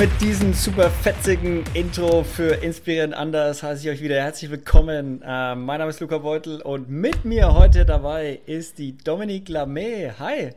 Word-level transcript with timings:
Mit 0.00 0.18
diesem 0.22 0.54
super 0.54 0.90
fetzigen 0.90 1.62
Intro 1.74 2.24
für 2.24 2.54
Inspirieren 2.62 3.12
Anders 3.12 3.62
heiße 3.62 3.82
ich 3.82 3.90
euch 3.90 4.02
wieder 4.02 4.18
herzlich 4.18 4.50
willkommen. 4.50 5.20
Äh, 5.20 5.54
mein 5.54 5.78
Name 5.78 5.90
ist 5.90 6.00
Luca 6.00 6.16
Beutel 6.16 6.62
und 6.62 6.88
mit 6.88 7.26
mir 7.26 7.52
heute 7.52 7.84
dabei 7.84 8.40
ist 8.46 8.78
die 8.78 8.96
Dominique 8.96 9.50
Lamé. 9.50 10.18
Hi. 10.18 10.52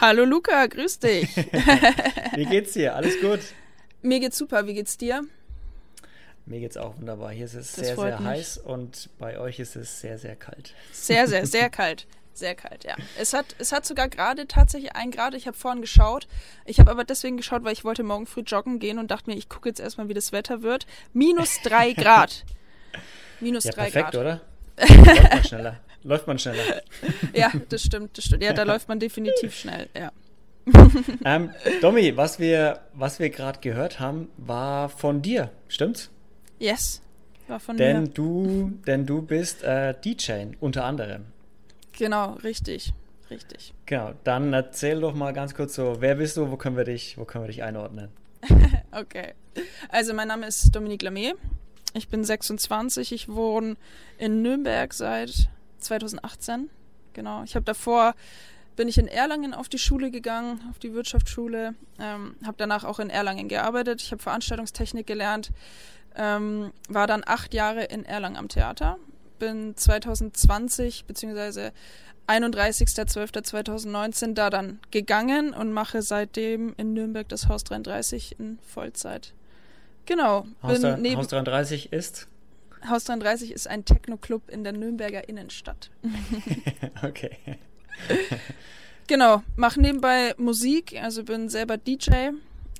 Hallo 0.00 0.24
Luca, 0.24 0.66
grüß 0.66 0.98
dich. 0.98 1.28
Wie 2.34 2.44
geht's 2.44 2.72
dir? 2.72 2.96
Alles 2.96 3.20
gut? 3.20 3.38
Mir 4.02 4.18
geht's 4.18 4.36
super, 4.36 4.66
wie 4.66 4.74
geht's 4.74 4.98
dir? 4.98 5.22
Mir 6.44 6.58
geht's 6.58 6.76
auch 6.76 6.98
wunderbar. 6.98 7.30
Hier 7.30 7.44
ist 7.44 7.54
es 7.54 7.74
das 7.74 7.86
sehr, 7.86 7.96
sehr 7.96 8.18
mich. 8.18 8.26
heiß 8.26 8.58
und 8.58 9.10
bei 9.20 9.38
euch 9.38 9.60
ist 9.60 9.76
es 9.76 10.00
sehr, 10.00 10.18
sehr 10.18 10.34
kalt. 10.34 10.74
Sehr, 10.90 11.28
sehr, 11.28 11.46
sehr 11.46 11.70
kalt. 11.70 12.08
Sehr 12.34 12.54
kalt, 12.54 12.84
ja. 12.84 12.96
Es 13.18 13.34
hat, 13.34 13.54
es 13.58 13.72
hat 13.72 13.84
sogar 13.84 14.08
gerade 14.08 14.46
tatsächlich 14.46 14.94
ein 14.96 15.10
Grad. 15.10 15.34
Ich 15.34 15.46
habe 15.46 15.56
vorhin 15.56 15.82
geschaut. 15.82 16.26
Ich 16.64 16.80
habe 16.80 16.90
aber 16.90 17.04
deswegen 17.04 17.36
geschaut, 17.36 17.64
weil 17.64 17.72
ich 17.72 17.84
wollte 17.84 18.02
morgen 18.02 18.26
früh 18.26 18.40
joggen 18.40 18.78
gehen 18.78 18.98
und 18.98 19.10
dachte 19.10 19.28
mir, 19.28 19.36
ich 19.36 19.48
gucke 19.48 19.68
jetzt 19.68 19.80
erstmal, 19.80 20.08
wie 20.08 20.14
das 20.14 20.32
Wetter 20.32 20.62
wird. 20.62 20.86
Minus 21.12 21.60
drei 21.62 21.92
Grad. 21.94 22.44
Minus 23.40 23.64
ja, 23.64 23.72
drei 23.72 23.90
perfekt, 23.90 24.12
Grad. 24.12 24.16
oder? 24.16 24.40
Läuft 24.78 25.32
man 25.32 25.44
schneller. 25.44 25.80
Läuft 26.04 26.26
man 26.26 26.38
schneller. 26.38 26.82
ja, 27.34 27.52
das 27.68 27.82
stimmt, 27.82 28.16
das 28.16 28.24
stimmt. 28.24 28.42
Ja, 28.42 28.52
da 28.52 28.62
läuft 28.62 28.88
man 28.88 28.98
definitiv 28.98 29.54
schnell, 29.54 29.88
ja. 29.96 30.10
ähm, 31.24 31.50
Domi, 31.80 32.16
was 32.16 32.38
wir, 32.38 32.80
was 32.92 33.18
wir 33.18 33.30
gerade 33.30 33.60
gehört 33.60 34.00
haben, 34.00 34.28
war 34.36 34.88
von 34.88 35.20
dir, 35.20 35.50
stimmt's? 35.68 36.10
Yes, 36.58 37.02
war 37.48 37.58
von 37.58 37.76
denn 37.76 38.02
mir. 38.02 38.08
Du, 38.08 38.72
denn 38.86 39.04
du 39.04 39.22
bist 39.22 39.64
äh, 39.64 39.94
DJ 40.00 40.54
unter 40.60 40.84
anderem. 40.84 41.26
Genau, 41.92 42.32
richtig. 42.42 42.94
Richtig. 43.30 43.72
Genau, 43.86 44.12
dann 44.24 44.52
erzähl 44.52 45.00
doch 45.00 45.14
mal 45.14 45.32
ganz 45.32 45.54
kurz 45.54 45.74
so, 45.74 45.96
wer 46.00 46.16
bist 46.16 46.36
du, 46.36 46.50
wo 46.50 46.56
können 46.56 46.76
wir 46.76 46.84
dich, 46.84 47.16
wo 47.16 47.24
können 47.24 47.44
wir 47.44 47.48
dich 47.48 47.62
einordnen? 47.62 48.10
okay. 48.92 49.34
Also 49.88 50.12
mein 50.12 50.28
Name 50.28 50.46
ist 50.46 50.74
Dominique 50.74 51.02
Lamé. 51.02 51.34
Ich 51.94 52.08
bin 52.08 52.24
26. 52.24 53.12
Ich 53.12 53.28
wohne 53.28 53.76
in 54.18 54.42
Nürnberg 54.42 54.92
seit 54.92 55.48
2018. 55.78 56.68
Genau. 57.12 57.42
Ich 57.44 57.54
habe 57.54 57.64
davor 57.64 58.14
bin 58.76 58.88
ich 58.88 58.98
in 58.98 59.08
Erlangen 59.08 59.54
auf 59.54 59.68
die 59.68 59.78
Schule 59.78 60.10
gegangen, 60.10 60.60
auf 60.70 60.78
die 60.78 60.94
Wirtschaftsschule. 60.94 61.74
Ähm, 61.98 62.36
habe 62.44 62.56
danach 62.56 62.84
auch 62.84 62.98
in 62.98 63.10
Erlangen 63.10 63.48
gearbeitet. 63.48 64.02
Ich 64.02 64.12
habe 64.12 64.22
Veranstaltungstechnik 64.22 65.06
gelernt. 65.06 65.52
Ähm, 66.16 66.72
war 66.88 67.06
dann 67.06 67.22
acht 67.24 67.54
Jahre 67.54 67.84
in 67.84 68.04
Erlangen 68.04 68.36
am 68.36 68.48
Theater 68.48 68.98
bin 69.42 69.76
2020 69.76 71.04
bzw. 71.06 71.70
31.12.2019 72.28 74.34
da 74.34 74.50
dann 74.50 74.78
gegangen 74.92 75.52
und 75.52 75.72
mache 75.72 76.02
seitdem 76.02 76.72
in 76.76 76.94
Nürnberg 76.94 77.28
das 77.28 77.48
Haus 77.48 77.64
33 77.64 78.38
in 78.38 78.60
Vollzeit. 78.62 79.34
Genau. 80.06 80.46
Haus, 80.62 80.80
da, 80.80 80.96
Haus 80.96 81.26
33 81.26 81.92
ist? 81.92 82.28
Haus 82.88 83.02
33 83.02 83.50
ist 83.50 83.66
ein 83.66 83.84
Techno-Club 83.84 84.48
in 84.48 84.62
der 84.62 84.74
Nürnberger 84.74 85.28
Innenstadt. 85.28 85.90
okay. 87.02 87.36
genau, 89.08 89.42
mache 89.56 89.80
nebenbei 89.80 90.34
Musik, 90.36 90.96
also 91.02 91.24
bin 91.24 91.48
selber 91.48 91.78
DJ 91.78 92.28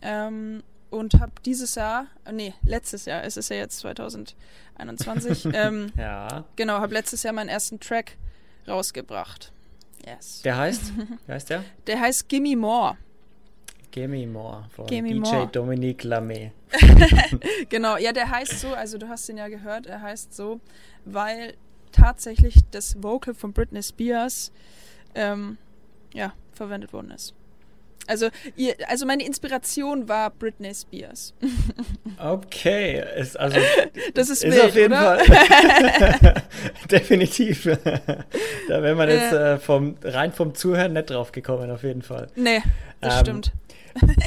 ähm, 0.01 0.63
und 0.93 1.21
habe 1.21 1.33
dieses 1.45 1.75
Jahr, 1.75 2.07
nee, 2.31 2.55
letztes 2.65 3.07
Jahr, 3.07 3.25
es 3.25 3.37
ist 3.37 3.49
ja 3.49 3.57
jetzt 3.57 3.79
2021, 3.79 5.49
ähm, 5.55 5.91
ja. 5.97 6.45
genau, 6.57 6.75
habe 6.75 6.95
letztes 6.95 7.23
Jahr 7.23 7.33
meinen 7.33 7.49
ersten 7.49 7.81
Track 7.81 8.17
rausgebracht. 8.69 9.53
Yes. 10.07 10.43
Der 10.43 10.57
heißt? 10.57 10.93
Wie 11.27 11.33
heißt 11.33 11.51
der? 11.51 11.65
Der 11.87 12.01
heißt 12.01 12.29
Gimme 12.29 12.57
More. 12.57 12.97
Gimme 13.91 14.27
More 14.27 14.65
von 14.71 14.87
Gimme 14.87 15.11
DJ 15.11 15.19
More. 15.19 15.47
Dominique 15.49 16.05
Lamé. 16.05 16.51
genau, 17.69 17.97
ja, 17.97 18.13
der 18.13 18.31
heißt 18.31 18.61
so, 18.61 18.75
also 18.75 18.99
du 18.99 19.09
hast 19.09 19.29
ihn 19.29 19.37
ja 19.37 19.49
gehört, 19.49 19.87
er 19.87 20.01
heißt 20.03 20.35
so, 20.35 20.61
weil 21.05 21.55
tatsächlich 21.93 22.57
das 22.71 23.03
Vocal 23.03 23.35
von 23.35 23.53
Britney 23.53 23.83
Spears 23.83 24.53
ähm, 25.15 25.59
ja, 26.15 26.33
verwendet 26.53 26.93
worden 26.93 27.11
ist. 27.11 27.35
Also, 28.07 28.29
ihr, 28.57 28.75
also 28.89 29.07
meine 29.07 29.25
Inspiration 29.25 30.09
war 30.09 30.31
Britney 30.31 30.75
Spears. 30.75 31.35
Okay, 32.19 33.03
ist 33.17 33.37
also 33.39 33.59
das 34.15 34.31
ist, 34.31 34.45
ist 34.45 34.55
wild, 34.55 34.65
auf 34.65 34.77
jeden 34.77 34.93
oder? 34.93 35.19
Fall 35.19 36.43
definitiv. 36.91 37.65
da 37.65 38.83
wäre 38.83 38.95
man 38.95 39.09
jetzt 39.09 39.33
äh, 39.33 39.59
vom 39.59 39.97
rein 40.05 40.33
vom 40.33 40.55
Zuhören 40.55 40.93
nicht 40.93 41.11
drauf 41.11 41.33
gekommen, 41.33 41.71
auf 41.71 41.83
jeden 41.83 42.03
Fall. 42.03 42.29
Nee, 42.37 42.63
das 43.01 43.17
ähm, 43.17 43.21
stimmt. 43.21 43.53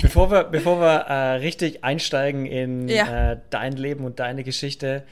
bevor 0.02 0.30
wir, 0.30 0.44
bevor 0.46 0.81
wir 0.81 1.06
äh, 1.07 1.36
richtig 1.36 1.86
einsteigen 1.86 2.46
in 2.46 2.90
ja. 2.90 3.31
äh, 3.31 3.38
dein 3.50 3.74
Leben 3.74 4.03
und 4.03 4.19
deine 4.19 4.44
Geschichte, 4.44 5.03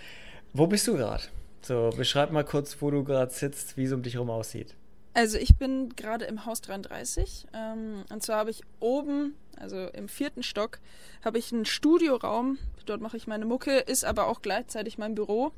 wo 0.53 0.67
bist 0.67 0.87
du 0.87 0.97
gerade? 0.97 1.23
So, 1.61 1.91
beschreib 1.95 2.31
mal 2.31 2.43
kurz, 2.43 2.77
wo 2.81 2.91
du 2.91 3.05
gerade 3.05 3.31
sitzt, 3.31 3.77
wie 3.77 3.85
es 3.85 3.93
um 3.93 4.01
dich 4.01 4.15
herum 4.15 4.29
aussieht. 4.29 4.75
Also 5.13 5.37
ich 5.37 5.55
bin 5.55 5.95
gerade 5.95 6.25
im 6.25 6.45
Haus 6.45 6.61
33 6.61 7.45
ähm, 7.53 8.03
und 8.09 8.23
zwar 8.23 8.37
habe 8.37 8.49
ich 8.49 8.61
oben, 8.79 9.35
also 9.57 9.87
im 9.89 10.07
vierten 10.07 10.41
Stock, 10.41 10.79
habe 11.23 11.37
ich 11.37 11.53
einen 11.53 11.65
Studioraum. 11.65 12.57
Dort 12.85 12.99
mache 12.99 13.17
ich 13.17 13.27
meine 13.27 13.45
Mucke, 13.45 13.77
ist 13.77 14.05
aber 14.05 14.27
auch 14.27 14.41
gleichzeitig 14.41 14.97
mein 14.97 15.15
Büro. 15.15 15.51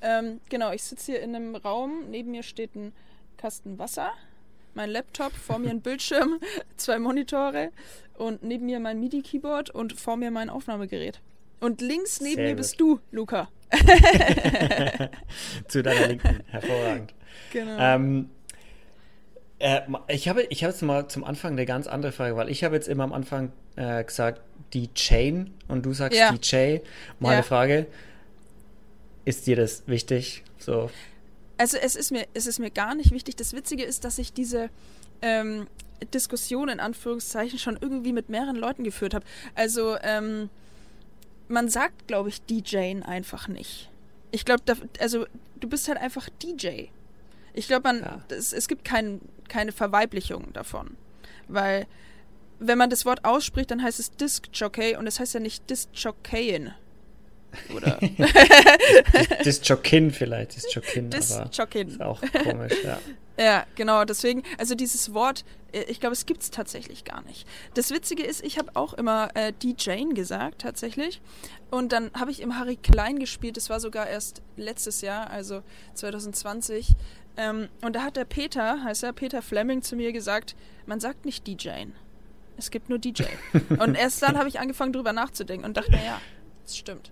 Ähm, 0.00 0.40
genau, 0.48 0.72
ich 0.72 0.82
sitze 0.82 1.12
hier 1.12 1.20
in 1.20 1.36
einem 1.36 1.54
Raum. 1.54 2.10
Neben 2.10 2.30
mir 2.30 2.42
steht 2.42 2.74
ein 2.74 2.92
Kasten 3.36 3.78
Wasser, 3.78 4.12
mein 4.74 4.90
Laptop, 4.90 5.32
vor 5.32 5.58
mir 5.58 5.70
ein 5.70 5.80
Bildschirm, 5.82 6.40
zwei 6.76 6.98
Monitore 6.98 7.70
und 8.16 8.42
neben 8.42 8.66
mir 8.66 8.80
mein 8.80 8.98
MIDI-Keyboard 8.98 9.70
und 9.70 9.92
vor 9.92 10.16
mir 10.16 10.30
mein 10.30 10.48
Aufnahmegerät. 10.48 11.20
Und 11.60 11.80
links 11.80 12.20
neben 12.20 12.36
Sehr 12.36 12.44
mir 12.44 12.50
gut. 12.52 12.56
bist 12.56 12.80
du, 12.80 12.98
Luca. 13.10 13.48
Zu 15.68 15.82
deiner 15.82 16.08
Linken, 16.08 16.42
hervorragend. 16.46 17.14
Genau. 17.52 17.76
Ähm, 17.78 18.30
äh, 19.62 19.82
ich 20.08 20.28
habe 20.28 20.42
ich 20.42 20.64
hab 20.64 20.72
jetzt 20.72 20.82
mal 20.82 21.08
zum 21.08 21.22
Anfang 21.22 21.52
eine 21.52 21.64
ganz 21.66 21.86
andere 21.86 22.10
Frage, 22.10 22.36
weil 22.36 22.50
ich 22.50 22.64
habe 22.64 22.74
jetzt 22.74 22.88
immer 22.88 23.04
am 23.04 23.12
Anfang 23.12 23.52
äh, 23.76 24.02
gesagt, 24.02 24.42
die 24.72 24.92
Chain 24.94 25.54
und 25.68 25.86
du 25.86 25.92
sagst 25.92 26.18
ja. 26.18 26.32
DJ. 26.32 26.78
Meine 27.20 27.36
ja. 27.36 27.42
Frage, 27.42 27.86
ist 29.24 29.46
dir 29.46 29.54
das 29.54 29.84
wichtig? 29.86 30.42
So. 30.58 30.90
Also 31.58 31.78
es 31.78 31.94
ist, 31.94 32.10
mir, 32.10 32.26
es 32.34 32.46
ist 32.46 32.58
mir 32.58 32.70
gar 32.70 32.96
nicht 32.96 33.12
wichtig. 33.12 33.36
Das 33.36 33.52
Witzige 33.52 33.84
ist, 33.84 34.04
dass 34.04 34.18
ich 34.18 34.32
diese 34.32 34.68
ähm, 35.20 35.68
Diskussion 36.12 36.68
in 36.68 36.80
Anführungszeichen 36.80 37.60
schon 37.60 37.78
irgendwie 37.80 38.12
mit 38.12 38.28
mehreren 38.28 38.56
Leuten 38.56 38.82
geführt 38.82 39.14
habe. 39.14 39.24
Also 39.54 39.96
ähm, 40.02 40.50
man 41.46 41.68
sagt, 41.68 42.08
glaube 42.08 42.30
ich, 42.30 42.42
DJen 42.42 43.04
einfach 43.04 43.46
nicht. 43.46 43.90
Ich 44.32 44.44
glaube, 44.44 44.62
also 44.98 45.26
du 45.60 45.68
bist 45.68 45.86
halt 45.86 45.98
einfach 45.98 46.28
DJ. 46.42 46.86
Ich 47.54 47.66
glaube, 47.66 47.82
man, 47.84 48.00
ja. 48.00 48.22
das, 48.28 48.52
es 48.52 48.68
gibt 48.68 48.84
kein, 48.84 49.20
keine 49.48 49.72
Verweiblichung 49.72 50.52
davon. 50.52 50.96
Weil, 51.48 51.86
wenn 52.58 52.78
man 52.78 52.90
das 52.90 53.04
Wort 53.04 53.24
ausspricht, 53.24 53.70
dann 53.70 53.82
heißt 53.82 54.00
es 54.00 54.10
Disc 54.10 54.48
Jockey 54.52 54.96
und 54.96 55.06
es 55.06 55.20
heißt 55.20 55.34
ja 55.34 55.40
nicht 55.40 55.68
Disc 55.68 55.88
Jockeyin. 55.94 56.72
Oder? 57.74 57.98
Disc 59.44 59.64
Jockin 59.66 60.10
vielleicht, 60.10 60.56
Disc 60.56 60.74
Jockin. 60.74 61.10
Disc 61.10 61.40
Jockin. 61.52 61.88
Ist 61.88 62.00
auch 62.02 62.20
komisch, 62.42 62.82
ja. 62.84 62.98
Ja, 63.38 63.64
genau, 63.76 64.04
deswegen, 64.04 64.42
also 64.58 64.74
dieses 64.74 65.14
Wort, 65.14 65.44
äh, 65.72 65.84
ich 65.84 66.00
glaube, 66.00 66.12
es 66.12 66.26
gibt 66.26 66.42
es 66.42 66.50
tatsächlich 66.50 67.04
gar 67.04 67.22
nicht. 67.22 67.46
Das 67.74 67.90
Witzige 67.90 68.22
ist, 68.24 68.44
ich 68.44 68.58
habe 68.58 68.70
auch 68.74 68.92
immer 68.92 69.30
äh, 69.34 69.52
DJing 69.54 70.14
gesagt, 70.14 70.60
tatsächlich. 70.60 71.22
Und 71.70 71.92
dann 71.92 72.10
habe 72.12 72.30
ich 72.30 72.40
im 72.42 72.58
Harry 72.58 72.76
Klein 72.76 73.18
gespielt, 73.18 73.56
das 73.56 73.70
war 73.70 73.80
sogar 73.80 74.06
erst 74.06 74.42
letztes 74.56 75.00
Jahr, 75.00 75.30
also 75.30 75.62
2020. 75.94 76.94
Ähm, 77.36 77.68
und 77.82 77.96
da 77.96 78.02
hat 78.02 78.16
der 78.16 78.24
Peter, 78.24 78.82
heißt 78.84 79.04
er, 79.04 79.12
Peter 79.12 79.42
Fleming, 79.42 79.82
zu 79.82 79.96
mir 79.96 80.12
gesagt, 80.12 80.54
man 80.86 81.00
sagt 81.00 81.24
nicht 81.24 81.46
DJing. 81.46 81.92
Es 82.58 82.70
gibt 82.70 82.88
nur 82.88 82.98
DJ. 82.98 83.24
und 83.78 83.94
erst 83.94 84.22
dann 84.22 84.38
habe 84.38 84.48
ich 84.48 84.60
angefangen, 84.60 84.92
drüber 84.92 85.12
nachzudenken 85.12 85.64
und 85.64 85.76
dachte, 85.76 85.92
naja, 85.92 86.20
das 86.64 86.76
stimmt. 86.76 87.10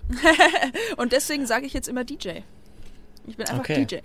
und 0.96 1.12
deswegen 1.12 1.46
sage 1.46 1.66
ich 1.66 1.72
jetzt 1.72 1.88
immer 1.88 2.04
DJ. 2.04 2.40
Ich 3.26 3.36
bin 3.36 3.46
einfach 3.46 3.60
okay. 3.60 3.84
DJ. 3.84 3.98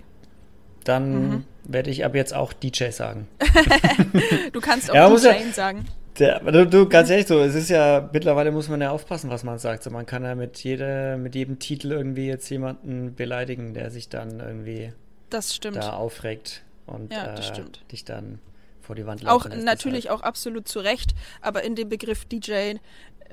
Dann 0.84 1.28
mhm. 1.28 1.44
werde 1.64 1.90
ich 1.90 2.04
ab 2.04 2.14
jetzt 2.14 2.34
auch 2.34 2.52
DJ 2.52 2.90
sagen. 2.90 3.28
du 4.52 4.60
kannst 4.60 4.90
auch 4.90 4.94
ja, 4.94 5.08
DJ 5.08 5.26
ja, 5.26 5.52
sagen. 5.52 5.86
Der, 6.18 6.40
du, 6.40 6.66
du, 6.66 6.88
ganz 6.88 7.10
ehrlich, 7.10 7.26
so, 7.26 7.40
es 7.40 7.54
ist 7.54 7.68
ja, 7.68 8.08
mittlerweile 8.12 8.50
muss 8.50 8.68
man 8.68 8.80
ja 8.80 8.90
aufpassen, 8.90 9.28
was 9.28 9.44
man 9.44 9.58
sagt. 9.58 9.82
So, 9.82 9.90
man 9.90 10.06
kann 10.06 10.22
ja 10.22 10.34
mit, 10.34 10.58
jede, 10.64 11.18
mit 11.18 11.34
jedem 11.34 11.58
Titel 11.58 11.92
irgendwie 11.92 12.26
jetzt 12.26 12.48
jemanden 12.48 13.14
beleidigen, 13.14 13.74
der 13.74 13.90
sich 13.90 14.08
dann 14.08 14.40
irgendwie 14.40 14.92
das 15.30 15.54
stimmt. 15.54 15.76
da 15.76 15.92
aufregt 15.92 16.62
und 16.86 17.12
ja, 17.12 17.34
äh, 17.34 17.64
dich 17.90 18.04
dann 18.04 18.38
vor 18.80 18.94
die 18.94 19.06
Wand 19.06 19.22
laufen 19.22 19.52
Auch 19.52 19.56
natürlich 19.56 20.10
auch 20.10 20.22
absolut 20.22 20.68
zu 20.68 20.80
Recht, 20.80 21.14
aber 21.40 21.64
in 21.64 21.74
dem 21.74 21.88
Begriff 21.88 22.24
DJ 22.24 22.74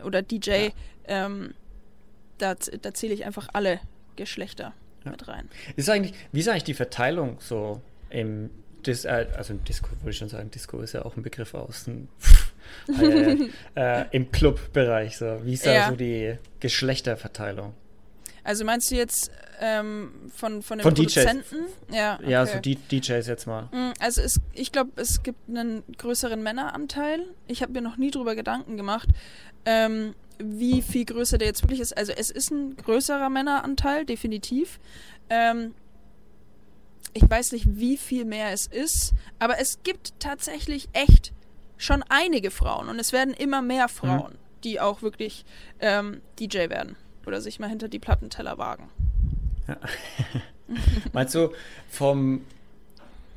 oder 0.03 0.21
DJ, 0.21 0.49
ja. 0.49 0.71
ähm, 1.05 1.53
da, 2.39 2.55
da 2.55 2.93
zähle 2.93 3.13
ich 3.13 3.25
einfach 3.25 3.49
alle 3.53 3.79
Geschlechter 4.15 4.73
ja. 5.05 5.11
mit 5.11 5.27
rein. 5.27 5.49
Ist 5.75 5.89
eigentlich, 5.89 6.13
wie 6.31 6.39
ist 6.39 6.47
eigentlich 6.47 6.63
die 6.63 6.73
Verteilung 6.73 7.37
so 7.39 7.81
im 8.09 8.49
Dis, 8.85 9.05
äh, 9.05 9.27
also 9.37 9.53
im 9.53 9.63
Disco, 9.63 9.89
würde 10.01 10.09
ich 10.09 10.17
schon 10.17 10.29
sagen, 10.29 10.51
Disco 10.51 10.81
ist 10.81 10.93
ja 10.93 11.05
auch 11.05 11.15
ein 11.15 11.23
Begriff 11.23 11.53
aus 11.53 11.85
den 11.85 12.09
äh, 13.75 14.05
im 14.11 14.31
Clubbereich. 14.31 15.17
So. 15.17 15.39
Wie 15.43 15.53
ist 15.53 15.65
da 15.65 15.89
so 15.89 15.95
die 15.95 16.37
Geschlechterverteilung? 16.59 17.73
Also 18.43 18.65
meinst 18.65 18.91
du 18.91 18.95
jetzt 18.95 19.31
ähm, 19.61 20.11
von, 20.33 20.61
von 20.61 20.77
den 20.77 20.83
von 20.83 20.93
Produzenten? 20.93 21.55
DJs. 21.55 21.95
Ja, 21.95 22.15
okay. 22.15 22.31
ja, 22.31 22.45
so 22.45 22.59
DJs 22.59 23.27
jetzt 23.27 23.47
mal. 23.47 23.63
Mm, 23.71 23.93
also 23.99 24.21
es, 24.21 24.41
ich 24.53 24.71
glaube, 24.71 24.91
es 24.97 25.23
gibt 25.23 25.49
einen 25.49 25.83
größeren 25.97 26.41
Männeranteil. 26.43 27.25
Ich 27.47 27.61
habe 27.61 27.71
mir 27.71 27.81
noch 27.81 27.97
nie 27.97 28.11
drüber 28.11 28.35
Gedanken 28.35 28.75
gemacht, 28.75 29.07
ähm, 29.65 30.13
wie 30.39 30.81
viel 30.81 31.05
größer 31.05 31.37
der 31.37 31.47
jetzt 31.47 31.63
wirklich 31.63 31.79
ist. 31.79 31.95
Also 31.95 32.11
es 32.11 32.29
ist 32.29 32.51
ein 32.51 32.75
größerer 32.75 33.29
Männeranteil, 33.29 34.05
definitiv. 34.05 34.79
Ähm, 35.29 35.73
ich 37.13 37.29
weiß 37.29 37.53
nicht, 37.53 37.65
wie 37.77 37.95
viel 37.95 38.25
mehr 38.25 38.51
es 38.51 38.67
ist, 38.67 39.13
aber 39.39 39.59
es 39.59 39.83
gibt 39.83 40.19
tatsächlich 40.19 40.89
echt 40.93 41.31
schon 41.77 42.03
einige 42.09 42.51
Frauen 42.51 42.89
und 42.89 42.99
es 42.99 43.13
werden 43.13 43.33
immer 43.33 43.61
mehr 43.61 43.87
Frauen, 43.87 44.33
mhm. 44.33 44.61
die 44.63 44.79
auch 44.81 45.01
wirklich 45.01 45.45
ähm, 45.79 46.21
DJ 46.39 46.69
werden 46.69 46.97
oder 47.25 47.41
sich 47.41 47.59
mal 47.59 47.69
hinter 47.69 47.87
die 47.87 47.99
Plattenteller 47.99 48.57
wagen. 48.57 48.89
Ja. 49.67 49.77
Meinst 51.13 51.35
du, 51.35 51.51
vom, 51.89 52.41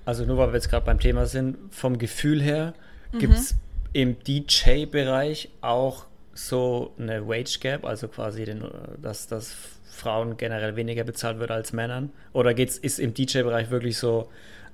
also 0.04 0.24
nur 0.24 0.38
weil 0.38 0.48
wir 0.48 0.54
jetzt 0.54 0.70
gerade 0.70 0.86
beim 0.86 1.00
Thema 1.00 1.26
sind, 1.26 1.56
vom 1.70 1.98
Gefühl 1.98 2.42
her, 2.42 2.74
mhm. 3.12 3.18
gibt 3.18 3.34
es 3.34 3.54
im 3.92 4.16
DJ-Bereich 4.22 5.50
auch 5.60 6.06
so 6.34 6.92
eine 6.98 7.26
Wage 7.26 7.58
Gap, 7.60 7.84
also 7.84 8.08
quasi, 8.08 8.44
den, 8.44 8.64
dass, 9.00 9.26
dass 9.26 9.56
Frauen 9.90 10.36
generell 10.36 10.76
weniger 10.76 11.04
bezahlt 11.04 11.38
wird 11.38 11.50
als 11.50 11.72
Männern? 11.72 12.10
Oder 12.32 12.54
geht's, 12.54 12.76
ist 12.76 12.98
im 12.98 13.14
DJ-Bereich 13.14 13.70
wirklich 13.70 13.96
so, 13.98 14.30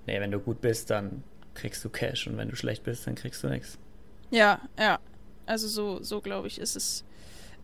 nee, 0.06 0.20
wenn 0.20 0.30
du 0.30 0.40
gut 0.40 0.60
bist, 0.60 0.90
dann 0.90 1.22
kriegst 1.54 1.84
du 1.84 1.88
Cash 1.88 2.26
und 2.26 2.36
wenn 2.36 2.48
du 2.48 2.56
schlecht 2.56 2.84
bist, 2.84 3.06
dann 3.06 3.14
kriegst 3.14 3.42
du 3.44 3.48
nichts? 3.48 3.78
Ja, 4.30 4.60
ja. 4.78 4.98
Also 5.46 5.68
so, 5.68 6.02
so 6.02 6.20
glaube 6.20 6.48
ich, 6.48 6.60
ist 6.60 6.76
es 6.76 7.04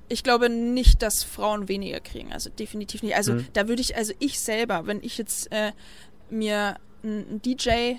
ich 0.08 0.22
glaube 0.22 0.49
nicht, 0.49 1.02
dass 1.02 1.22
Frauen 1.22 1.69
weniger 1.69 2.00
kriegen. 2.00 2.32
Also 2.32 2.50
definitiv 2.50 3.02
nicht. 3.02 3.16
Also 3.16 3.34
mhm. 3.34 3.46
da 3.52 3.69
würde 3.69 3.82
ich, 3.82 3.96
also 3.96 4.12
ich 4.19 4.38
selber, 4.40 4.87
wenn 4.87 5.02
ich 5.02 5.19
jetzt 5.19 5.52
äh, 5.52 5.72
mir 6.31 6.76
einen 7.02 7.40
DJ, 7.43 7.94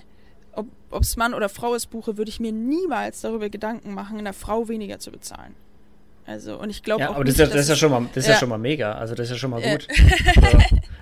ob 0.53 1.03
es 1.03 1.15
Mann 1.17 1.33
oder 1.33 1.49
Frau 1.49 1.75
ist, 1.75 1.87
buche, 1.87 2.17
würde 2.17 2.29
ich 2.29 2.39
mir 2.39 2.51
niemals 2.51 3.21
darüber 3.21 3.49
Gedanken 3.49 3.93
machen, 3.93 4.17
einer 4.17 4.33
Frau 4.33 4.67
weniger 4.67 4.99
zu 4.99 5.11
bezahlen. 5.11 5.55
Also, 6.25 6.59
und 6.59 6.69
ich 6.69 6.83
glaube 6.83 7.01
ja, 7.01 7.09
auch. 7.09 7.15
Aber 7.15 7.23
nicht, 7.23 7.39
das, 7.39 7.47
ist 7.47 7.53
ja, 7.53 7.55
das 7.55 7.65
ist 7.65 7.69
ja 7.69 7.75
schon 7.75 7.91
mal, 7.91 8.07
das 8.13 8.17
ist 8.17 8.27
ja. 8.27 8.33
ja. 8.33 8.39
schon 8.39 8.49
mal 8.49 8.59
mega. 8.59 8.91
Also, 8.93 9.15
das 9.15 9.25
ist 9.27 9.31
ja 9.31 9.37
schon 9.37 9.49
mal 9.49 9.61
gut. 9.61 9.87
also, 10.43 10.57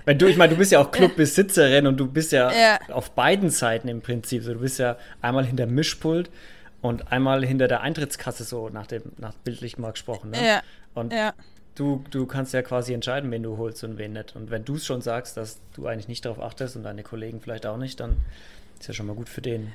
wenn 0.06 0.18
du, 0.18 0.26
ich 0.26 0.38
meine, 0.38 0.54
du 0.54 0.58
bist 0.58 0.72
ja 0.72 0.80
auch 0.80 0.90
Clubbesitzerin 0.90 1.86
und 1.86 1.98
du 1.98 2.06
bist 2.06 2.32
ja, 2.32 2.50
ja, 2.50 2.78
auf 2.88 3.10
beiden 3.10 3.50
Seiten 3.50 3.88
im 3.88 4.00
Prinzip. 4.00 4.42
So, 4.42 4.54
du 4.54 4.60
bist 4.60 4.78
ja 4.78 4.96
einmal 5.20 5.44
hinter 5.44 5.66
Mischpult 5.66 6.30
und 6.80 7.12
einmal 7.12 7.44
hinter 7.44 7.68
der 7.68 7.82
Eintrittskasse, 7.82 8.44
so 8.44 8.70
nach 8.70 8.86
dem, 8.86 9.02
nach 9.18 9.34
bildlich 9.34 9.76
mal 9.76 9.90
gesprochen. 9.90 10.30
Ne? 10.30 10.46
Ja. 10.46 10.62
Und 10.98 11.12
ja. 11.12 11.34
du, 11.74 12.04
du 12.10 12.26
kannst 12.26 12.52
ja 12.52 12.62
quasi 12.62 12.92
entscheiden, 12.92 13.30
wen 13.30 13.42
du 13.42 13.56
holst 13.56 13.82
und 13.84 13.98
wen 13.98 14.12
nicht. 14.12 14.36
Und 14.36 14.50
wenn 14.50 14.64
du 14.64 14.74
es 14.76 14.86
schon 14.86 15.00
sagst, 15.00 15.36
dass 15.36 15.60
du 15.74 15.86
eigentlich 15.86 16.08
nicht 16.08 16.24
darauf 16.24 16.40
achtest 16.40 16.76
und 16.76 16.82
deine 16.82 17.02
Kollegen 17.02 17.40
vielleicht 17.40 17.66
auch 17.66 17.78
nicht, 17.78 18.00
dann 18.00 18.16
ist 18.78 18.88
ja 18.88 18.94
schon 18.94 19.06
mal 19.06 19.16
gut 19.16 19.28
für 19.28 19.42
den 19.42 19.72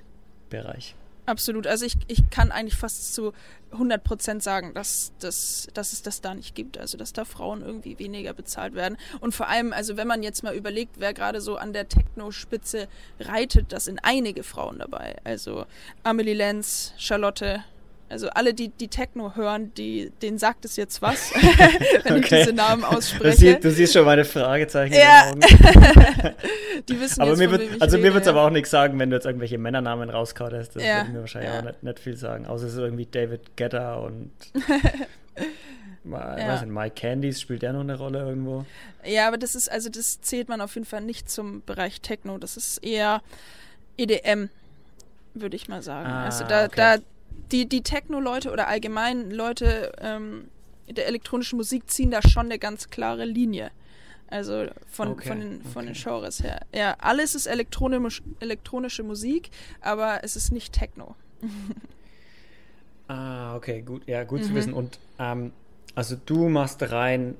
Bereich. 0.50 0.96
Absolut. 1.26 1.68
Also 1.68 1.86
ich, 1.86 1.96
ich 2.08 2.30
kann 2.30 2.52
eigentlich 2.52 2.76
fast 2.76 3.14
zu 3.14 3.32
100 3.72 4.04
Prozent 4.04 4.44
sagen, 4.44 4.74
dass, 4.74 5.14
dass, 5.20 5.70
dass 5.74 5.94
es 5.94 6.02
das 6.02 6.20
da 6.20 6.34
nicht 6.34 6.54
gibt. 6.54 6.78
Also 6.78 6.98
dass 6.98 7.14
da 7.14 7.24
Frauen 7.24 7.62
irgendwie 7.62 7.98
weniger 7.98 8.34
bezahlt 8.34 8.74
werden. 8.74 8.98
Und 9.22 9.34
vor 9.34 9.48
allem, 9.48 9.72
also 9.72 9.96
wenn 9.96 10.08
man 10.08 10.22
jetzt 10.22 10.44
mal 10.44 10.54
überlegt, 10.54 10.96
wer 11.00 11.14
gerade 11.14 11.40
so 11.40 11.56
an 11.56 11.72
der 11.72 11.88
Techno-Spitze 11.88 12.88
reitet, 13.22 13.72
da 13.72 13.80
sind 13.80 14.00
einige 14.04 14.44
Frauen 14.44 14.80
dabei. 14.80 15.16
Also 15.24 15.66
Amelie 16.04 16.34
Lenz, 16.34 16.94
Charlotte, 16.98 17.64
also 18.14 18.30
alle, 18.30 18.54
die, 18.54 18.70
die 18.70 18.88
Techno 18.88 19.36
hören, 19.36 19.74
die, 19.74 20.12
denen 20.22 20.38
sagt 20.38 20.66
es 20.66 20.76
jetzt 20.76 21.02
was, 21.02 21.34
wenn 22.04 22.18
okay. 22.18 22.22
ich 22.22 22.46
diese 22.46 22.54
Namen 22.54 22.84
ausspreche. 22.84 23.38
Sie, 23.38 23.60
du 23.60 23.72
siehst 23.72 23.94
schon 23.94 24.06
meine 24.06 24.24
Fragezeichen 24.24 24.94
ja. 24.94 25.32
in 25.32 25.40
den 25.40 25.52
Augen. 25.52 26.36
die 26.90 27.00
wissen 27.00 27.22
aber 27.22 27.32
jetzt, 27.32 27.40
mir 27.40 27.52
wird, 27.52 27.82
Also 27.82 27.98
rede, 27.98 28.08
mir 28.08 28.14
wird 28.14 28.22
es 28.22 28.28
ja. 28.28 28.34
aber 28.34 28.44
auch 28.44 28.52
nichts 28.52 28.70
sagen, 28.70 29.00
wenn 29.00 29.10
du 29.10 29.16
jetzt 29.16 29.26
irgendwelche 29.26 29.58
Männernamen 29.58 30.12
rauskautest. 30.12 30.76
Das 30.76 30.84
ja. 30.84 31.00
würde 31.00 31.12
mir 31.12 31.20
wahrscheinlich 31.22 31.52
auch 31.52 31.64
nicht, 31.64 31.84
nicht, 31.84 32.00
viel 32.00 32.16
sagen. 32.16 32.46
Außer 32.46 32.68
es 32.68 32.74
ist 32.74 32.80
irgendwie 32.80 33.08
David 33.08 33.58
Getter 33.58 34.02
und 34.04 34.32
mal, 36.04 36.40
ja. 36.40 36.50
weiß 36.50 36.62
nicht, 36.62 36.72
Mike 36.72 36.96
Candies, 36.96 37.42
spielt 37.42 37.64
der 37.64 37.74
noch 37.74 37.82
eine 37.82 37.98
Rolle 37.98 38.20
irgendwo? 38.20 38.64
Ja, 39.04 39.28
aber 39.28 39.40
das 39.40 39.56
ist, 39.56 39.72
also 39.72 39.90
das 39.90 40.22
zählt 40.22 40.50
man 40.50 40.62
auf 40.62 40.76
jeden 40.76 40.86
Fall 40.86 41.02
nicht 41.02 41.32
zum 41.32 41.64
Bereich 41.66 42.00
Techno. 42.00 42.38
Das 42.38 42.58
ist 42.58 42.78
eher 42.78 43.24
EDM 43.98 44.50
würde 45.34 45.56
ich 45.56 45.68
mal 45.68 45.82
sagen. 45.82 46.10
Ah, 46.10 46.26
also 46.26 46.46
da, 46.46 46.66
okay. 46.66 46.74
da 46.76 46.98
die, 47.52 47.68
die 47.68 47.82
Techno-Leute 47.82 48.52
oder 48.52 48.68
allgemein 48.68 49.32
Leute 49.32 49.92
ähm, 50.00 50.50
der 50.90 51.08
elektronischen 51.08 51.58
Musik 51.58 51.90
ziehen 51.90 52.12
da 52.12 52.22
schon 52.22 52.48
eine 52.48 52.60
ganz 52.60 52.90
klare 52.90 53.26
Linie. 53.26 53.72
Also 54.28 54.66
von, 54.88 55.10
okay, 55.10 55.28
von, 55.28 55.40
den, 55.40 55.62
von 55.62 55.84
okay. 55.84 55.94
den 55.94 56.04
Genres 56.04 56.42
her. 56.42 56.62
Ja, 56.74 56.96
alles 57.00 57.36
ist 57.36 57.46
elektronisch, 57.46 58.24
elektronische 58.40 59.04
Musik, 59.04 59.52
aber 59.80 60.24
es 60.24 60.36
ist 60.36 60.52
nicht 60.52 60.74
Techno. 60.74 61.16
ah, 63.08 63.56
okay, 63.56 63.82
gut. 63.82 64.08
Ja, 64.08 64.24
gut 64.24 64.42
mhm. 64.42 64.46
zu 64.46 64.56
wissen. 64.56 64.74
Und 64.74 65.00
ähm, 65.20 65.54
also 65.94 66.16
du 66.26 66.50
machst 66.50 66.82
rein 66.92 67.36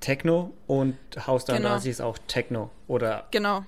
Techno 0.00 0.52
und 0.66 0.96
Haus 1.26 1.46
33 1.46 1.84
genau. 1.84 1.90
ist 1.90 2.00
auch 2.02 2.18
Techno, 2.26 2.70
oder? 2.86 3.26
Genau, 3.30 3.64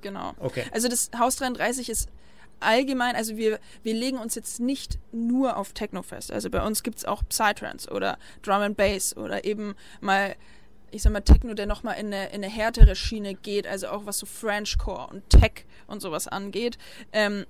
genau. 0.00 0.34
Okay. 0.38 0.64
Also 0.72 0.88
das 0.88 1.10
Haus 1.18 1.36
33 1.36 1.90
ist 1.90 2.08
allgemein, 2.60 3.16
also 3.16 3.36
wir, 3.36 3.58
wir 3.82 3.94
legen 3.94 4.18
uns 4.18 4.34
jetzt 4.34 4.60
nicht 4.60 4.98
nur 5.12 5.56
auf 5.56 5.72
Techno 5.72 6.02
fest. 6.02 6.32
Also 6.32 6.50
bei 6.50 6.64
uns 6.64 6.82
gibt 6.82 6.98
es 6.98 7.04
auch 7.04 7.22
Psytrance 7.28 7.90
oder 7.90 8.18
Drum 8.42 8.62
and 8.62 8.76
Bass 8.76 9.16
oder 9.16 9.44
eben 9.44 9.74
mal, 10.00 10.36
ich 10.90 11.02
sag 11.02 11.12
mal, 11.12 11.20
Techno, 11.20 11.54
der 11.54 11.66
nochmal 11.66 11.98
in 11.98 12.06
eine, 12.06 12.28
in 12.28 12.44
eine 12.44 12.48
härtere 12.48 12.94
Schiene 12.96 13.34
geht, 13.34 13.66
also 13.66 13.88
auch 13.88 14.06
was 14.06 14.18
so 14.18 14.26
Frenchcore 14.26 15.08
und 15.08 15.28
Tech 15.30 15.64
und 15.86 16.00
sowas 16.00 16.28
angeht. 16.28 16.78
Ähm, 17.12 17.46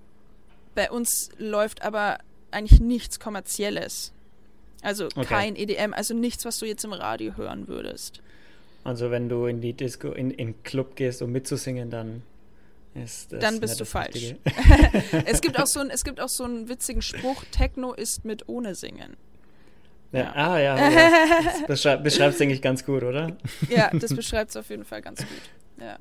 bei 0.74 0.90
uns 0.90 1.30
läuft 1.38 1.82
aber 1.82 2.18
eigentlich 2.50 2.80
nichts 2.80 3.20
Kommerzielles. 3.20 4.12
Also 4.82 5.06
okay. 5.06 5.24
kein 5.24 5.56
EDM, 5.56 5.92
also 5.92 6.14
nichts, 6.14 6.44
was 6.44 6.58
du 6.58 6.66
jetzt 6.66 6.84
im 6.84 6.92
Radio 6.92 7.36
hören 7.36 7.68
würdest. 7.68 8.22
Also 8.82 9.10
wenn 9.10 9.28
du 9.28 9.46
in 9.46 9.60
die 9.60 9.74
Disco, 9.74 10.10
in, 10.12 10.30
in 10.30 10.62
Club 10.62 10.96
gehst, 10.96 11.20
um 11.20 11.32
mitzusingen, 11.32 11.90
dann 11.90 12.22
dann 13.30 13.60
bist 13.60 13.80
du 13.80 13.84
falsch. 13.84 14.34
es, 15.24 15.40
gibt 15.40 15.58
auch 15.58 15.66
so 15.66 15.80
ein, 15.80 15.90
es 15.90 16.04
gibt 16.04 16.20
auch 16.20 16.28
so 16.28 16.44
einen 16.44 16.68
witzigen 16.68 17.02
Spruch, 17.02 17.44
Techno 17.50 17.92
ist 17.92 18.24
mit 18.24 18.48
ohne 18.48 18.74
Singen. 18.74 19.16
Ja, 20.12 20.20
ja. 20.20 20.32
Ah, 20.34 20.58
ja. 20.58 20.90
ja. 20.90 21.12
Das 21.66 21.86
beschreibt 22.02 22.32
es, 22.32 22.38
denke 22.38 22.54
ich, 22.54 22.62
ganz 22.62 22.84
gut, 22.84 23.02
oder? 23.02 23.36
Ja, 23.68 23.90
das 23.92 24.14
beschreibt 24.14 24.50
es 24.50 24.56
auf 24.56 24.68
jeden 24.70 24.84
Fall 24.84 25.02
ganz 25.02 25.20
gut. 25.20 25.80
Ja. 25.80 25.98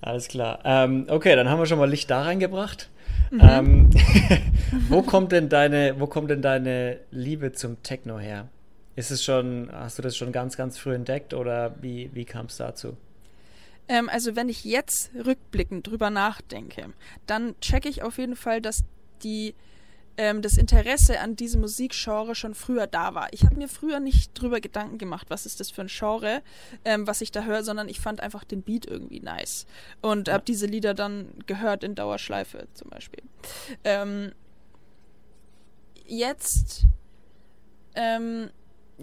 Alles 0.00 0.28
klar. 0.28 0.58
Ähm, 0.64 1.06
okay, 1.08 1.36
dann 1.36 1.48
haben 1.48 1.60
wir 1.60 1.66
schon 1.66 1.78
mal 1.78 1.88
Licht 1.88 2.10
da 2.10 2.22
reingebracht. 2.22 2.90
Mhm. 3.30 3.40
Ähm, 3.40 3.90
wo 4.88 5.02
kommt 5.02 5.32
denn 5.32 5.48
deine, 5.48 6.00
wo 6.00 6.06
kommt 6.06 6.30
denn 6.30 6.42
deine 6.42 6.98
Liebe 7.10 7.52
zum 7.52 7.82
Techno 7.82 8.18
her? 8.18 8.48
Ist 8.96 9.10
es 9.10 9.24
schon, 9.24 9.70
hast 9.72 9.98
du 9.98 10.02
das 10.02 10.16
schon 10.16 10.32
ganz, 10.32 10.56
ganz 10.56 10.76
früh 10.76 10.94
entdeckt 10.94 11.32
oder 11.32 11.76
wie, 11.80 12.10
wie 12.12 12.24
kam 12.24 12.46
es 12.46 12.56
dazu? 12.56 12.96
Ähm, 13.88 14.08
also 14.08 14.36
wenn 14.36 14.48
ich 14.48 14.64
jetzt 14.64 15.10
rückblickend 15.14 15.86
drüber 15.86 16.10
nachdenke, 16.10 16.92
dann 17.26 17.58
checke 17.60 17.88
ich 17.88 18.02
auf 18.02 18.18
jeden 18.18 18.36
Fall, 18.36 18.60
dass 18.60 18.84
die 19.22 19.54
ähm, 20.16 20.42
das 20.42 20.56
Interesse 20.56 21.20
an 21.20 21.36
diesem 21.36 21.62
Musikgenre 21.62 22.34
schon 22.34 22.54
früher 22.54 22.86
da 22.86 23.14
war. 23.14 23.32
Ich 23.32 23.44
habe 23.44 23.56
mir 23.56 23.68
früher 23.68 24.00
nicht 24.00 24.32
drüber 24.34 24.60
Gedanken 24.60 24.98
gemacht, 24.98 25.28
was 25.30 25.46
ist 25.46 25.60
das 25.60 25.70
für 25.70 25.82
ein 25.82 25.88
Genre, 25.88 26.42
ähm, 26.84 27.06
was 27.06 27.20
ich 27.20 27.32
da 27.32 27.44
höre, 27.44 27.62
sondern 27.62 27.88
ich 27.88 28.00
fand 28.00 28.20
einfach 28.20 28.44
den 28.44 28.62
Beat 28.62 28.86
irgendwie 28.86 29.20
nice 29.20 29.66
und 30.00 30.28
habe 30.28 30.44
diese 30.46 30.66
Lieder 30.66 30.94
dann 30.94 31.28
gehört 31.46 31.84
in 31.84 31.94
Dauerschleife 31.94 32.68
zum 32.74 32.90
Beispiel. 32.90 33.22
Ähm, 33.84 34.32
jetzt 36.06 36.84
ähm, 37.94 38.50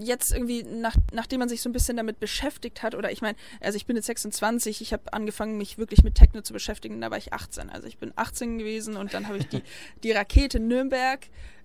jetzt 0.01 0.33
irgendwie, 0.33 0.63
nach, 0.63 0.95
nachdem 1.11 1.39
man 1.39 1.49
sich 1.49 1.61
so 1.61 1.69
ein 1.69 1.73
bisschen 1.73 1.97
damit 1.97 2.19
beschäftigt 2.19 2.83
hat, 2.83 2.95
oder 2.95 3.11
ich 3.11 3.21
meine, 3.21 3.37
also 3.61 3.75
ich 3.75 3.85
bin 3.85 3.95
jetzt 3.95 4.05
26, 4.05 4.81
ich 4.81 4.93
habe 4.93 5.13
angefangen, 5.13 5.57
mich 5.57 5.77
wirklich 5.77 6.03
mit 6.03 6.15
Techno 6.15 6.41
zu 6.41 6.53
beschäftigen, 6.53 6.99
da 7.01 7.11
war 7.11 7.17
ich 7.17 7.33
18. 7.33 7.69
Also 7.69 7.87
ich 7.87 7.97
bin 7.97 8.13
18 8.15 8.57
gewesen 8.57 8.95
und 8.97 9.13
dann 9.13 9.27
habe 9.27 9.37
ich 9.37 9.47
die, 9.47 9.61
die 10.03 10.11
Rakete 10.11 10.59
Nürnberg. 10.59 11.19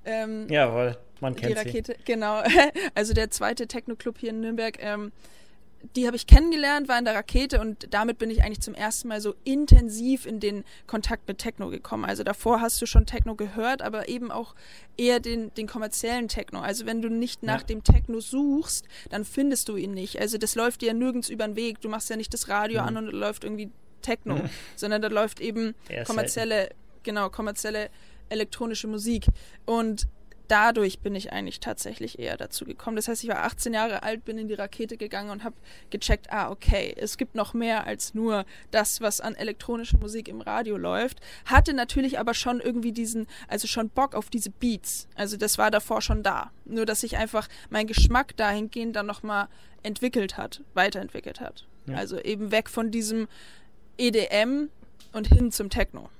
Ähm, 0.04 0.48
Jawohl, 0.48 0.96
man 1.20 1.34
kennt 1.34 1.52
die 1.52 1.58
Rakete, 1.58 1.94
sie. 1.96 2.04
genau. 2.04 2.42
Also 2.94 3.14
der 3.14 3.30
zweite 3.30 3.66
Techno-Club 3.66 4.18
hier 4.18 4.30
in 4.30 4.40
Nürnberg. 4.40 4.76
Ähm, 4.80 5.12
die 5.96 6.06
habe 6.06 6.16
ich 6.16 6.26
kennengelernt, 6.26 6.88
war 6.88 6.98
in 6.98 7.04
der 7.04 7.14
Rakete 7.14 7.60
und 7.60 7.92
damit 7.92 8.18
bin 8.18 8.30
ich 8.30 8.42
eigentlich 8.42 8.60
zum 8.60 8.74
ersten 8.74 9.08
Mal 9.08 9.20
so 9.20 9.34
intensiv 9.44 10.26
in 10.26 10.40
den 10.40 10.64
Kontakt 10.86 11.28
mit 11.28 11.38
Techno 11.38 11.68
gekommen. 11.68 12.04
Also 12.04 12.24
davor 12.24 12.60
hast 12.60 12.80
du 12.80 12.86
schon 12.86 13.06
Techno 13.06 13.34
gehört, 13.34 13.82
aber 13.82 14.08
eben 14.08 14.30
auch 14.30 14.54
eher 14.96 15.20
den, 15.20 15.52
den 15.54 15.66
kommerziellen 15.66 16.28
Techno. 16.28 16.60
Also 16.60 16.86
wenn 16.86 17.02
du 17.02 17.08
nicht 17.08 17.42
nach 17.42 17.60
ja. 17.60 17.66
dem 17.66 17.84
Techno 17.84 18.20
suchst, 18.20 18.86
dann 19.10 19.24
findest 19.24 19.68
du 19.68 19.76
ihn 19.76 19.92
nicht. 19.92 20.20
Also 20.20 20.38
das 20.38 20.54
läuft 20.54 20.80
dir 20.80 20.94
nirgends 20.94 21.28
über 21.28 21.46
den 21.46 21.56
Weg. 21.56 21.80
Du 21.80 21.88
machst 21.88 22.10
ja 22.10 22.16
nicht 22.16 22.32
das 22.32 22.48
Radio 22.48 22.82
mhm. 22.82 22.88
an 22.88 22.96
und 22.96 23.06
da 23.06 23.12
läuft 23.12 23.44
irgendwie 23.44 23.70
Techno, 24.02 24.36
mhm. 24.36 24.50
sondern 24.76 25.02
da 25.02 25.08
läuft 25.08 25.40
eben 25.40 25.74
kommerzielle, 26.06 26.70
genau, 27.02 27.30
kommerzielle 27.30 27.90
elektronische 28.28 28.86
Musik. 28.86 29.26
Und 29.66 30.06
dadurch 30.48 31.00
bin 31.00 31.14
ich 31.14 31.32
eigentlich 31.32 31.60
tatsächlich 31.60 32.18
eher 32.18 32.36
dazu 32.36 32.64
gekommen. 32.64 32.96
Das 32.96 33.08
heißt, 33.08 33.24
ich 33.24 33.30
war 33.30 33.44
18 33.44 33.74
Jahre 33.74 34.02
alt, 34.02 34.24
bin 34.24 34.38
in 34.38 34.48
die 34.48 34.54
Rakete 34.54 34.96
gegangen 34.96 35.30
und 35.30 35.44
habe 35.44 35.56
gecheckt, 35.90 36.30
ah, 36.30 36.50
okay, 36.50 36.94
es 36.96 37.16
gibt 37.16 37.34
noch 37.34 37.54
mehr 37.54 37.86
als 37.86 38.14
nur 38.14 38.44
das, 38.70 39.00
was 39.00 39.20
an 39.20 39.34
elektronischer 39.34 39.98
Musik 39.98 40.28
im 40.28 40.40
Radio 40.40 40.76
läuft. 40.76 41.20
Hatte 41.44 41.72
natürlich 41.72 42.18
aber 42.18 42.34
schon 42.34 42.60
irgendwie 42.60 42.92
diesen, 42.92 43.26
also 43.48 43.66
schon 43.66 43.88
Bock 43.88 44.14
auf 44.14 44.30
diese 44.30 44.50
Beats. 44.50 45.08
Also 45.14 45.36
das 45.36 45.58
war 45.58 45.70
davor 45.70 46.02
schon 46.02 46.22
da. 46.22 46.50
Nur, 46.64 46.86
dass 46.86 47.00
sich 47.00 47.16
einfach 47.16 47.48
mein 47.70 47.86
Geschmack 47.86 48.36
dahingehend 48.36 48.96
dann 48.96 49.06
nochmal 49.06 49.48
entwickelt 49.82 50.36
hat, 50.36 50.62
weiterentwickelt 50.74 51.40
hat. 51.40 51.66
Ja. 51.86 51.96
Also 51.96 52.18
eben 52.18 52.50
weg 52.50 52.68
von 52.68 52.90
diesem 52.90 53.28
EDM 53.98 54.68
und 55.12 55.28
hin 55.28 55.52
zum 55.52 55.70
Techno. 55.70 56.10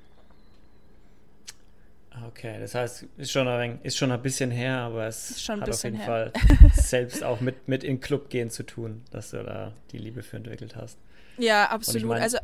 Okay, 2.28 2.60
das 2.60 2.74
heißt, 2.74 3.06
ist 3.16 3.32
schon 3.32 3.48
ein, 3.48 3.80
ist 3.82 3.96
schon 3.96 4.12
ein 4.12 4.22
bisschen 4.22 4.50
her, 4.50 4.78
aber 4.78 5.06
es 5.06 5.48
hat 5.48 5.68
auf 5.68 5.82
jeden 5.82 5.96
her. 5.96 6.06
Fall 6.06 6.32
selbst 6.74 7.24
auch 7.24 7.40
mit, 7.40 7.66
mit 7.66 7.82
in 7.82 8.00
Club 8.00 8.30
gehen 8.30 8.50
zu 8.50 8.62
tun, 8.62 9.02
dass 9.10 9.30
du 9.30 9.42
da 9.42 9.72
die 9.90 9.98
Liebe 9.98 10.22
für 10.22 10.36
entwickelt 10.36 10.76
hast. 10.76 10.98
Ja, 11.38 11.70
absolut. 11.70 12.02
Ich 12.02 12.06
mein, 12.06 12.22
also, 12.22 12.38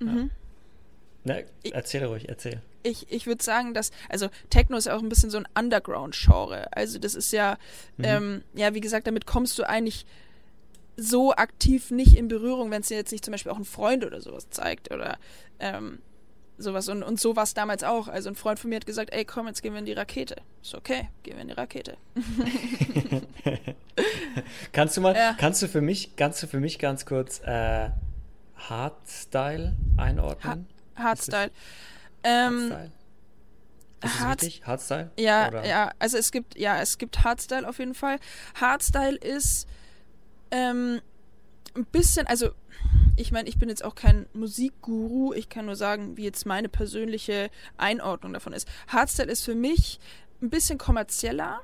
ja. 0.00 0.06
Mhm. 0.06 0.30
Na, 1.24 1.38
erzähl 1.72 2.04
ruhig, 2.04 2.28
erzähl. 2.28 2.62
Ich, 2.84 3.10
ich 3.10 3.26
würde 3.26 3.42
sagen, 3.42 3.74
dass, 3.74 3.90
also 4.08 4.28
Techno 4.48 4.76
ist 4.76 4.86
ja 4.86 4.96
auch 4.96 5.02
ein 5.02 5.08
bisschen 5.08 5.30
so 5.30 5.38
ein 5.38 5.48
Underground-Genre. 5.58 6.72
Also 6.72 7.00
das 7.00 7.16
ist 7.16 7.32
ja, 7.32 7.58
mhm. 7.96 8.04
ähm, 8.04 8.44
ja, 8.54 8.74
wie 8.74 8.80
gesagt, 8.80 9.08
damit 9.08 9.26
kommst 9.26 9.58
du 9.58 9.68
eigentlich 9.68 10.06
so 10.96 11.34
aktiv 11.34 11.90
nicht 11.90 12.16
in 12.16 12.28
Berührung, 12.28 12.70
wenn 12.70 12.82
es 12.82 12.88
dir 12.88 12.96
jetzt 12.96 13.10
nicht 13.10 13.24
zum 13.24 13.32
Beispiel 13.32 13.50
auch 13.50 13.58
ein 13.58 13.64
Freund 13.64 14.04
oder 14.04 14.20
sowas 14.20 14.48
zeigt 14.50 14.92
oder 14.92 15.18
ähm, 15.58 15.98
sowas. 16.58 16.88
Und, 16.88 17.02
und 17.02 17.20
so 17.20 17.36
war 17.36 17.44
es 17.44 17.54
damals 17.54 17.84
auch. 17.84 18.08
Also 18.08 18.28
ein 18.28 18.34
Freund 18.34 18.58
von 18.58 18.70
mir 18.70 18.76
hat 18.76 18.86
gesagt, 18.86 19.12
ey, 19.12 19.24
komm, 19.24 19.46
jetzt 19.46 19.62
gehen 19.62 19.72
wir 19.72 19.78
in 19.78 19.84
die 19.86 19.92
Rakete. 19.92 20.36
Ist 20.62 20.74
okay, 20.74 21.08
gehen 21.22 21.34
wir 21.34 21.42
in 21.42 21.48
die 21.48 21.54
Rakete. 21.54 21.96
kannst 24.72 24.96
du 24.96 25.00
mal, 25.00 25.14
ja. 25.14 25.34
kannst 25.38 25.62
du 25.62 25.68
für 25.68 25.80
mich, 25.80 26.16
kannst 26.16 26.42
du 26.42 26.46
für 26.46 26.60
mich 26.60 26.78
ganz 26.78 27.06
kurz 27.06 27.40
äh, 27.40 27.90
Hardstyle 28.56 29.74
einordnen? 29.96 30.66
Ha 30.96 31.02
Hardstyle. 31.02 31.50
Ähm, 32.24 32.70
Hardstyle. 32.70 32.90
Ist 34.04 34.20
Hard 34.20 34.42
richtig? 34.42 34.66
Hardstyle? 34.66 35.10
Ja, 35.18 35.48
Oder? 35.48 35.66
ja, 35.66 35.90
also 35.98 36.18
es 36.18 36.30
gibt, 36.30 36.58
ja, 36.58 36.80
es 36.80 36.98
gibt 36.98 37.24
Hardstyle 37.24 37.68
auf 37.68 37.78
jeden 37.78 37.94
Fall. 37.94 38.18
Hardstyle 38.54 39.16
ist 39.16 39.66
ähm, 40.50 41.00
ein 41.74 41.84
bisschen, 41.86 42.26
also 42.26 42.50
ich 43.16 43.32
meine, 43.32 43.48
ich 43.48 43.58
bin 43.58 43.68
jetzt 43.68 43.84
auch 43.84 43.94
kein 43.94 44.26
Musikguru, 44.34 45.32
ich 45.32 45.48
kann 45.48 45.66
nur 45.66 45.76
sagen, 45.76 46.16
wie 46.16 46.24
jetzt 46.24 46.46
meine 46.46 46.68
persönliche 46.68 47.50
Einordnung 47.76 48.32
davon 48.32 48.52
ist. 48.52 48.68
Hardstyle 48.88 49.30
ist 49.30 49.44
für 49.44 49.54
mich 49.54 49.98
ein 50.42 50.50
bisschen 50.50 50.78
kommerzieller, 50.78 51.60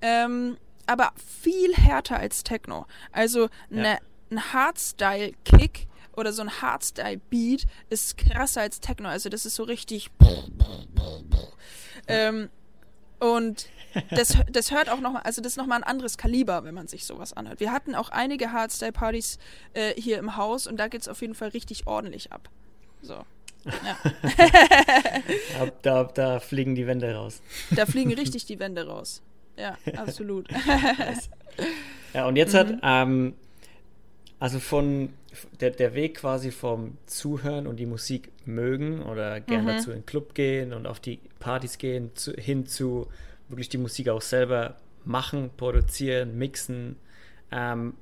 ähm, 0.00 0.56
aber 0.86 1.12
viel 1.16 1.74
härter 1.74 2.18
als 2.18 2.44
Techno. 2.44 2.86
Also 3.12 3.48
ne, 3.68 3.82
ja. 3.82 3.98
ein 4.30 4.52
Hardstyle-Kick 4.52 5.86
oder 6.16 6.32
so 6.32 6.42
ein 6.42 6.62
Hardstyle-Beat 6.62 7.66
ist 7.90 8.16
krasser 8.16 8.62
als 8.62 8.80
Techno. 8.80 9.08
Also 9.08 9.28
das 9.28 9.46
ist 9.46 9.54
so 9.54 9.64
richtig. 9.64 10.10
Ähm, 12.08 12.50
und 13.18 13.68
das, 14.10 14.36
das 14.50 14.70
hört 14.70 14.88
auch 14.88 15.00
nochmal, 15.00 15.22
also 15.22 15.42
das 15.42 15.52
ist 15.52 15.56
nochmal 15.56 15.78
ein 15.78 15.84
anderes 15.84 16.18
Kaliber, 16.18 16.64
wenn 16.64 16.74
man 16.74 16.88
sich 16.88 17.04
sowas 17.04 17.32
anhört. 17.32 17.60
Wir 17.60 17.72
hatten 17.72 17.94
auch 17.94 18.10
einige 18.10 18.52
Hardstyle-Partys 18.52 19.38
äh, 19.74 20.00
hier 20.00 20.18
im 20.18 20.36
Haus 20.36 20.66
und 20.66 20.78
da 20.78 20.88
geht 20.88 21.02
es 21.02 21.08
auf 21.08 21.20
jeden 21.20 21.34
Fall 21.34 21.48
richtig 21.48 21.86
ordentlich 21.86 22.32
ab. 22.32 22.48
So. 23.02 23.24
Ja. 23.64 23.98
da, 25.82 26.04
da 26.04 26.40
fliegen 26.40 26.74
die 26.74 26.86
Wände 26.86 27.12
raus. 27.14 27.42
Da 27.70 27.86
fliegen 27.86 28.12
richtig 28.12 28.46
die 28.46 28.58
Wände 28.58 28.86
raus. 28.86 29.22
Ja, 29.56 29.76
absolut. 29.96 30.48
ja, 32.14 32.26
und 32.26 32.36
jetzt 32.36 32.52
mhm. 32.52 32.58
hat, 32.58 32.78
ähm, 32.82 33.34
also 34.38 34.60
von 34.60 35.10
der, 35.60 35.70
der 35.70 35.94
Weg 35.94 36.18
quasi 36.18 36.50
vom 36.50 36.98
Zuhören 37.06 37.66
und 37.66 37.76
die 37.76 37.86
Musik 37.86 38.30
mögen 38.44 39.02
oder 39.02 39.40
gerne 39.40 39.62
mhm. 39.62 39.76
dazu 39.76 39.90
in 39.90 40.00
den 40.00 40.06
Club 40.06 40.34
gehen 40.34 40.72
und 40.72 40.86
auf 40.86 41.00
die 41.00 41.18
Partys 41.38 41.78
gehen, 41.78 42.10
zu, 42.14 42.32
hin 42.34 42.66
zu 42.66 43.08
wirklich 43.48 43.68
die 43.68 43.78
Musik 43.78 44.08
auch 44.08 44.22
selber 44.22 44.76
machen, 45.04 45.50
produzieren, 45.56 46.36
mixen. 46.36 46.96
Ähm, 47.50 47.94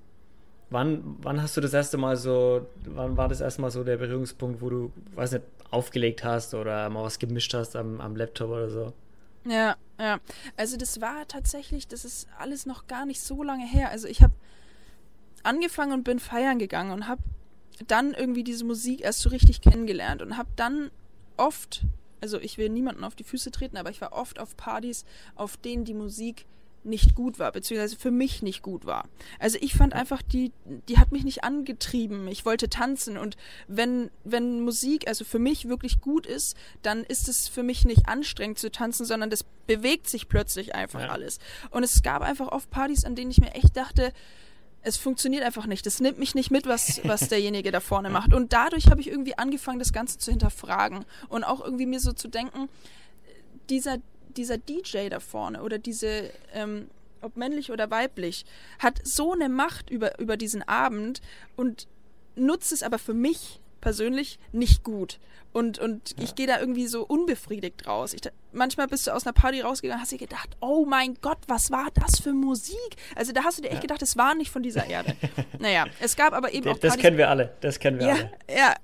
wann, 0.71 1.17
wann 1.21 1.43
hast 1.43 1.57
du 1.57 1.61
das 1.61 1.73
erste 1.73 1.97
Mal 1.97 2.17
so, 2.17 2.67
wann 2.87 3.17
war 3.17 3.29
das 3.29 3.41
erste 3.41 3.61
Mal 3.61 3.71
so 3.71 3.85
der 3.85 3.97
Berührungspunkt, 3.97 4.61
wo 4.61 4.71
du, 4.71 4.93
weiß 5.15 5.33
nicht, 5.33 5.45
aufgelegt 5.71 6.25
hast 6.25 6.55
oder 6.55 6.89
mal 6.89 7.03
was 7.03 7.19
gemischt 7.19 7.53
hast 7.55 7.77
am, 7.77 8.01
am 8.01 8.17
Laptop 8.17 8.51
oder 8.51 8.71
so? 8.71 8.93
Ja, 9.45 9.77
ja. 9.99 10.21
Also 10.57 10.77
das 10.77 11.01
war 11.01 11.27
tatsächlich, 11.29 11.87
das 11.89 12.05
ist 12.05 12.29
alles 12.39 12.65
noch 12.67 12.87
gar 12.87 13.07
nicht 13.07 13.21
so 13.21 13.43
lange 13.43 13.67
her. 13.67 13.91
Also 13.91 14.09
ich 14.09 14.23
habe 14.23 14.33
angefangen 15.43 15.93
und 15.93 16.05
bin 16.05 16.19
feiern 16.19 16.59
gegangen 16.59 16.93
und 16.93 17.07
habe 17.09 17.23
dann 17.87 18.15
irgendwie 18.15 18.45
diese 18.45 18.65
Musik 18.65 19.03
erst 19.03 19.21
so 19.21 19.29
richtig 19.29 19.61
kennengelernt 19.61 20.23
und 20.23 20.37
habe 20.37 20.49
dann 20.57 20.91
oft 21.37 21.83
also 22.25 22.41
ich 22.41 22.57
will 22.57 22.71
niemanden 22.71 23.05
auf 23.05 23.15
die 23.15 23.23
Füße 23.23 23.51
treten, 23.51 23.77
aber 23.77 23.91
ich 23.91 24.01
war 24.01 24.15
oft 24.15 24.39
auf 24.39 24.57
Partys, 24.57 25.05
auf 25.35 25.59
denen 25.59 25.85
die 25.85 25.93
Musik 25.93 26.47
nicht 26.83 27.15
gut 27.15 27.39
war, 27.39 27.53
beziehungsweise 27.53 27.97
für 27.97 28.11
mich 28.11 28.41
nicht 28.41 28.63
gut 28.63 28.87
war. 28.87 29.11
Also 29.39 29.59
ich 29.61 29.75
fand 29.75 29.93
einfach, 29.93 30.23
die, 30.23 30.53
die 30.89 30.97
hat 30.97 31.13
mich 31.13 31.23
nicht 31.23 31.45
angetrieben. 31.45 32.27
Ich 32.29 32.47
wollte 32.47 32.71
tanzen 32.71 33.19
und 33.19 33.37
wenn, 33.69 34.11
wenn 34.25 34.63
Musik 34.63 35.07
also 35.07 35.27
für 35.27 35.39
mich 35.39 35.69
wirklich 35.69 36.01
gut 36.01 36.25
ist, 36.25 36.57
dann 36.81 37.05
ist 37.05 37.29
es 37.29 37.47
für 37.47 37.63
mich 37.63 37.85
nicht 37.85 38.09
anstrengend 38.09 38.59
zu 38.59 38.71
tanzen, 38.71 39.05
sondern 39.05 39.29
das 39.29 39.45
bewegt 39.67 40.09
sich 40.09 40.27
plötzlich 40.27 40.75
einfach 40.75 41.01
ja. 41.01 41.09
alles. 41.09 41.41
Und 41.71 41.83
es 41.83 42.03
gab 42.03 42.23
einfach 42.23 42.49
oft 42.49 42.71
Partys, 42.71 43.05
an 43.05 43.15
denen 43.15 43.31
ich 43.33 43.39
mir 43.39 43.53
echt 43.53 43.77
dachte, 43.77 44.15
es 44.85 44.97
funktioniert 44.99 45.43
einfach 45.43 45.67
nicht. 45.67 45.87
Es 45.87 46.01
nimmt 46.01 46.19
mich 46.19 46.35
nicht 46.35 46.51
mit, 46.51 46.67
was, 46.67 47.01
was 47.05 47.29
derjenige 47.29 47.73
da 47.73 47.81
vorne 47.81 48.11
macht. 48.11 48.33
Und 48.33 48.53
dadurch 48.53 48.91
habe 48.91 49.01
ich 49.01 49.09
irgendwie 49.09 49.37
angefangen, 49.37 49.79
das 49.79 49.93
Ganze 49.93 50.19
zu 50.19 50.31
hinterfragen 50.31 51.05
und 51.29 51.43
auch 51.43 51.65
irgendwie 51.65 51.87
mir 51.87 52.01
so 52.01 52.13
zu 52.13 52.29
denken, 52.29 52.69
dieser, 53.71 53.97
dieser 54.37 54.59
DJ 54.59 55.09
da 55.09 55.21
vorne 55.21 55.63
oder 55.63 55.79
diese, 55.79 56.31
ähm, 56.53 56.89
ob 57.23 57.37
männlich 57.37 57.73
oder 57.73 57.91
weiblich, 57.91 58.45
hat 58.79 59.01
so 59.03 59.33
eine 59.33 59.49
Macht 59.49 59.91
über, 59.91 60.19
über 60.21 60.37
diesen 60.37 60.63
Abend 60.63 61.23
und 61.57 61.89
nutzt 62.37 62.73
es 62.73 62.83
aber 62.83 62.99
für 62.99 63.15
mich 63.15 63.61
persönlich 63.85 64.41
nicht 64.51 64.83
gut. 64.83 65.21
Und, 65.53 65.79
und 65.79 66.17
ja. 66.17 66.25
ich 66.25 66.35
gehe 66.35 66.49
da 66.49 66.59
irgendwie 66.59 66.89
so 66.89 67.05
unbefriedigt 67.05 67.87
raus. 67.87 68.13
Ich, 68.13 68.23
manchmal 68.51 68.89
bist 68.89 69.07
du 69.07 69.13
aus 69.13 69.25
einer 69.25 69.35
Party 69.35 69.61
rausgegangen, 69.61 70.03
hast 70.03 70.11
dir 70.11 70.19
gedacht, 70.19 70.57
oh 70.61 70.85
mein 70.85 71.15
Gott, 71.21 71.39
was 71.47 71.71
war 71.71 71.89
das 71.95 72.19
für 72.21 72.33
Musik? 72.33 72.97
Also 73.15 73.33
da 73.33 73.45
hast 73.45 73.59
du 73.59 73.63
dir 73.63 73.69
echt 73.69 73.77
ja. 73.77 73.83
gedacht, 73.83 74.03
es 74.03 74.17
war 74.17 74.35
nicht 74.35 74.51
von 74.51 74.65
dieser 74.65 74.87
Erde. 74.87 75.15
naja, 75.61 75.87
es 76.01 76.17
gab 76.17 76.33
aber 76.33 76.53
eben 76.53 76.65
das, 76.65 76.75
auch 76.75 76.81
Partys. 76.81 76.95
Das 76.95 77.03
kennen 77.03 77.19
wir 77.19 77.29
alle, 77.31 77.55
das 77.61 77.79
kennen 77.79 78.01
wir 78.01 78.07
ja, 78.09 78.15
alle. 78.15 78.31
Ja. 78.49 78.75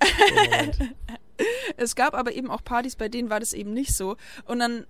es 1.77 1.95
gab 1.95 2.13
aber 2.13 2.31
eben 2.31 2.49
auch 2.49 2.63
Partys, 2.63 2.95
bei 2.95 3.09
denen 3.09 3.29
war 3.29 3.41
das 3.41 3.51
eben 3.51 3.73
nicht 3.73 3.93
so. 3.93 4.15
Und 4.45 4.59
dann 4.59 4.85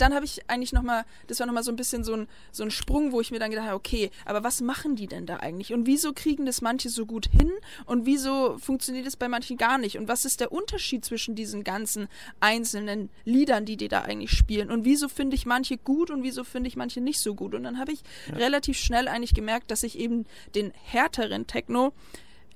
dann 0.00 0.14
habe 0.14 0.24
ich 0.24 0.48
eigentlich 0.48 0.72
nochmal, 0.72 1.04
das 1.26 1.40
war 1.40 1.46
nochmal 1.46 1.62
so 1.62 1.70
ein 1.70 1.76
bisschen 1.76 2.04
so 2.04 2.14
ein, 2.14 2.28
so 2.52 2.62
ein 2.62 2.70
Sprung, 2.70 3.12
wo 3.12 3.20
ich 3.20 3.30
mir 3.30 3.38
dann 3.38 3.50
gedacht 3.50 3.66
habe, 3.66 3.76
okay, 3.76 4.10
aber 4.24 4.42
was 4.42 4.60
machen 4.60 4.96
die 4.96 5.06
denn 5.06 5.26
da 5.26 5.36
eigentlich? 5.36 5.72
Und 5.72 5.86
wieso 5.86 6.12
kriegen 6.12 6.46
das 6.46 6.60
manche 6.60 6.88
so 6.88 7.06
gut 7.06 7.26
hin 7.26 7.50
und 7.86 8.06
wieso 8.06 8.58
funktioniert 8.58 9.06
es 9.06 9.16
bei 9.16 9.28
manchen 9.28 9.56
gar 9.56 9.78
nicht? 9.78 9.98
Und 9.98 10.08
was 10.08 10.24
ist 10.24 10.40
der 10.40 10.52
Unterschied 10.52 11.04
zwischen 11.04 11.34
diesen 11.34 11.64
ganzen 11.64 12.08
einzelnen 12.40 13.10
Liedern, 13.24 13.64
die 13.64 13.76
die 13.76 13.88
da 13.88 14.02
eigentlich 14.02 14.30
spielen? 14.30 14.70
Und 14.70 14.84
wieso 14.84 15.08
finde 15.08 15.36
ich 15.36 15.46
manche 15.46 15.76
gut 15.76 16.10
und 16.10 16.22
wieso 16.22 16.44
finde 16.44 16.68
ich 16.68 16.76
manche 16.76 17.00
nicht 17.00 17.20
so 17.20 17.34
gut? 17.34 17.54
Und 17.54 17.62
dann 17.62 17.78
habe 17.78 17.92
ich 17.92 18.02
ja. 18.28 18.36
relativ 18.36 18.78
schnell 18.78 19.08
eigentlich 19.08 19.34
gemerkt, 19.34 19.70
dass 19.70 19.82
ich 19.82 19.98
eben 19.98 20.26
den 20.54 20.72
härteren 20.84 21.46
Techno 21.46 21.92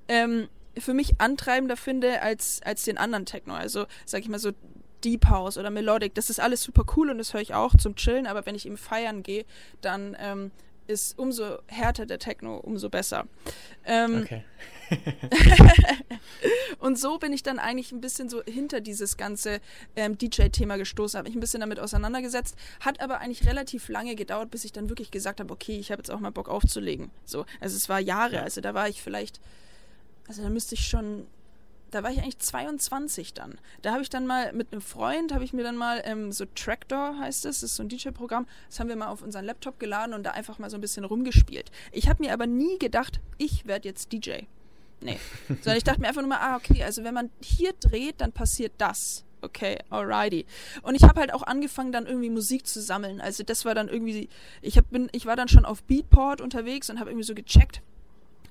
ähm, 0.09 0.49
für 0.79 0.95
mich 0.95 1.21
antreibender 1.21 1.77
finde 1.77 2.23
als, 2.23 2.61
als 2.63 2.85
den 2.85 2.99
anderen 2.99 3.27
Techno. 3.27 3.55
Also, 3.55 3.87
sag 4.05 4.21
ich 4.21 4.29
mal 4.29 4.39
so, 4.39 4.53
Deep 5.05 5.27
House 5.29 5.59
oder 5.59 5.71
Melodic, 5.71 6.15
das 6.15 6.31
ist 6.31 6.41
alles 6.41 6.63
super 6.63 6.85
cool 6.97 7.11
und 7.11 7.19
das 7.19 7.35
höre 7.35 7.41
ich 7.41 7.55
auch 7.55 7.75
zum 7.77 7.97
Chillen, 7.97 8.27
aber 8.27 8.47
wenn 8.47 8.55
ich 8.55 8.67
eben 8.67 8.77
feiern 8.77 9.23
gehe, 9.23 9.45
dann 9.81 10.17
ähm, 10.19 10.51
ist 10.87 11.19
umso 11.19 11.59
härter 11.67 12.07
der 12.07 12.19
Techno, 12.19 12.57
umso 12.57 12.91
besser. 12.91 13.27
Ähm, 13.85 14.23
okay. 14.25 14.45
und 16.79 16.99
so 16.99 17.19
bin 17.19 17.33
ich 17.33 17.43
dann 17.43 17.59
eigentlich 17.59 17.91
ein 17.93 18.01
bisschen 18.01 18.29
so 18.29 18.43
hinter 18.45 18.81
dieses 18.81 19.17
ganze 19.17 19.61
ähm, 19.97 20.19
DJ-Thema 20.19 20.77
gestoßen, 20.77 21.17
habe 21.19 21.29
mich 21.29 21.37
ein 21.37 21.41
bisschen 21.41 21.61
damit 21.61 21.81
auseinandergesetzt, 21.81 22.57
hat 22.81 23.01
aber 23.01 23.21
eigentlich 23.21 23.47
relativ 23.47 23.89
lange 23.89 24.15
gedauert, 24.15 24.51
bis 24.51 24.65
ich 24.65 24.73
dann 24.73 24.89
wirklich 24.91 25.11
gesagt 25.11 25.41
habe, 25.41 25.53
okay, 25.53 25.79
ich 25.79 25.91
habe 25.91 26.01
jetzt 26.01 26.11
auch 26.11 26.21
mal 26.21 26.31
Bock 26.31 26.49
aufzulegen. 26.49 27.11
So, 27.25 27.47
also 27.61 27.77
es 27.77 27.89
war 27.89 27.99
Jahre, 27.99 28.43
also 28.43 28.61
da 28.61 28.75
war 28.75 28.89
ich 28.89 29.03
vielleicht, 29.03 29.41
also 30.29 30.43
da 30.43 30.51
müsste 30.51 30.75
ich 30.75 30.87
schon 30.87 31.27
da 31.95 32.03
war 32.03 32.11
ich 32.11 32.19
eigentlich 32.19 32.39
22 32.39 33.35
dann. 33.35 33.57
Da 33.83 33.93
habe 33.93 34.03
ich 34.03 34.11
dann 34.11 34.27
mal 34.27 34.53
mit 34.53 34.73
einem 34.73 34.81
Freund, 34.81 35.33
habe 35.33 35.45
ich 35.45 35.53
mir 35.53 35.63
dann 35.63 35.77
mal 35.77 36.03
ähm, 36.05 36.33
so 36.33 36.45
Tractor 36.45 37.19
heißt 37.19 37.47
es, 37.47 37.61
das 37.61 37.71
ist 37.71 37.77
so 37.77 37.85
ein 37.85 37.89
DJ-Programm, 37.89 38.47
das 38.69 38.81
haben 38.81 38.89
wir 38.89 38.97
mal 38.97 39.09
auf 39.09 39.23
unseren 39.23 39.45
Laptop 39.45 39.79
geladen 39.79 40.13
und 40.13 40.25
da 40.25 40.33
einfach 40.33 40.59
mal 40.59 40.71
so 40.71 40.77
ein 40.77 40.81
bisschen 40.81 41.05
rumgespielt. 41.05 41.71
Ich 41.93 42.09
habe 42.09 42.23
mir 42.23 42.33
aber 42.33 42.47
nie 42.47 42.79
gedacht, 42.79 43.21
ich 43.39 43.67
werde 43.67 43.89
jetzt 43.89 44.13
DJ. 44.13 44.43
Nee. 45.01 45.19
Sondern 45.49 45.77
ich 45.77 45.85
dachte 45.85 46.01
mir 46.01 46.09
einfach 46.09 46.23
nur 46.23 46.31
mal, 46.31 46.41
ah, 46.41 46.57
okay, 46.57 46.83
also 46.83 47.05
wenn 47.05 47.15
man 47.15 47.31
hier 47.41 47.73
dreht, 47.75 48.21
dann 48.21 48.33
passiert 48.33 48.73
das. 48.79 49.25
okay, 49.43 49.79
alrighty. 49.91 50.47
Und 50.83 50.95
ich 50.95 51.03
habe 51.05 51.21
halt 51.21 51.33
auch 51.33 51.43
angefangen, 51.43 51.93
dann 51.93 52.07
irgendwie 52.07 52.31
Musik 52.31 52.67
zu 52.67 52.81
sammeln. 52.81 53.21
Also 53.21 53.45
das 53.45 53.65
war 53.65 53.75
dann 53.75 53.89
irgendwie, 53.89 54.29
ich, 54.63 54.79
hab, 54.79 54.91
bin, 54.91 55.09
ich 55.13 55.27
war 55.27 55.37
dann 55.37 55.49
schon 55.49 55.65
auf 55.65 55.85
Beatport 55.85 56.41
unterwegs 56.41 56.91
und 56.91 56.99
habe 56.99 57.11
irgendwie 57.11 57.27
so 57.27 57.35
gecheckt, 57.35 57.83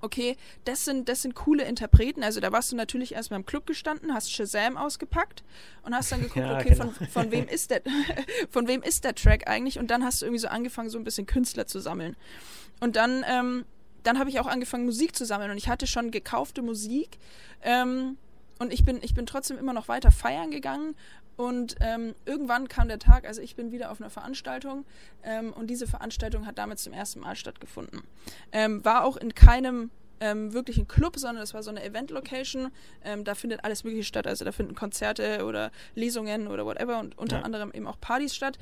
okay, 0.03 0.35
das 0.65 0.85
sind, 0.85 1.07
das 1.09 1.21
sind 1.21 1.33
coole 1.33 1.63
Interpreten. 1.63 2.23
Also 2.23 2.39
da 2.39 2.51
warst 2.51 2.71
du 2.71 2.75
natürlich 2.75 3.13
erstmal 3.13 3.39
im 3.39 3.45
Club 3.45 3.65
gestanden, 3.65 4.13
hast 4.13 4.31
Shazam 4.31 4.77
ausgepackt 4.77 5.43
und 5.83 5.95
hast 5.95 6.11
dann 6.11 6.21
geguckt, 6.21 6.45
ja, 6.45 6.59
okay, 6.59 6.69
genau. 6.69 6.89
von, 6.89 7.07
von 7.07 7.31
wem 7.31 7.47
ist 7.47 7.71
der, 7.71 7.81
von 8.49 8.67
wem 8.67 8.83
ist 8.83 9.03
der 9.05 9.15
Track 9.15 9.47
eigentlich? 9.47 9.79
Und 9.79 9.89
dann 9.89 10.03
hast 10.03 10.21
du 10.21 10.25
irgendwie 10.25 10.41
so 10.41 10.49
angefangen, 10.49 10.89
so 10.89 10.97
ein 10.97 11.03
bisschen 11.03 11.25
Künstler 11.25 11.65
zu 11.67 11.79
sammeln. 11.79 12.15
Und 12.81 12.97
dann, 12.97 13.25
ähm, 13.27 13.65
dann 14.03 14.19
habe 14.19 14.29
ich 14.29 14.39
auch 14.39 14.47
angefangen, 14.47 14.85
Musik 14.85 15.15
zu 15.15 15.25
sammeln 15.25 15.49
und 15.51 15.57
ich 15.57 15.69
hatte 15.69 15.87
schon 15.87 16.11
gekaufte 16.11 16.61
Musik. 16.61 17.17
Ähm, 17.61 18.17
und 18.59 18.71
ich 18.71 18.85
bin, 18.85 18.99
ich 19.01 19.13
bin 19.13 19.25
trotzdem 19.25 19.57
immer 19.57 19.73
noch 19.73 19.87
weiter 19.87 20.11
feiern 20.11 20.51
gegangen 20.51 20.95
und 21.35 21.75
ähm, 21.79 22.15
irgendwann 22.25 22.67
kam 22.67 22.87
der 22.87 22.99
Tag, 22.99 23.25
also 23.25 23.41
ich 23.41 23.55
bin 23.55 23.71
wieder 23.71 23.91
auf 23.91 23.99
einer 23.99 24.09
Veranstaltung 24.09 24.85
ähm, 25.23 25.51
und 25.53 25.67
diese 25.67 25.87
Veranstaltung 25.87 26.45
hat 26.45 26.57
damals 26.57 26.83
zum 26.83 26.93
ersten 26.93 27.19
Mal 27.19 27.35
stattgefunden. 27.35 28.01
Ähm, 28.51 28.83
war 28.85 29.03
auch 29.03 29.17
in 29.17 29.33
keinem 29.33 29.89
ähm, 30.19 30.53
wirklichen 30.53 30.87
Club, 30.87 31.17
sondern 31.17 31.43
es 31.43 31.53
war 31.53 31.63
so 31.63 31.69
eine 31.69 31.83
Event-Location. 31.83 32.71
Ähm, 33.03 33.23
da 33.23 33.35
findet 33.35 33.65
alles 33.65 33.83
Mögliche 33.83 34.05
statt. 34.05 34.27
Also 34.27 34.45
da 34.45 34.51
finden 34.51 34.75
Konzerte 34.75 35.45
oder 35.45 35.71
Lesungen 35.95 36.47
oder 36.47 36.65
whatever 36.65 36.99
und 36.99 37.17
unter 37.17 37.39
ja. 37.39 37.41
anderem 37.43 37.71
eben 37.73 37.87
auch 37.87 37.99
Partys 37.99 38.35
statt. 38.35 38.57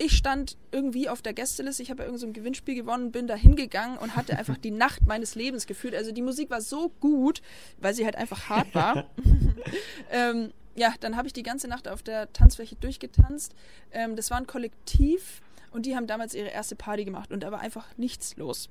Ich 0.00 0.16
stand 0.16 0.56
irgendwie 0.70 1.08
auf 1.08 1.22
der 1.22 1.32
Gästeliste, 1.32 1.82
ich 1.82 1.90
habe 1.90 2.02
ja 2.02 2.06
irgend 2.06 2.20
so 2.20 2.26
ein 2.26 2.32
Gewinnspiel 2.32 2.76
gewonnen, 2.76 3.10
bin 3.10 3.26
da 3.26 3.34
hingegangen 3.34 3.98
und 3.98 4.14
hatte 4.14 4.38
einfach 4.38 4.56
die 4.56 4.70
Nacht 4.84 5.06
meines 5.06 5.34
Lebens 5.34 5.66
gefühlt. 5.66 5.94
Also 5.94 6.12
die 6.12 6.22
Musik 6.22 6.50
war 6.50 6.60
so 6.60 6.90
gut, 7.00 7.42
weil 7.78 7.94
sie 7.94 8.04
halt 8.04 8.16
einfach 8.16 8.48
hart 8.48 8.74
war. 8.74 9.06
ähm, 10.10 10.52
ja, 10.78 10.94
dann 11.00 11.16
habe 11.16 11.26
ich 11.26 11.32
die 11.32 11.42
ganze 11.42 11.68
Nacht 11.68 11.88
auf 11.88 12.02
der 12.02 12.32
Tanzfläche 12.32 12.76
durchgetanzt. 12.76 13.54
Ähm, 13.90 14.16
das 14.16 14.30
war 14.30 14.38
ein 14.38 14.46
Kollektiv 14.46 15.42
und 15.70 15.86
die 15.86 15.96
haben 15.96 16.06
damals 16.06 16.34
ihre 16.34 16.48
erste 16.48 16.76
Party 16.76 17.04
gemacht 17.04 17.32
und 17.32 17.42
da 17.42 17.52
war 17.52 17.60
einfach 17.60 17.86
nichts 17.96 18.36
los. 18.36 18.68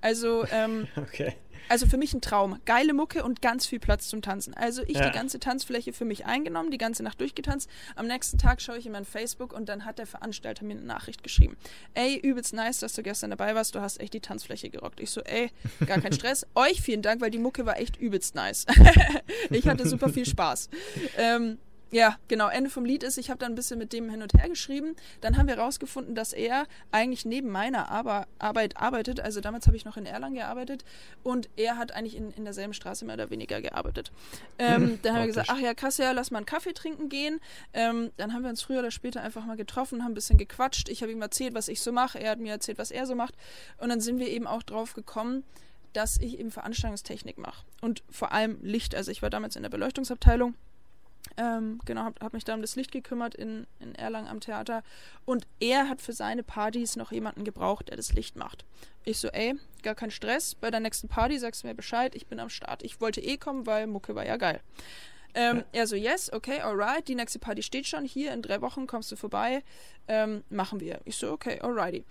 Also, 0.00 0.44
ähm, 0.50 0.88
okay. 0.96 1.34
also 1.68 1.86
für 1.86 1.96
mich 1.96 2.12
ein 2.14 2.20
Traum. 2.20 2.60
Geile 2.64 2.92
Mucke 2.92 3.24
und 3.24 3.42
ganz 3.42 3.66
viel 3.66 3.80
Platz 3.80 4.08
zum 4.08 4.22
Tanzen. 4.22 4.54
Also 4.54 4.82
ich 4.82 4.98
ja. 4.98 5.08
die 5.08 5.16
ganze 5.16 5.40
Tanzfläche 5.40 5.92
für 5.92 6.04
mich 6.04 6.26
eingenommen, 6.26 6.70
die 6.70 6.78
ganze 6.78 7.02
Nacht 7.02 7.20
durchgetanzt. 7.20 7.70
Am 7.96 8.06
nächsten 8.06 8.38
Tag 8.38 8.60
schaue 8.60 8.78
ich 8.78 8.86
in 8.86 8.92
mein 8.92 9.04
Facebook 9.04 9.52
und 9.52 9.68
dann 9.68 9.84
hat 9.84 9.98
der 9.98 10.06
Veranstalter 10.06 10.64
mir 10.64 10.76
eine 10.76 10.82
Nachricht 10.82 11.22
geschrieben. 11.22 11.56
Ey, 11.94 12.16
übelst 12.16 12.52
nice, 12.52 12.80
dass 12.80 12.92
du 12.94 13.02
gestern 13.02 13.30
dabei 13.30 13.54
warst. 13.54 13.74
Du 13.74 13.80
hast 13.80 14.00
echt 14.00 14.14
die 14.14 14.20
Tanzfläche 14.20 14.70
gerockt. 14.70 15.00
Ich 15.00 15.10
so, 15.10 15.20
ey, 15.22 15.50
gar 15.86 16.00
kein 16.00 16.12
Stress. 16.14 16.46
Euch 16.54 16.80
vielen 16.80 17.02
Dank, 17.02 17.20
weil 17.20 17.30
die 17.30 17.38
Mucke 17.38 17.66
war 17.66 17.78
echt 17.78 17.96
übelst 17.96 18.34
nice. 18.34 18.66
ich 19.50 19.66
hatte 19.66 19.88
super 19.88 20.08
viel 20.08 20.26
Spaß. 20.26 20.68
Ähm, 21.16 21.58
ja, 21.90 22.16
genau. 22.26 22.48
Ende 22.48 22.70
vom 22.70 22.84
Lied 22.84 23.02
ist, 23.02 23.18
ich 23.18 23.30
habe 23.30 23.38
dann 23.38 23.52
ein 23.52 23.54
bisschen 23.54 23.78
mit 23.78 23.92
dem 23.92 24.10
hin 24.10 24.22
und 24.22 24.34
her 24.34 24.48
geschrieben. 24.48 24.96
Dann 25.20 25.36
haben 25.36 25.46
wir 25.46 25.56
herausgefunden, 25.56 26.14
dass 26.14 26.32
er 26.32 26.66
eigentlich 26.90 27.24
neben 27.24 27.50
meiner 27.50 27.88
Ar 27.88 28.26
Arbeit 28.38 28.76
arbeitet. 28.76 29.20
Also 29.20 29.40
damals 29.40 29.66
habe 29.66 29.76
ich 29.76 29.84
noch 29.84 29.96
in 29.96 30.04
Erlangen 30.04 30.34
gearbeitet 30.34 30.84
und 31.22 31.48
er 31.56 31.76
hat 31.76 31.92
eigentlich 31.92 32.16
in, 32.16 32.32
in 32.32 32.44
derselben 32.44 32.74
Straße 32.74 33.04
mehr 33.04 33.14
oder 33.14 33.30
weniger 33.30 33.60
gearbeitet. 33.60 34.10
Ähm, 34.58 34.98
dann 35.02 35.14
haben 35.14 35.20
wir 35.20 35.26
gesagt, 35.28 35.50
ach 35.50 35.58
ja, 35.58 35.72
krass, 35.74 35.98
ja, 35.98 36.10
lass 36.10 36.30
mal 36.30 36.38
einen 36.38 36.46
Kaffee 36.46 36.72
trinken 36.72 37.08
gehen. 37.08 37.40
Ähm, 37.72 38.10
dann 38.16 38.32
haben 38.32 38.42
wir 38.42 38.50
uns 38.50 38.62
früher 38.62 38.80
oder 38.80 38.90
später 38.90 39.22
einfach 39.22 39.44
mal 39.44 39.56
getroffen, 39.56 40.02
haben 40.02 40.12
ein 40.12 40.14
bisschen 40.14 40.38
gequatscht. 40.38 40.88
Ich 40.88 41.02
habe 41.02 41.12
ihm 41.12 41.22
erzählt, 41.22 41.54
was 41.54 41.68
ich 41.68 41.80
so 41.80 41.92
mache. 41.92 42.18
Er 42.18 42.32
hat 42.32 42.40
mir 42.40 42.52
erzählt, 42.52 42.78
was 42.78 42.90
er 42.90 43.06
so 43.06 43.14
macht. 43.14 43.34
Und 43.78 43.88
dann 43.90 44.00
sind 44.00 44.18
wir 44.18 44.28
eben 44.28 44.46
auch 44.46 44.64
drauf 44.64 44.94
gekommen, 44.94 45.44
dass 45.92 46.18
ich 46.18 46.40
eben 46.40 46.50
Veranstaltungstechnik 46.50 47.38
mache. 47.38 47.64
Und 47.80 48.02
vor 48.10 48.32
allem 48.32 48.58
Licht. 48.62 48.96
Also 48.96 49.12
ich 49.12 49.22
war 49.22 49.30
damals 49.30 49.54
in 49.54 49.62
der 49.62 49.70
Beleuchtungsabteilung 49.70 50.54
ähm, 51.36 51.80
genau, 51.84 52.02
habe 52.02 52.24
hab 52.24 52.32
mich 52.32 52.44
da 52.44 52.54
um 52.54 52.60
das 52.60 52.76
Licht 52.76 52.92
gekümmert 52.92 53.34
in, 53.34 53.66
in 53.80 53.94
Erlangen 53.94 54.28
am 54.28 54.40
Theater. 54.40 54.82
Und 55.24 55.46
er 55.60 55.88
hat 55.88 56.00
für 56.00 56.12
seine 56.12 56.42
Partys 56.42 56.96
noch 56.96 57.12
jemanden 57.12 57.44
gebraucht, 57.44 57.88
der 57.88 57.96
das 57.96 58.12
Licht 58.12 58.36
macht. 58.36 58.64
Ich 59.04 59.18
so, 59.18 59.28
ey, 59.28 59.54
gar 59.82 59.94
kein 59.94 60.10
Stress. 60.10 60.54
Bei 60.54 60.70
der 60.70 60.80
nächsten 60.80 61.08
Party 61.08 61.38
sagst 61.38 61.62
du 61.62 61.66
mir 61.66 61.74
Bescheid, 61.74 62.14
ich 62.14 62.26
bin 62.26 62.38
am 62.40 62.48
Start. 62.48 62.82
Ich 62.82 63.00
wollte 63.00 63.20
eh 63.20 63.36
kommen, 63.36 63.66
weil 63.66 63.86
Mucke 63.86 64.14
war 64.14 64.24
ja 64.24 64.36
geil. 64.36 64.60
Ähm, 65.34 65.58
ja. 65.58 65.64
Er 65.72 65.86
so, 65.86 65.96
yes, 65.96 66.32
okay, 66.32 66.60
alright, 66.60 67.06
die 67.08 67.16
nächste 67.16 67.40
Party 67.40 67.62
steht 67.62 67.86
schon 67.86 68.04
hier, 68.04 68.32
in 68.32 68.40
drei 68.40 68.60
Wochen 68.60 68.86
kommst 68.86 69.10
du 69.10 69.16
vorbei, 69.16 69.64
ähm, 70.06 70.44
machen 70.48 70.78
wir. 70.78 71.00
Ich 71.04 71.16
so, 71.16 71.32
okay, 71.32 71.60
alrighty. 71.60 72.04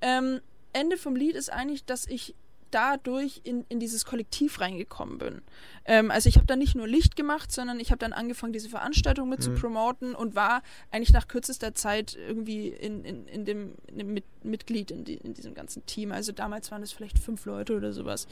Ähm, 0.00 0.40
Ende 0.72 0.96
vom 0.96 1.14
Lied 1.14 1.36
ist 1.36 1.52
eigentlich, 1.52 1.84
dass 1.84 2.06
ich 2.06 2.34
dadurch 2.72 3.40
in, 3.44 3.64
in 3.68 3.78
dieses 3.78 4.04
Kollektiv 4.04 4.60
reingekommen 4.60 5.18
bin. 5.18 5.42
Ähm, 5.84 6.10
also 6.10 6.28
ich 6.28 6.36
habe 6.36 6.46
dann 6.46 6.58
nicht 6.58 6.74
nur 6.74 6.88
Licht 6.88 7.16
gemacht, 7.16 7.52
sondern 7.52 7.80
ich 7.80 7.90
habe 7.90 7.98
dann 7.98 8.12
angefangen, 8.12 8.52
diese 8.52 8.68
Veranstaltung 8.68 9.28
mit 9.28 9.40
mhm. 9.40 9.42
zu 9.42 9.50
promoten 9.52 10.14
und 10.14 10.34
war 10.34 10.62
eigentlich 10.90 11.12
nach 11.12 11.28
kürzester 11.28 11.74
Zeit 11.74 12.16
irgendwie 12.16 12.68
in, 12.68 13.04
in, 13.04 13.26
in 13.26 13.44
dem, 13.44 13.74
in 13.86 13.98
dem 13.98 14.14
mit, 14.14 14.24
Mitglied 14.44 14.90
in, 14.90 15.04
die, 15.04 15.14
in, 15.14 15.34
diesem 15.34 15.54
ganzen 15.54 15.84
Team. 15.86 16.12
Also 16.12 16.32
damals 16.32 16.70
waren 16.70 16.82
es 16.82 16.92
vielleicht 16.92 17.18
fünf 17.18 17.44
Leute 17.44 17.76
oder 17.76 17.92
sowas. 17.92 18.26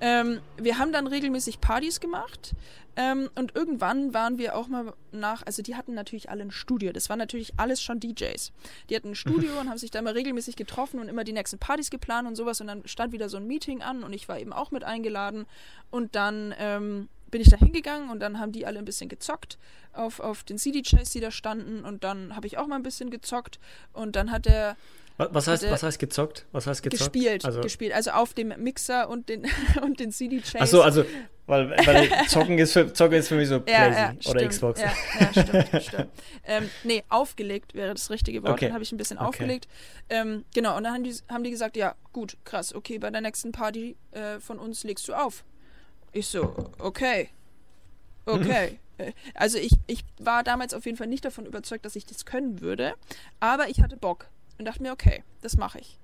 Ähm, 0.00 0.40
wir 0.56 0.78
haben 0.78 0.92
dann 0.92 1.06
regelmäßig 1.06 1.60
Partys 1.60 2.00
gemacht 2.00 2.54
ähm, 2.96 3.30
und 3.36 3.54
irgendwann 3.54 4.12
waren 4.12 4.38
wir 4.38 4.56
auch 4.56 4.68
mal 4.68 4.92
nach, 5.12 5.42
also 5.46 5.62
die 5.62 5.76
hatten 5.76 5.94
natürlich 5.94 6.30
alle 6.30 6.42
ein 6.42 6.50
Studio. 6.50 6.92
Das 6.92 7.08
waren 7.08 7.18
natürlich 7.18 7.52
alles 7.56 7.80
schon 7.80 8.00
DJs. 8.00 8.52
Die 8.90 8.96
hatten 8.96 9.10
ein 9.10 9.14
Studio 9.14 9.50
und 9.60 9.68
haben 9.68 9.78
sich 9.78 9.90
da 9.90 10.02
mal 10.02 10.14
regelmäßig 10.14 10.56
getroffen 10.56 10.98
und 10.98 11.08
immer 11.08 11.24
die 11.24 11.32
nächsten 11.32 11.58
Partys 11.58 11.90
geplant 11.90 12.26
und 12.26 12.34
sowas 12.34 12.60
und 12.60 12.66
dann 12.66 12.86
stand 12.86 13.12
wieder 13.12 13.28
so 13.28 13.36
ein 13.36 13.46
Meeting 13.46 13.77
an 13.82 14.02
und 14.02 14.12
ich 14.12 14.28
war 14.28 14.38
eben 14.38 14.52
auch 14.52 14.70
mit 14.70 14.84
eingeladen 14.84 15.46
und 15.90 16.14
dann 16.14 16.54
ähm, 16.58 17.08
bin 17.30 17.40
ich 17.40 17.48
da 17.48 17.56
hingegangen 17.56 18.10
und 18.10 18.20
dann 18.20 18.38
haben 18.38 18.52
die 18.52 18.66
alle 18.66 18.78
ein 18.78 18.84
bisschen 18.84 19.08
gezockt 19.08 19.58
auf, 19.92 20.20
auf 20.20 20.44
den 20.44 20.58
CD-Chase, 20.58 21.12
die 21.12 21.20
da 21.20 21.30
standen 21.30 21.84
und 21.84 22.04
dann 22.04 22.34
habe 22.34 22.46
ich 22.46 22.58
auch 22.58 22.66
mal 22.66 22.76
ein 22.76 22.82
bisschen 22.82 23.10
gezockt 23.10 23.58
und 23.92 24.16
dann 24.16 24.30
hat 24.30 24.46
der 24.46 24.76
was 25.18 25.48
heißt, 25.48 25.68
was 25.68 25.82
heißt 25.82 25.98
gezockt? 25.98 26.46
Was 26.52 26.68
heißt 26.68 26.80
gezockt? 26.80 27.12
Gespielt, 27.12 27.44
also, 27.44 27.60
gespielt. 27.60 27.92
Also 27.92 28.12
auf 28.12 28.34
dem 28.34 28.54
Mixer 28.56 29.08
und 29.08 29.28
den, 29.28 29.48
und 29.82 29.98
den 29.98 30.12
CD-Chase. 30.12 30.60
Achso, 30.60 30.80
also, 30.80 31.04
weil, 31.48 31.70
weil 31.70 32.26
zocken, 32.28 32.58
ist 32.58 32.74
für, 32.74 32.92
zocken 32.92 33.18
ist 33.18 33.28
für 33.28 33.36
mich 33.36 33.48
so 33.48 33.62
ja, 33.66 33.88
ja, 33.88 34.10
oder 34.10 34.16
stimmt, 34.20 34.50
Xbox. 34.50 34.80
Ja, 34.80 34.92
ja 35.18 35.42
stimmt, 35.42 35.82
stimmt. 35.82 36.08
Ähm, 36.44 36.70
nee, 36.84 37.02
aufgelegt 37.08 37.74
wäre 37.74 37.94
das 37.94 38.10
richtige 38.10 38.42
Wort. 38.42 38.52
Okay. 38.52 38.66
Dann 38.66 38.74
habe 38.74 38.84
ich 38.84 38.92
ein 38.92 38.98
bisschen 38.98 39.18
okay. 39.18 39.26
aufgelegt. 39.26 39.68
Ähm, 40.10 40.44
genau, 40.54 40.76
und 40.76 40.84
dann 40.84 40.92
haben 40.92 41.04
die, 41.04 41.14
haben 41.28 41.42
die 41.42 41.50
gesagt, 41.50 41.76
ja, 41.76 41.94
gut, 42.12 42.36
krass, 42.44 42.74
okay, 42.74 42.98
bei 42.98 43.10
der 43.10 43.22
nächsten 43.22 43.50
Party 43.50 43.96
äh, 44.12 44.38
von 44.40 44.58
uns 44.58 44.84
legst 44.84 45.08
du 45.08 45.14
auf. 45.14 45.44
Ich 46.12 46.26
so, 46.28 46.54
okay. 46.78 47.30
Okay. 48.26 48.78
Äh, 48.98 49.12
also 49.34 49.58
ich, 49.58 49.70
ich 49.86 50.04
war 50.18 50.42
damals 50.42 50.74
auf 50.74 50.84
jeden 50.84 50.98
Fall 50.98 51.06
nicht 51.06 51.24
davon 51.24 51.46
überzeugt, 51.46 51.84
dass 51.84 51.94
ich 51.94 52.04
das 52.04 52.26
können 52.26 52.60
würde, 52.60 52.94
aber 53.38 53.68
ich 53.68 53.80
hatte 53.80 53.96
Bock 53.96 54.26
und 54.58 54.64
dachte 54.64 54.82
mir, 54.82 54.90
okay, 54.90 55.22
das 55.40 55.56
mache 55.56 55.78
ich. 55.78 56.00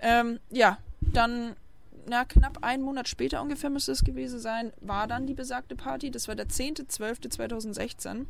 Ähm, 0.00 0.38
ja, 0.48 0.78
dann, 1.00 1.56
na, 2.08 2.24
knapp 2.24 2.58
einen 2.62 2.82
Monat 2.82 3.08
später 3.08 3.42
ungefähr 3.42 3.70
müsste 3.70 3.92
es 3.92 4.04
gewesen 4.04 4.38
sein, 4.38 4.72
war 4.80 5.06
dann 5.06 5.26
die 5.26 5.34
besagte 5.34 5.76
Party. 5.76 6.10
Das 6.10 6.28
war 6.28 6.34
der 6.34 6.46
10.12.2016. 6.46 8.26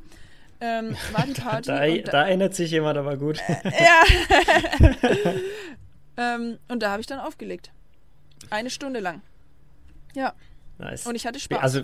Ähm, 0.61 0.97
war 1.13 1.27
die 1.27 1.33
Party. 1.41 1.69
da, 1.69 1.87
da, 1.87 2.11
da, 2.11 2.27
erinnert 2.27 2.55
sich 2.55 2.71
jemand 2.71 2.99
aber 2.99 3.17
gut. 3.17 3.39
Äh, 3.47 3.85
ja. 3.85 4.03
ähm, 6.35 6.59
und 6.69 6.83
da 6.83 6.91
habe 6.91 7.01
ich 7.01 7.07
dann 7.07 7.21
aufgelegt. 7.21 7.71
Eine 8.51 8.71
Stunde 8.71 9.01
lang. 9.01 9.23
Ja. 10.15 10.35
Nice. 10.79 11.07
Und 11.07 11.15
ich 11.15 11.27
hatte 11.27 11.39
Spaß. 11.39 11.61
Also, 11.61 11.81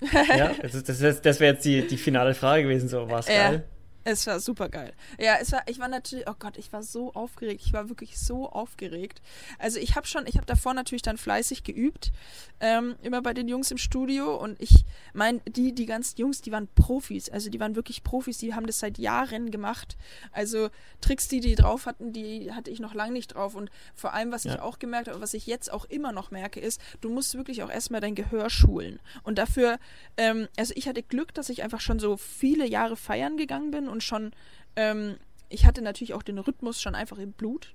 ja, 0.36 0.52
das, 0.62 0.82
das, 0.84 1.22
das 1.22 1.40
wäre 1.40 1.54
jetzt 1.54 1.64
die, 1.64 1.86
die 1.86 1.96
finale 1.96 2.34
Frage 2.34 2.64
gewesen, 2.64 2.88
so 2.88 3.08
war 3.08 3.20
es 3.20 3.26
geil. 3.26 3.64
Es 4.04 4.26
war 4.26 4.40
super 4.40 4.68
geil. 4.68 4.92
Ja, 5.18 5.36
es 5.40 5.52
war, 5.52 5.62
ich 5.66 5.78
war 5.78 5.88
natürlich, 5.88 6.28
oh 6.28 6.34
Gott, 6.38 6.56
ich 6.56 6.72
war 6.72 6.82
so 6.82 7.12
aufgeregt. 7.12 7.62
Ich 7.64 7.72
war 7.72 7.88
wirklich 7.88 8.18
so 8.18 8.48
aufgeregt. 8.48 9.22
Also 9.58 9.78
ich 9.78 9.94
habe 9.94 10.06
schon, 10.06 10.26
ich 10.26 10.36
habe 10.36 10.46
davor 10.46 10.74
natürlich 10.74 11.02
dann 11.02 11.16
fleißig 11.16 11.62
geübt, 11.62 12.12
ähm, 12.60 12.96
immer 13.02 13.22
bei 13.22 13.32
den 13.32 13.48
Jungs 13.48 13.70
im 13.70 13.78
Studio 13.78 14.36
und 14.36 14.60
ich 14.60 14.84
meine, 15.12 15.40
die, 15.48 15.74
die 15.74 15.86
ganzen 15.86 16.18
Jungs, 16.18 16.40
die 16.42 16.52
waren 16.52 16.68
Profis. 16.74 17.28
Also 17.28 17.50
die 17.50 17.60
waren 17.60 17.76
wirklich 17.76 18.02
Profis, 18.02 18.38
die 18.38 18.54
haben 18.54 18.66
das 18.66 18.80
seit 18.80 18.98
Jahren 18.98 19.50
gemacht. 19.50 19.96
Also 20.32 20.70
Tricks, 21.00 21.28
die 21.28 21.40
die 21.40 21.54
drauf 21.54 21.86
hatten, 21.86 22.12
die 22.12 22.52
hatte 22.52 22.70
ich 22.70 22.80
noch 22.80 22.94
lange 22.94 23.12
nicht 23.12 23.34
drauf. 23.34 23.54
Und 23.54 23.70
vor 23.94 24.14
allem, 24.14 24.32
was 24.32 24.44
ja. 24.44 24.54
ich 24.54 24.60
auch 24.60 24.78
gemerkt 24.78 25.08
habe, 25.08 25.20
was 25.20 25.34
ich 25.34 25.46
jetzt 25.46 25.72
auch 25.72 25.84
immer 25.84 26.12
noch 26.12 26.30
merke, 26.30 26.60
ist, 26.60 26.80
du 27.00 27.10
musst 27.10 27.34
wirklich 27.34 27.62
auch 27.62 27.70
erstmal 27.70 28.00
dein 28.00 28.14
Gehör 28.14 28.50
schulen. 28.50 29.00
Und 29.22 29.38
dafür, 29.38 29.78
ähm, 30.16 30.48
also 30.56 30.72
ich 30.76 30.88
hatte 30.88 31.02
Glück, 31.02 31.34
dass 31.34 31.48
ich 31.48 31.62
einfach 31.62 31.80
schon 31.80 31.98
so 31.98 32.16
viele 32.16 32.66
Jahre 32.66 32.96
feiern 32.96 33.36
gegangen 33.36 33.70
bin 33.70 33.88
und 33.92 34.02
schon, 34.02 34.32
ähm, 34.74 35.16
ich 35.48 35.66
hatte 35.66 35.82
natürlich 35.82 36.14
auch 36.14 36.22
den 36.22 36.38
Rhythmus 36.38 36.80
schon 36.80 36.94
einfach 36.94 37.18
im 37.18 37.32
Blut. 37.32 37.74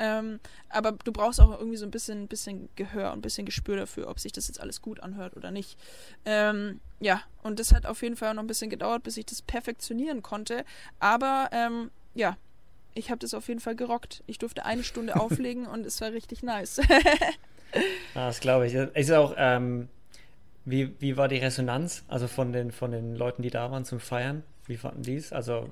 Ähm, 0.00 0.38
aber 0.68 0.92
du 0.92 1.12
brauchst 1.12 1.40
auch 1.40 1.58
irgendwie 1.58 1.76
so 1.76 1.84
ein 1.84 1.90
bisschen, 1.90 2.28
bisschen 2.28 2.68
Gehör 2.76 3.12
und 3.12 3.18
ein 3.18 3.22
bisschen 3.22 3.44
Gespür 3.44 3.76
dafür, 3.76 4.08
ob 4.08 4.20
sich 4.20 4.32
das 4.32 4.46
jetzt 4.46 4.60
alles 4.60 4.80
gut 4.80 5.00
anhört 5.00 5.36
oder 5.36 5.50
nicht. 5.50 5.76
Ähm, 6.24 6.80
ja, 7.00 7.22
und 7.42 7.58
das 7.58 7.72
hat 7.72 7.84
auf 7.84 8.02
jeden 8.02 8.16
Fall 8.16 8.34
noch 8.34 8.42
ein 8.42 8.46
bisschen 8.46 8.70
gedauert, 8.70 9.02
bis 9.02 9.16
ich 9.16 9.26
das 9.26 9.42
perfektionieren 9.42 10.22
konnte. 10.22 10.64
Aber 11.00 11.48
ähm, 11.52 11.90
ja, 12.14 12.36
ich 12.94 13.10
habe 13.10 13.18
das 13.18 13.34
auf 13.34 13.48
jeden 13.48 13.60
Fall 13.60 13.74
gerockt. 13.74 14.22
Ich 14.26 14.38
durfte 14.38 14.64
eine 14.64 14.84
Stunde 14.84 15.16
auflegen 15.20 15.66
und 15.66 15.84
es 15.84 16.00
war 16.00 16.12
richtig 16.12 16.42
nice. 16.42 16.78
ah, 18.14 18.26
das 18.28 18.40
glaube 18.40 18.68
ich. 18.68 18.74
Ist 18.74 19.10
auch, 19.10 19.34
ähm, 19.36 19.88
wie, 20.64 20.94
wie 21.00 21.16
war 21.16 21.28
die 21.28 21.38
Resonanz, 21.38 22.04
also 22.08 22.28
von 22.28 22.52
den, 22.52 22.70
von 22.70 22.92
den 22.92 23.16
Leuten, 23.16 23.42
die 23.42 23.50
da 23.50 23.70
waren 23.70 23.84
zum 23.84 24.00
Feiern? 24.00 24.44
Wie 24.68 24.76
fanden 24.76 25.02
die 25.02 25.16
es? 25.16 25.32
Also, 25.32 25.68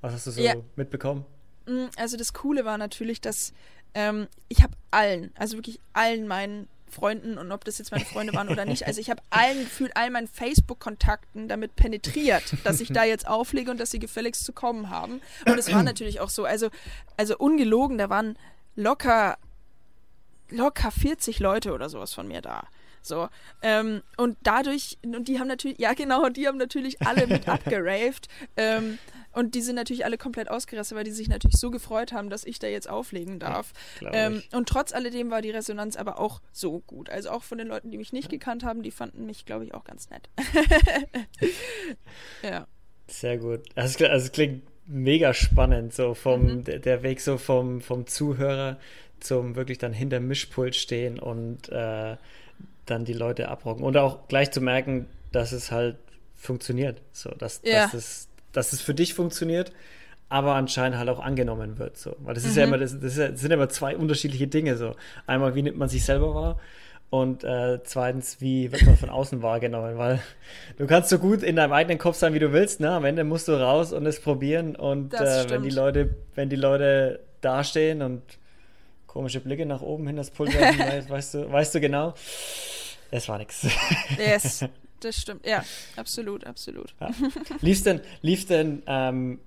was 0.00 0.12
hast 0.12 0.26
du 0.26 0.30
so 0.32 0.40
ja. 0.40 0.54
mitbekommen? 0.76 1.24
Mm, 1.66 1.86
also 1.96 2.16
das 2.16 2.32
Coole 2.32 2.64
war 2.64 2.78
natürlich, 2.78 3.20
dass 3.20 3.52
ähm, 3.94 4.28
ich 4.48 4.62
habe 4.62 4.74
allen, 4.90 5.32
also 5.36 5.56
wirklich 5.56 5.80
allen 5.92 6.26
meinen 6.26 6.68
Freunden 6.90 7.38
und 7.38 7.52
ob 7.52 7.64
das 7.64 7.78
jetzt 7.78 7.92
meine 7.92 8.04
Freunde 8.04 8.34
waren 8.34 8.48
oder 8.48 8.64
nicht. 8.64 8.86
Also 8.86 9.00
ich 9.00 9.10
habe 9.10 9.22
allen 9.30 9.58
gefühlt, 9.64 9.96
all 9.96 10.10
meinen 10.10 10.26
Facebook-Kontakten 10.26 11.48
damit 11.48 11.76
penetriert, 11.76 12.42
dass 12.64 12.80
ich 12.80 12.88
da 12.88 13.04
jetzt 13.04 13.26
auflege 13.26 13.70
und 13.70 13.78
dass 13.78 13.90
sie 13.90 13.98
gefälligst 13.98 14.44
zu 14.44 14.52
kommen 14.52 14.90
haben. 14.90 15.20
Und 15.46 15.58
es 15.58 15.72
war 15.72 15.82
natürlich 15.82 16.20
auch 16.20 16.30
so, 16.30 16.44
also, 16.44 16.68
also 17.16 17.38
ungelogen, 17.38 17.98
da 17.98 18.10
waren 18.10 18.36
locker, 18.76 19.38
locker 20.50 20.90
40 20.90 21.38
Leute 21.38 21.72
oder 21.72 21.88
sowas 21.88 22.12
von 22.12 22.26
mir 22.26 22.42
da. 22.42 22.64
So. 23.02 23.28
Ähm, 23.62 24.02
und 24.16 24.36
dadurch, 24.42 24.98
und 25.04 25.28
die 25.28 25.38
haben 25.38 25.48
natürlich, 25.48 25.78
ja 25.78 25.94
genau, 25.94 26.28
die 26.28 26.46
haben 26.46 26.58
natürlich 26.58 27.00
alle 27.02 27.26
mit 27.26 27.48
abgeraved. 27.48 28.28
Ähm, 28.56 28.98
und 29.32 29.54
die 29.54 29.60
sind 29.60 29.76
natürlich 29.76 30.04
alle 30.04 30.18
komplett 30.18 30.50
ausgerastet, 30.50 30.96
weil 30.96 31.04
die 31.04 31.12
sich 31.12 31.28
natürlich 31.28 31.56
so 31.56 31.70
gefreut 31.70 32.12
haben, 32.12 32.30
dass 32.30 32.44
ich 32.44 32.58
da 32.58 32.66
jetzt 32.66 32.88
auflegen 32.88 33.38
darf. 33.38 33.72
Ja, 34.00 34.10
ähm, 34.12 34.42
und 34.52 34.68
trotz 34.68 34.92
alledem 34.92 35.30
war 35.30 35.40
die 35.40 35.50
Resonanz 35.50 35.96
aber 35.96 36.18
auch 36.18 36.40
so 36.52 36.80
gut. 36.80 37.10
Also 37.10 37.30
auch 37.30 37.44
von 37.44 37.58
den 37.58 37.68
Leuten, 37.68 37.90
die 37.90 37.98
mich 37.98 38.12
nicht 38.12 38.24
ja. 38.24 38.38
gekannt 38.38 38.64
haben, 38.64 38.82
die 38.82 38.90
fanden 38.90 39.26
mich, 39.26 39.44
glaube 39.44 39.64
ich, 39.64 39.74
auch 39.74 39.84
ganz 39.84 40.10
nett. 40.10 40.28
ja. 42.42 42.66
Sehr 43.06 43.38
gut. 43.38 43.60
Also, 43.76 44.04
also 44.06 44.26
es 44.26 44.32
klingt 44.32 44.62
mega 44.86 45.32
spannend, 45.32 45.94
so 45.94 46.14
vom 46.14 46.42
mhm. 46.42 46.64
der, 46.64 46.78
der, 46.80 47.02
Weg 47.02 47.20
so 47.20 47.38
vom, 47.38 47.80
vom 47.80 48.06
Zuhörer 48.06 48.78
zum 49.20 49.54
wirklich 49.54 49.78
dann 49.78 49.92
hinter 49.92 50.18
Mischpult 50.18 50.74
stehen 50.74 51.18
und 51.18 51.68
äh, 51.68 52.16
dann 52.90 53.04
die 53.04 53.12
Leute 53.12 53.48
abrocken. 53.48 53.84
Und 53.84 53.96
auch 53.96 54.28
gleich 54.28 54.50
zu 54.50 54.60
merken, 54.60 55.06
dass 55.32 55.52
es 55.52 55.70
halt 55.70 55.96
funktioniert. 56.34 57.02
So, 57.12 57.30
dass, 57.30 57.60
ja. 57.64 57.84
dass, 57.84 57.94
es, 57.94 58.28
dass 58.52 58.72
es 58.72 58.80
für 58.80 58.94
dich 58.94 59.14
funktioniert, 59.14 59.72
aber 60.28 60.54
anscheinend 60.54 60.98
halt 60.98 61.08
auch 61.08 61.20
angenommen 61.20 61.78
wird. 61.78 61.96
So. 61.96 62.16
Weil 62.20 62.34
das 62.34 62.44
ist 62.44 62.56
ja 62.56 62.66
mhm. 62.66 62.74
immer, 62.74 62.78
das, 62.82 62.98
das, 62.98 63.14
sind 63.14 63.50
immer 63.50 63.68
zwei 63.68 63.96
unterschiedliche 63.96 64.46
Dinge. 64.46 64.76
So. 64.76 64.94
Einmal, 65.26 65.54
wie 65.54 65.62
nimmt 65.62 65.76
man 65.76 65.88
sich 65.88 66.04
selber 66.04 66.34
wahr? 66.34 66.60
Und 67.10 67.42
äh, 67.42 67.80
zweitens, 67.82 68.40
wie 68.40 68.70
wird 68.70 68.86
man 68.86 68.96
von 68.96 69.10
außen 69.10 69.42
wahrgenommen? 69.42 69.98
Weil 69.98 70.20
du 70.78 70.86
kannst 70.86 71.10
so 71.10 71.18
gut 71.18 71.42
in 71.42 71.56
deinem 71.56 71.72
eigenen 71.72 71.98
Kopf 71.98 72.16
sein, 72.16 72.34
wie 72.34 72.38
du 72.38 72.52
willst. 72.52 72.78
Ne? 72.78 72.90
Am 72.90 73.04
Ende 73.04 73.24
musst 73.24 73.48
du 73.48 73.52
raus 73.52 73.92
und 73.92 74.06
es 74.06 74.20
probieren. 74.20 74.76
Und 74.76 75.14
äh, 75.14 75.50
wenn 75.50 75.64
die 75.64 75.70
Leute, 75.70 76.14
wenn 76.36 76.48
die 76.48 76.56
Leute 76.56 77.18
dastehen 77.40 78.02
und 78.02 78.22
komische 79.08 79.40
Blicke 79.40 79.66
nach 79.66 79.82
oben 79.82 80.06
hin 80.06 80.16
das 80.16 80.30
Pulver, 80.30 80.60
weißt, 80.60 81.10
weißt, 81.10 81.34
du, 81.34 81.52
weißt 81.52 81.74
du 81.74 81.80
genau, 81.80 82.14
es 83.10 83.28
war 83.28 83.38
nichts. 83.38 83.66
Yes, 84.18 84.64
das 85.00 85.16
stimmt. 85.16 85.46
Ja, 85.46 85.64
absolut, 85.96 86.44
absolut. 86.44 86.94
Ja. 87.00 87.10
Lief 87.60 87.82
denn, 87.82 88.00
lief 88.22 88.46
denn, 88.46 88.82
ähm, 88.86 89.40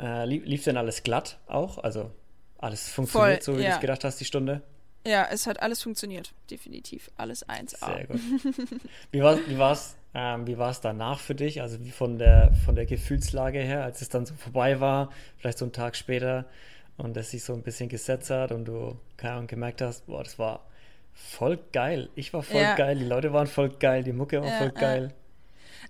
äh, 0.00 0.24
lief, 0.26 0.44
lief, 0.44 0.64
denn 0.64 0.76
alles 0.76 1.02
glatt 1.02 1.38
auch? 1.46 1.78
Also 1.78 2.10
alles 2.58 2.88
funktioniert 2.88 3.44
Voll, 3.44 3.54
so, 3.54 3.58
wie 3.58 3.64
ja. 3.64 3.70
du 3.70 3.74
es 3.76 3.80
gedacht 3.80 4.04
hast, 4.04 4.20
die 4.20 4.24
Stunde? 4.24 4.62
Ja, 5.04 5.26
es 5.30 5.46
hat 5.46 5.60
alles 5.60 5.82
funktioniert, 5.82 6.32
definitiv. 6.50 7.10
Alles 7.16 7.46
1A. 7.48 7.86
Sehr 7.86 8.06
gut. 8.06 8.20
Wie 9.10 9.20
war 9.20 9.34
es 9.34 9.48
wie 9.48 9.58
war's, 9.58 9.96
ähm, 10.14 10.46
wie 10.46 10.58
war's 10.58 10.80
danach 10.80 11.18
für 11.18 11.34
dich? 11.34 11.60
Also 11.60 11.84
wie 11.84 11.90
von 11.90 12.18
der, 12.18 12.52
von 12.64 12.76
der 12.76 12.86
Gefühlslage 12.86 13.58
her, 13.58 13.82
als 13.82 14.00
es 14.00 14.08
dann 14.10 14.26
so 14.26 14.34
vorbei 14.34 14.78
war, 14.78 15.10
vielleicht 15.38 15.58
so 15.58 15.64
einen 15.64 15.72
Tag 15.72 15.96
später 15.96 16.44
und 16.98 17.16
es 17.16 17.32
sich 17.32 17.42
so 17.42 17.52
ein 17.52 17.62
bisschen 17.62 17.88
gesetzt 17.88 18.30
hat 18.30 18.52
und 18.52 18.66
du 18.66 18.96
keine 19.16 19.34
Ahnung, 19.34 19.46
gemerkt 19.48 19.80
hast, 19.80 20.06
boah, 20.06 20.22
das 20.22 20.38
war 20.38 20.64
voll 21.12 21.58
geil. 21.72 22.10
Ich 22.14 22.32
war 22.32 22.42
voll 22.42 22.60
ja. 22.60 22.74
geil, 22.74 22.98
die 22.98 23.04
Leute 23.04 23.32
waren 23.32 23.46
voll 23.46 23.70
geil, 23.70 24.02
die 24.04 24.12
Mucke 24.12 24.40
war 24.40 24.48
ja, 24.48 24.58
voll 24.58 24.70
geil. 24.70 25.14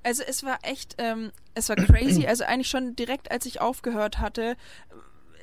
Also 0.02 0.22
es 0.26 0.42
war 0.42 0.58
echt, 0.62 0.96
ähm, 0.98 1.32
es 1.54 1.68
war 1.68 1.76
crazy. 1.76 2.26
Also 2.26 2.44
eigentlich 2.44 2.68
schon 2.68 2.96
direkt, 2.96 3.30
als 3.30 3.46
ich 3.46 3.60
aufgehört 3.60 4.18
hatte, 4.18 4.56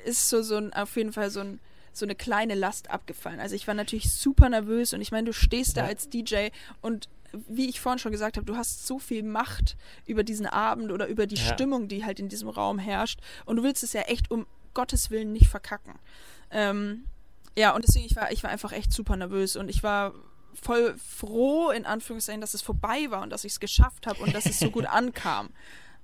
ist 0.06 0.30
so, 0.30 0.42
so 0.42 0.58
ein, 0.58 0.74
auf 0.74 0.96
jeden 0.96 1.14
Fall 1.14 1.30
so 1.30 1.42
ein 1.42 1.60
so 1.92 2.06
eine 2.06 2.16
kleine 2.16 2.56
Last 2.56 2.90
abgefallen. 2.90 3.40
Also 3.40 3.56
ich 3.56 3.68
war 3.68 3.74
natürlich 3.74 4.14
super 4.14 4.50
nervös 4.50 4.94
und 4.94 5.02
ich 5.02 5.12
meine, 5.12 5.26
du 5.26 5.34
stehst 5.34 5.76
da 5.78 5.82
ja. 5.82 5.88
als 5.88 6.10
DJ 6.10 6.50
und 6.82 7.10
wie 7.48 7.70
ich 7.70 7.80
vorhin 7.80 8.00
schon 8.00 8.12
gesagt 8.12 8.38
habe, 8.38 8.46
du 8.46 8.56
hast 8.56 8.88
so 8.88 8.98
viel 8.98 9.22
Macht 9.22 9.78
über 10.08 10.24
diesen 10.24 10.48
Abend 10.48 10.92
oder 10.92 11.08
über 11.08 11.28
die 11.28 11.36
ja. 11.36 11.54
Stimmung, 11.54 11.88
die 11.88 12.06
halt 12.06 12.20
in 12.20 12.30
diesem 12.30 12.50
Raum 12.50 12.80
herrscht 12.80 13.20
und 13.46 13.58
du 13.58 13.64
willst 13.64 13.84
es 13.84 13.94
ja 13.94 14.02
echt 14.02 14.32
um 14.32 14.48
Gottes 14.74 15.12
Willen 15.12 15.32
nicht 15.32 15.48
verkacken. 15.48 15.94
Ähm, 16.52 17.06
ja, 17.58 17.76
und 17.76 17.86
deswegen, 17.88 18.06
ich 18.06 18.16
war, 18.16 18.32
ich 18.32 18.44
war 18.44 18.50
einfach 18.50 18.72
echt 18.72 18.92
super 18.92 19.16
nervös 19.16 19.56
und 19.56 19.70
ich 19.70 19.84
war 19.84 20.14
voll 20.54 20.96
froh, 20.98 21.72
in 21.72 21.86
Anführungszeichen, 21.86 22.42
dass 22.42 22.54
es 22.54 22.62
vorbei 22.62 23.08
war 23.10 23.22
und 23.22 23.30
dass 23.30 23.44
ich 23.44 23.54
es 23.54 23.60
geschafft 23.60 24.08
habe 24.08 24.22
und 24.22 24.34
dass 24.34 24.46
es 24.46 24.60
so 24.60 24.72
gut 24.72 24.86
ankam. 24.88 25.50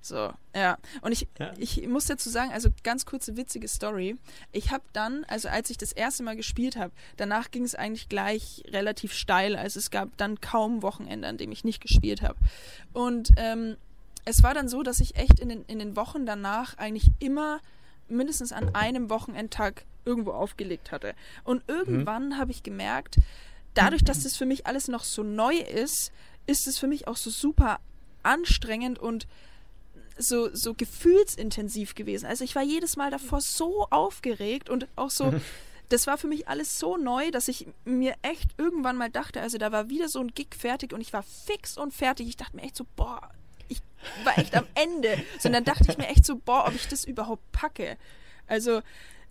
So, 0.05 0.31
ja. 0.55 0.77
Und 1.01 1.13
ich, 1.13 1.27
ja. 1.39 1.53
ich 1.57 1.87
muss 1.87 2.05
dazu 2.05 2.29
sagen, 2.29 2.51
also 2.51 2.69
ganz 2.83 3.07
kurze 3.07 3.37
witzige 3.37 3.67
Story. 3.67 4.17
Ich 4.51 4.69
habe 4.69 4.83
dann, 4.93 5.23
also 5.27 5.49
als 5.49 5.71
ich 5.71 5.77
das 5.77 5.91
erste 5.91 6.21
Mal 6.21 6.35
gespielt 6.35 6.75
habe, 6.75 6.93
danach 7.17 7.49
ging 7.49 7.63
es 7.63 7.73
eigentlich 7.73 8.07
gleich 8.07 8.63
relativ 8.67 9.13
steil. 9.13 9.55
Also 9.55 9.79
es 9.79 9.89
gab 9.89 10.15
dann 10.17 10.39
kaum 10.41 10.83
Wochenende, 10.83 11.27
an 11.27 11.37
dem 11.37 11.51
ich 11.51 11.63
nicht 11.63 11.81
gespielt 11.81 12.21
habe. 12.21 12.37
Und 12.93 13.31
ähm, 13.37 13.77
es 14.25 14.43
war 14.43 14.53
dann 14.53 14.69
so, 14.69 14.83
dass 14.83 14.99
ich 14.99 15.15
echt 15.15 15.39
in 15.39 15.49
den, 15.49 15.65
in 15.65 15.79
den 15.79 15.95
Wochen 15.95 16.27
danach 16.27 16.77
eigentlich 16.77 17.11
immer 17.17 17.59
mindestens 18.07 18.51
an 18.51 18.75
einem 18.75 19.09
Wochenendtag 19.09 19.85
irgendwo 20.05 20.31
aufgelegt 20.31 20.91
hatte. 20.91 21.15
Und 21.43 21.63
irgendwann 21.67 22.29
mhm. 22.29 22.37
habe 22.37 22.51
ich 22.51 22.63
gemerkt, 22.63 23.17
dadurch, 23.73 24.03
dass 24.03 24.23
das 24.23 24.35
für 24.35 24.45
mich 24.45 24.65
alles 24.65 24.87
noch 24.87 25.03
so 25.03 25.23
neu 25.23 25.55
ist, 25.55 26.11
ist 26.47 26.67
es 26.67 26.77
für 26.77 26.87
mich 26.87 27.07
auch 27.07 27.17
so 27.17 27.29
super 27.29 27.79
anstrengend 28.23 28.99
und 28.99 29.27
so, 30.17 30.53
so 30.53 30.73
gefühlsintensiv 30.73 31.95
gewesen. 31.95 32.25
Also 32.25 32.43
ich 32.43 32.55
war 32.55 32.63
jedes 32.63 32.95
Mal 32.95 33.11
davor 33.11 33.41
so 33.41 33.87
aufgeregt 33.89 34.69
und 34.69 34.87
auch 34.95 35.09
so, 35.09 35.33
das 35.89 36.07
war 36.07 36.17
für 36.17 36.27
mich 36.27 36.47
alles 36.47 36.79
so 36.79 36.97
neu, 36.97 37.31
dass 37.31 37.47
ich 37.47 37.67
mir 37.83 38.15
echt 38.21 38.51
irgendwann 38.57 38.97
mal 38.97 39.09
dachte, 39.09 39.41
also 39.41 39.57
da 39.57 39.71
war 39.71 39.89
wieder 39.89 40.07
so 40.07 40.19
ein 40.19 40.33
Gig 40.33 40.55
fertig 40.57 40.93
und 40.93 41.01
ich 41.01 41.13
war 41.13 41.23
fix 41.23 41.77
und 41.77 41.93
fertig. 41.93 42.27
Ich 42.27 42.37
dachte 42.37 42.55
mir 42.55 42.63
echt 42.63 42.77
so, 42.77 42.85
boah, 42.95 43.29
ich 43.67 43.81
war 44.23 44.37
echt 44.37 44.55
am 44.55 44.65
Ende. 44.75 45.21
So, 45.39 45.49
und 45.49 45.53
dann 45.53 45.65
dachte 45.65 45.85
ich 45.89 45.97
mir 45.97 46.07
echt 46.07 46.25
so, 46.25 46.37
boah, 46.37 46.65
ob 46.67 46.75
ich 46.75 46.87
das 46.87 47.03
überhaupt 47.03 47.51
packe. 47.51 47.97
Also 48.47 48.81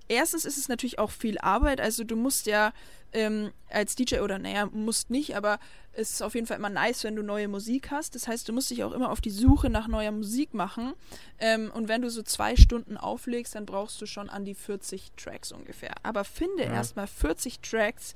erstens 0.08 0.44
ist 0.44 0.58
es 0.58 0.68
natürlich 0.68 0.98
auch 0.98 1.10
viel 1.10 1.38
Arbeit. 1.38 1.80
Also 1.80 2.04
du 2.04 2.16
musst 2.16 2.46
ja 2.46 2.72
ähm, 3.12 3.52
als 3.70 3.94
DJ 3.94 4.18
oder 4.20 4.38
naja, 4.38 4.66
musst 4.66 5.10
nicht, 5.10 5.36
aber 5.36 5.58
es 5.92 6.12
ist 6.14 6.22
auf 6.22 6.34
jeden 6.34 6.46
Fall 6.46 6.56
immer 6.56 6.70
nice, 6.70 7.04
wenn 7.04 7.14
du 7.14 7.22
neue 7.22 7.46
Musik 7.46 7.90
hast. 7.90 8.14
Das 8.14 8.26
heißt, 8.26 8.48
du 8.48 8.52
musst 8.52 8.70
dich 8.70 8.82
auch 8.82 8.92
immer 8.92 9.10
auf 9.10 9.20
die 9.20 9.30
Suche 9.30 9.70
nach 9.70 9.86
neuer 9.86 10.10
Musik 10.10 10.52
machen. 10.52 10.94
Ähm, 11.38 11.70
und 11.72 11.88
wenn 11.88 12.02
du 12.02 12.10
so 12.10 12.22
zwei 12.22 12.56
Stunden 12.56 12.96
auflegst, 12.96 13.54
dann 13.54 13.66
brauchst 13.66 14.00
du 14.00 14.06
schon 14.06 14.28
an 14.28 14.44
die 14.44 14.54
40 14.54 15.12
Tracks 15.16 15.52
ungefähr. 15.52 15.94
Aber 16.02 16.24
finde 16.24 16.64
ja. 16.64 16.72
erstmal 16.72 17.06
40 17.06 17.60
Tracks, 17.60 18.14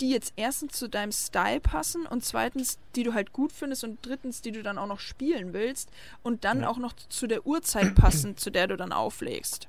die 0.00 0.10
jetzt 0.10 0.32
erstens 0.36 0.72
zu 0.72 0.88
deinem 0.88 1.12
Style 1.12 1.60
passen 1.60 2.06
und 2.06 2.24
zweitens, 2.24 2.78
die 2.94 3.02
du 3.02 3.14
halt 3.14 3.32
gut 3.32 3.52
findest 3.52 3.84
und 3.84 3.98
drittens, 4.02 4.40
die 4.40 4.52
du 4.52 4.62
dann 4.62 4.78
auch 4.78 4.86
noch 4.86 5.00
spielen 5.00 5.52
willst 5.52 5.90
und 6.22 6.44
dann 6.44 6.62
ja. 6.62 6.68
auch 6.68 6.78
noch 6.78 6.94
zu 7.08 7.26
der 7.26 7.46
Uhrzeit 7.46 7.94
passen, 7.94 8.36
zu 8.36 8.50
der 8.50 8.68
du 8.68 8.76
dann 8.76 8.92
auflegst. 8.92 9.67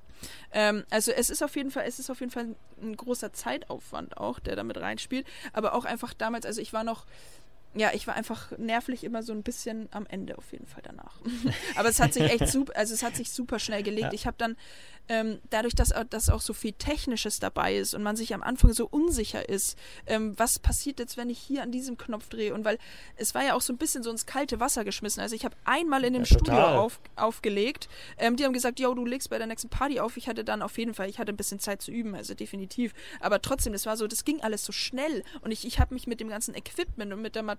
Ähm, 0.52 0.84
also 0.90 1.12
es 1.12 1.30
ist 1.30 1.44
auf 1.44 1.56
jeden 1.56 1.72
Fall, 1.72 1.86
es 1.88 2.00
ist 2.00 2.10
auf 2.10 2.20
jeden 2.20 2.32
Fall 2.32 2.56
ein 2.82 2.96
großer 2.96 3.34
Zeitaufwand 3.34 4.18
auch, 4.18 4.40
der 4.40 4.56
damit 4.56 4.78
reinspielt. 4.78 5.28
Aber 5.54 5.74
auch 5.74 5.86
einfach 5.86 6.14
damals, 6.14 6.46
also 6.46 6.62
ich 6.62 6.74
war 6.74 6.84
noch 6.84 7.06
ja, 7.76 7.92
ich 7.94 8.08
war 8.08 8.16
einfach 8.16 8.58
nervlich 8.58 9.04
immer 9.04 9.22
so 9.22 9.32
ein 9.32 9.44
bisschen 9.44 9.90
am 9.92 10.06
Ende 10.08 10.38
auf 10.38 10.52
jeden 10.52 10.66
Fall 10.66 10.82
danach. 10.84 11.20
Aber 11.76 11.90
es 11.90 12.00
hat 12.00 12.14
sich 12.14 12.24
echt 12.24 12.48
super, 12.48 12.76
also 12.76 12.94
es 12.94 13.04
hat 13.04 13.16
sich 13.16 13.32
super 13.32 13.60
schnell 13.60 13.84
gelegt. 13.84 14.08
Ja. 14.08 14.14
Ich 14.14 14.26
habe 14.26 14.38
dann 14.40 14.56
ähm, 15.08 15.40
dadurch, 15.50 15.74
dass, 15.76 15.92
dass 16.10 16.30
auch 16.30 16.42
so 16.42 16.54
viel 16.54 16.74
Technisches 16.74 17.40
dabei 17.40 17.76
ist 17.76 17.96
und 17.96 18.04
man 18.04 18.16
sich 18.16 18.34
am 18.34 18.44
Anfang 18.44 18.74
so 18.74 18.88
unsicher 18.88 19.50
ist, 19.50 19.78
ähm, 20.06 20.38
was 20.38 20.60
passiert 20.60 21.00
jetzt, 21.00 21.18
wenn 21.18 21.30
ich 21.30 21.40
hier 21.40 21.64
an 21.64 21.72
diesem 21.72 21.98
Knopf 21.98 22.30
drehe? 22.30 22.54
Und 22.54 22.64
weil 22.64 22.78
es 23.18 23.34
war 23.34 23.44
ja 23.44 23.56
auch 23.56 23.62
so 23.62 23.74
ein 23.74 23.78
bisschen 23.78 24.04
so 24.04 24.12
ins 24.12 24.28
kalte 24.28 24.60
Wasser 24.60 24.84
geschmissen. 24.84 25.22
Also 25.22 25.36
ich 25.36 25.46
habe 25.46 25.56
einmal 25.66 26.04
in 26.04 26.14
dem 26.14 26.24
ja, 26.24 26.28
Studio 26.28 26.60
auf, 26.60 27.00
aufgelegt. 27.16 27.90
Ähm, 28.18 28.36
die 28.36 28.46
haben 28.46 28.54
gesagt, 28.54 28.80
yo, 28.80 28.94
du 28.94 29.06
legst 29.06 29.30
bei 29.30 29.40
der 29.40 29.48
nächsten 29.48 29.70
Party 29.70 30.00
auf. 30.00 30.16
Ich 30.16 30.28
hatte 30.28 30.44
dann 30.44 30.62
auf 30.62 30.78
jeden 30.78 30.94
Fall, 30.94 31.10
ich 31.10 31.18
hatte 31.18 31.34
ein 31.34 31.38
bisschen 31.38 31.60
Zeit 31.60 31.82
zu 31.82 31.92
üben, 31.92 32.14
also 32.14 32.36
definitiv. 32.36 32.94
Aber 33.20 33.42
trotzdem, 33.42 33.74
das 33.74 33.88
war 33.88 33.98
so, 33.98 34.06
das 34.06 34.26
ging 34.26 34.42
alles 34.42 34.64
so 34.64 34.72
schnell 34.72 35.24
und 35.42 35.52
ich, 35.52 35.66
ich 35.66 35.80
habe 35.80 35.94
mich 35.96 36.06
mit 36.06 36.20
dem 36.20 36.30
ganzen 36.30 36.54
Equipment 36.54 37.14
und 37.14 37.22
mit 37.22 37.36
der 37.36 37.44
Materie 37.44 37.59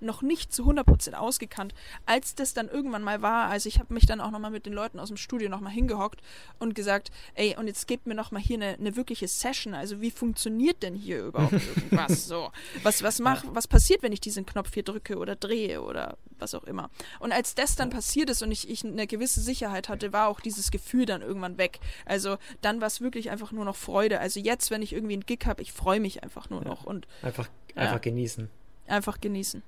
noch 0.00 0.22
nicht 0.22 0.52
zu 0.52 0.64
100% 0.64 1.14
ausgekannt. 1.14 1.74
Als 2.06 2.34
das 2.34 2.54
dann 2.54 2.68
irgendwann 2.68 3.02
mal 3.02 3.22
war, 3.22 3.48
also 3.48 3.68
ich 3.68 3.78
habe 3.78 3.94
mich 3.94 4.06
dann 4.06 4.20
auch 4.20 4.30
nochmal 4.30 4.50
mit 4.50 4.66
den 4.66 4.72
Leuten 4.72 4.98
aus 4.98 5.08
dem 5.08 5.16
Studio 5.16 5.48
nochmal 5.48 5.72
hingehockt 5.72 6.20
und 6.58 6.74
gesagt, 6.74 7.10
ey, 7.34 7.56
und 7.56 7.66
jetzt 7.66 7.86
gebt 7.86 8.06
mir 8.06 8.14
noch 8.14 8.30
mal 8.30 8.40
hier 8.40 8.56
eine, 8.56 8.74
eine 8.74 8.96
wirkliche 8.96 9.28
Session. 9.28 9.74
Also 9.74 10.00
wie 10.00 10.10
funktioniert 10.10 10.82
denn 10.82 10.94
hier 10.94 11.24
überhaupt 11.24 11.52
irgendwas? 11.76 12.26
So, 12.26 12.50
was, 12.82 13.02
was, 13.02 13.18
mach, 13.20 13.44
was 13.52 13.66
passiert, 13.66 14.02
wenn 14.02 14.12
ich 14.12 14.20
diesen 14.20 14.46
Knopf 14.46 14.74
hier 14.74 14.82
drücke 14.82 15.18
oder 15.18 15.36
drehe 15.36 15.82
oder 15.82 16.16
was 16.38 16.54
auch 16.54 16.64
immer? 16.64 16.90
Und 17.20 17.32
als 17.32 17.54
das 17.54 17.76
dann 17.76 17.90
passiert 17.90 18.30
ist 18.30 18.42
und 18.42 18.52
ich, 18.52 18.68
ich 18.68 18.84
eine 18.84 19.06
gewisse 19.06 19.40
Sicherheit 19.40 19.88
hatte, 19.88 20.12
war 20.12 20.28
auch 20.28 20.40
dieses 20.40 20.70
Gefühl 20.70 21.06
dann 21.06 21.22
irgendwann 21.22 21.58
weg. 21.58 21.80
Also 22.04 22.38
dann 22.60 22.80
war 22.80 22.86
es 22.86 23.00
wirklich 23.00 23.30
einfach 23.30 23.52
nur 23.52 23.64
noch 23.64 23.76
Freude. 23.76 24.20
Also 24.20 24.40
jetzt, 24.40 24.70
wenn 24.70 24.82
ich 24.82 24.92
irgendwie 24.92 25.14
einen 25.14 25.26
Gig 25.26 25.46
habe, 25.46 25.62
ich 25.62 25.72
freue 25.72 26.00
mich 26.00 26.22
einfach 26.22 26.50
nur 26.50 26.62
noch. 26.62 26.84
Und, 26.84 27.06
einfach, 27.22 27.48
einfach 27.74 27.92
ja, 27.94 27.98
genießen. 27.98 28.50
Einfach 28.88 29.20
genießen. 29.20 29.62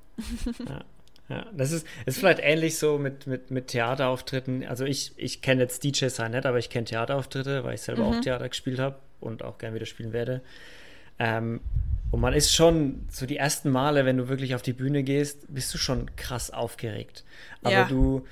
ja. 0.69 0.85
Ja, 1.31 1.47
das 1.53 1.71
ist, 1.71 1.87
ist 2.07 2.19
vielleicht 2.19 2.41
ähnlich 2.43 2.77
so 2.77 2.99
mit, 2.99 3.29
mit, 3.29 3.53
mit 3.53 3.69
Theaterauftritten. 3.69 4.67
Also 4.67 4.85
ich, 4.85 5.13
ich 5.17 5.41
kenne 5.41 5.63
jetzt 5.63 5.85
DJ 5.85 6.09
sein 6.09 6.33
nicht, 6.33 6.45
aber 6.45 6.59
ich 6.59 6.71
kenne 6.71 6.87
Theaterauftritte, 6.87 7.63
weil 7.63 7.75
ich 7.75 7.83
selber 7.83 8.03
mhm. 8.03 8.17
auch 8.17 8.21
Theater 8.21 8.49
gespielt 8.49 8.81
habe 8.81 8.97
und 9.21 9.45
auch 9.45 9.59
gerne 9.59 9.77
wieder 9.77 9.87
spielen 9.87 10.13
werde. 10.13 10.43
Ähm, 11.21 11.61
und 12.11 12.21
man 12.21 12.35
ist 12.35 12.53
schon 12.53 13.07
so 13.09 13.27
die 13.27 13.37
ersten 13.37 13.71
Male, 13.71 14.05
wenn 14.05 14.17
du 14.17 14.29
wirklich 14.29 14.57
auf 14.57 14.63
die 14.63 14.73
Bühne 14.73 15.05
gehst, 15.05 15.45
bist 15.49 15.73
du 15.73 15.79
schon 15.79 16.15
krass 16.17 16.51
aufgeregt. 16.51 17.23
Aber 17.63 17.73
ja. 17.73 17.85
du, 17.85 18.27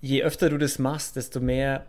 je 0.00 0.22
öfter 0.22 0.48
du 0.48 0.56
das 0.56 0.78
machst, 0.78 1.16
desto 1.16 1.40
mehr 1.40 1.84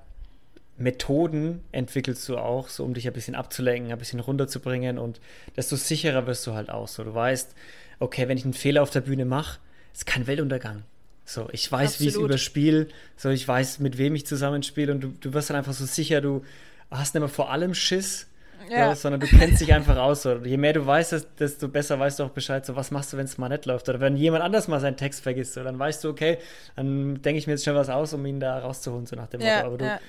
Methoden 0.77 1.63
entwickelst 1.71 2.27
du 2.27 2.37
auch, 2.37 2.67
so 2.67 2.83
um 2.83 2.93
dich 2.93 3.07
ein 3.07 3.13
bisschen 3.13 3.35
abzulenken, 3.35 3.93
ein 3.93 3.97
bisschen 3.97 4.19
runterzubringen 4.19 4.97
und 4.97 5.21
desto 5.55 5.77
sicherer 5.77 6.27
wirst 6.27 6.45
du 6.45 6.53
halt 6.53 6.69
auch. 6.69 6.89
So, 6.89 7.05
du 7.05 7.13
weißt, 7.13 7.55
okay, 7.99 8.27
wenn 8.27 8.37
ich 8.37 8.43
einen 8.43 8.53
Fehler 8.53 8.81
auf 8.83 8.89
der 8.89 9.01
Bühne 9.01 9.25
mache, 9.25 9.59
ist 9.93 10.05
kein 10.05 10.27
Weltuntergang. 10.27 10.83
So, 11.25 11.49
ich 11.51 11.71
weiß, 11.71 11.99
wie 11.99 12.07
ich 12.07 12.15
es 12.15 12.19
überspiele, 12.19 12.87
so, 13.17 13.29
ich 13.29 13.47
weiß, 13.47 13.79
mit 13.79 13.97
wem 13.97 14.13
ich 14.15 14.27
zusammenspiele 14.27 14.91
und 14.91 15.01
du, 15.01 15.07
du 15.19 15.33
wirst 15.33 15.49
dann 15.49 15.57
einfach 15.57 15.73
so 15.73 15.85
sicher, 15.85 16.21
du 16.21 16.43
hast 16.91 17.15
nicht 17.15 17.21
mehr 17.21 17.29
vor 17.29 17.49
allem 17.49 17.73
Schiss, 17.73 18.27
ja. 18.69 18.77
Ja, 18.77 18.95
sondern 18.95 19.19
du 19.21 19.27
kennst 19.27 19.61
dich 19.61 19.73
einfach 19.73 19.97
aus. 19.97 20.23
So. 20.23 20.37
Je 20.37 20.57
mehr 20.57 20.73
du 20.73 20.85
weißt, 20.85 21.27
desto 21.39 21.67
besser 21.67 21.99
weißt 21.99 22.19
du 22.19 22.23
auch 22.23 22.29
Bescheid, 22.29 22.65
so 22.65 22.75
was 22.75 22.91
machst 22.91 23.13
du, 23.13 23.17
wenn 23.17 23.25
es 23.25 23.37
mal 23.37 23.49
nicht 23.49 23.65
läuft. 23.65 23.87
Oder 23.89 23.99
wenn 23.99 24.15
jemand 24.15 24.43
anders 24.43 24.67
mal 24.67 24.79
seinen 24.79 24.97
Text 24.97 25.21
vergisst, 25.21 25.53
so, 25.53 25.63
dann 25.63 25.77
weißt 25.77 26.03
du, 26.03 26.09
okay, 26.09 26.37
dann 26.75 27.21
denke 27.21 27.37
ich 27.37 27.47
mir 27.47 27.53
jetzt 27.53 27.65
schon 27.65 27.75
was 27.75 27.89
aus, 27.89 28.13
um 28.13 28.25
ihn 28.25 28.39
da 28.39 28.59
rauszuholen, 28.59 29.05
so 29.05 29.15
nach 29.15 29.27
dem 29.27 29.41
ja, 29.41 29.57
Motto. 29.57 29.67
Aber 29.67 29.77
du, 29.77 29.99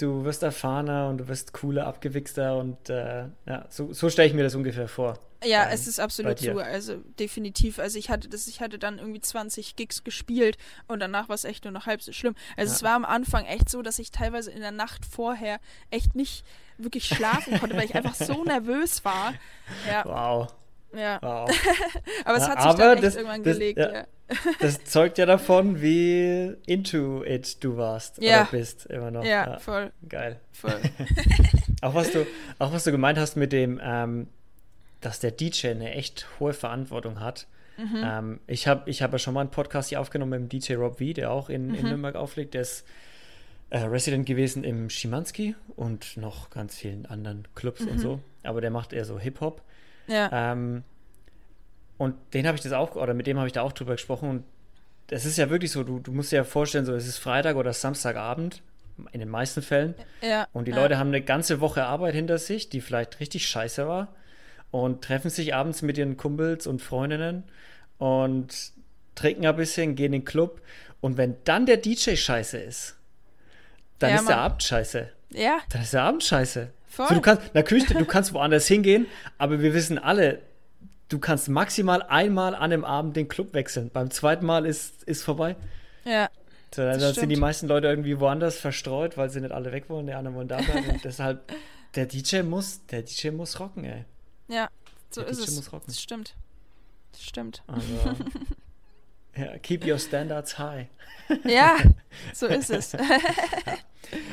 du 0.00 0.24
wirst 0.24 0.42
erfahrener 0.42 1.08
und 1.08 1.18
du 1.18 1.28
wirst 1.28 1.52
cooler, 1.52 1.86
abgewichster 1.86 2.56
und 2.56 2.88
äh, 2.88 3.24
ja, 3.46 3.66
so, 3.68 3.92
so 3.92 4.08
stelle 4.10 4.28
ich 4.28 4.34
mir 4.34 4.42
das 4.42 4.54
ungefähr 4.54 4.88
vor. 4.88 5.18
Ja, 5.42 5.64
bei, 5.64 5.72
es 5.72 5.86
ist 5.86 6.00
absolut 6.00 6.38
so, 6.38 6.58
also 6.58 6.96
definitiv. 7.18 7.78
Also 7.78 7.98
ich 7.98 8.10
hatte 8.10 8.28
das, 8.28 8.46
ich 8.46 8.60
hatte 8.60 8.78
dann 8.78 8.98
irgendwie 8.98 9.20
20 9.20 9.76
Gigs 9.76 10.04
gespielt 10.04 10.58
und 10.86 11.00
danach 11.00 11.28
war 11.28 11.34
es 11.34 11.44
echt 11.44 11.64
nur 11.64 11.72
noch 11.72 11.86
halb 11.86 12.02
so 12.02 12.12
schlimm. 12.12 12.34
Also 12.56 12.70
ja. 12.70 12.76
es 12.76 12.82
war 12.82 12.94
am 12.94 13.04
Anfang 13.04 13.46
echt 13.46 13.68
so, 13.68 13.82
dass 13.82 13.98
ich 13.98 14.10
teilweise 14.10 14.50
in 14.50 14.60
der 14.60 14.72
Nacht 14.72 15.04
vorher 15.06 15.58
echt 15.90 16.14
nicht 16.14 16.44
wirklich 16.76 17.06
schlafen 17.06 17.58
konnte, 17.58 17.76
weil 17.76 17.84
ich 17.84 17.94
einfach 17.94 18.14
so 18.14 18.44
nervös 18.44 19.04
war. 19.04 19.34
Ja. 19.88 20.04
Wow. 20.04 20.54
Ja. 20.92 21.18
Wow. 21.22 21.50
aber 22.24 22.36
es 22.36 22.48
hat 22.48 22.62
sich 22.62 22.72
dann 22.74 22.94
echt 22.94 23.04
das, 23.04 23.16
irgendwann 23.16 23.42
das, 23.42 23.58
gelegt, 23.58 23.78
ja. 23.78 23.92
ja. 23.92 24.04
Das 24.60 24.84
zeugt 24.84 25.18
ja 25.18 25.26
davon, 25.26 25.80
wie 25.80 26.56
into 26.66 27.24
it 27.24 27.62
du 27.62 27.76
warst 27.76 28.22
ja. 28.22 28.42
oder 28.42 28.50
bist 28.50 28.86
immer 28.86 29.10
noch. 29.10 29.24
Ja, 29.24 29.52
ja. 29.52 29.58
voll. 29.58 29.92
Geil. 30.08 30.40
Voll. 30.52 30.80
auch, 31.82 31.94
was 31.94 32.12
du, 32.12 32.26
auch 32.58 32.72
was 32.72 32.84
du 32.84 32.92
gemeint 32.92 33.18
hast 33.18 33.36
mit 33.36 33.52
dem, 33.52 33.80
ähm, 33.82 34.28
dass 35.00 35.20
der 35.20 35.32
DJ 35.32 35.68
eine 35.68 35.94
echt 35.94 36.26
hohe 36.38 36.52
Verantwortung 36.52 37.20
hat. 37.20 37.46
Mhm. 37.76 38.02
Ähm, 38.04 38.40
ich 38.46 38.66
habe 38.68 38.88
ich 38.90 39.02
hab 39.02 39.12
ja 39.12 39.18
schon 39.18 39.34
mal 39.34 39.40
einen 39.40 39.50
Podcast 39.50 39.88
hier 39.88 40.00
aufgenommen 40.00 40.42
mit 40.42 40.52
dem 40.52 40.60
DJ 40.60 40.74
Rob 40.74 40.98
V, 40.98 41.12
der 41.12 41.30
auch 41.30 41.48
in, 41.48 41.68
mhm. 41.68 41.74
in 41.74 41.86
Nürnberg 41.86 42.14
auflegt. 42.14 42.54
Der 42.54 42.62
ist 42.62 42.84
äh, 43.70 43.78
Resident 43.78 44.26
gewesen 44.26 44.64
im 44.64 44.90
Schimanski 44.90 45.54
und 45.76 46.16
noch 46.16 46.50
ganz 46.50 46.76
vielen 46.76 47.06
anderen 47.06 47.48
Clubs 47.54 47.80
mhm. 47.80 47.88
und 47.88 47.98
so. 47.98 48.20
Aber 48.42 48.60
der 48.60 48.70
macht 48.70 48.92
eher 48.92 49.04
so 49.04 49.18
Hip-Hop. 49.18 49.62
Ja. 50.10 50.52
Ähm, 50.52 50.82
und 51.98 52.16
den 52.34 52.46
habe 52.46 52.56
ich 52.56 52.62
das 52.62 52.72
auch, 52.72 52.96
oder 52.96 53.14
mit 53.14 53.26
dem 53.26 53.38
habe 53.38 53.46
ich 53.46 53.52
da 53.52 53.62
auch 53.62 53.72
drüber 53.72 53.92
gesprochen. 53.92 54.28
Und 54.28 54.44
es 55.08 55.24
ist 55.24 55.38
ja 55.38 55.50
wirklich 55.50 55.70
so, 55.70 55.84
du, 55.84 55.98
du 55.98 56.12
musst 56.12 56.32
dir 56.32 56.36
ja 56.36 56.44
vorstellen, 56.44 56.84
so 56.84 56.94
es 56.94 57.06
ist 57.06 57.18
Freitag 57.18 57.56
oder 57.56 57.72
Samstagabend, 57.72 58.62
in 59.12 59.20
den 59.20 59.28
meisten 59.28 59.62
Fällen. 59.62 59.94
Ja. 60.20 60.46
Und 60.52 60.66
die 60.66 60.72
ja. 60.72 60.76
Leute 60.78 60.98
haben 60.98 61.08
eine 61.08 61.22
ganze 61.22 61.60
Woche 61.60 61.84
Arbeit 61.84 62.14
hinter 62.14 62.38
sich, 62.38 62.68
die 62.68 62.80
vielleicht 62.80 63.20
richtig 63.20 63.46
scheiße 63.46 63.86
war. 63.86 64.08
Und 64.70 65.02
treffen 65.02 65.30
sich 65.30 65.54
abends 65.54 65.82
mit 65.82 65.98
ihren 65.98 66.16
Kumpels 66.16 66.66
und 66.66 66.80
Freundinnen 66.80 67.42
und 67.98 68.72
trinken 69.16 69.44
ein 69.44 69.56
bisschen, 69.56 69.96
gehen 69.96 70.06
in 70.06 70.20
den 70.20 70.24
Club. 70.24 70.60
Und 71.00 71.16
wenn 71.16 71.36
dann 71.44 71.66
der 71.66 71.76
DJ 71.76 72.14
scheiße 72.14 72.58
ist, 72.58 72.96
dann 73.98 74.10
ja, 74.10 74.16
ist 74.16 74.22
Mann. 74.22 74.28
der 74.28 74.38
Abend 74.38 74.62
scheiße. 74.62 75.12
Ja. 75.30 75.58
Dann 75.70 75.82
ist 75.82 75.92
der 75.92 76.02
Abend 76.02 76.22
scheiße. 76.22 76.72
Voll. 76.90 77.06
So, 77.06 77.14
du 77.14 77.20
kannst, 77.20 77.54
natürlich, 77.54 77.86
du 77.86 78.04
kannst 78.04 78.34
woanders 78.34 78.66
hingehen, 78.66 79.06
aber 79.38 79.60
wir 79.60 79.72
wissen 79.74 79.96
alle, 79.96 80.42
du 81.08 81.20
kannst 81.20 81.48
maximal 81.48 82.02
einmal 82.02 82.54
an 82.54 82.70
dem 82.70 82.84
Abend 82.84 83.14
den 83.16 83.28
Club 83.28 83.54
wechseln. 83.54 83.90
Beim 83.92 84.10
zweiten 84.10 84.44
Mal 84.44 84.66
ist, 84.66 85.04
ist 85.04 85.22
vorbei. 85.22 85.54
Ja. 86.04 86.28
So, 86.74 86.82
dann 86.82 86.98
sind 87.00 87.28
die 87.28 87.36
meisten 87.36 87.68
Leute 87.68 87.86
irgendwie 87.86 88.18
woanders 88.18 88.56
verstreut, 88.56 89.16
weil 89.16 89.30
sie 89.30 89.40
nicht 89.40 89.52
alle 89.52 89.70
weg 89.70 89.88
wollen, 89.88 90.06
die 90.06 90.14
anderen 90.14 90.36
wollen 90.36 90.48
da 90.48 90.56
bleiben. 90.58 90.90
und 90.92 91.04
deshalb, 91.04 91.42
der 91.94 92.06
DJ 92.06 92.42
muss, 92.42 92.84
der 92.86 93.02
DJ 93.02 93.30
muss 93.30 93.60
rocken, 93.60 93.84
ey. 93.84 94.04
Ja, 94.48 94.68
so 95.10 95.20
der 95.20 95.30
ist 95.30 95.40
DJ 95.40 95.44
es. 95.44 95.56
Muss 95.56 95.72
rocken. 95.72 95.86
Das 95.86 96.00
stimmt. 96.00 96.34
Das 97.12 97.22
stimmt. 97.22 97.62
Also, 97.68 98.16
ja, 99.36 99.58
keep 99.58 99.86
your 99.86 99.98
standards 99.98 100.58
high. 100.58 100.86
ja, 101.44 101.76
so 102.34 102.46
ist 102.46 102.70
es. 102.70 102.96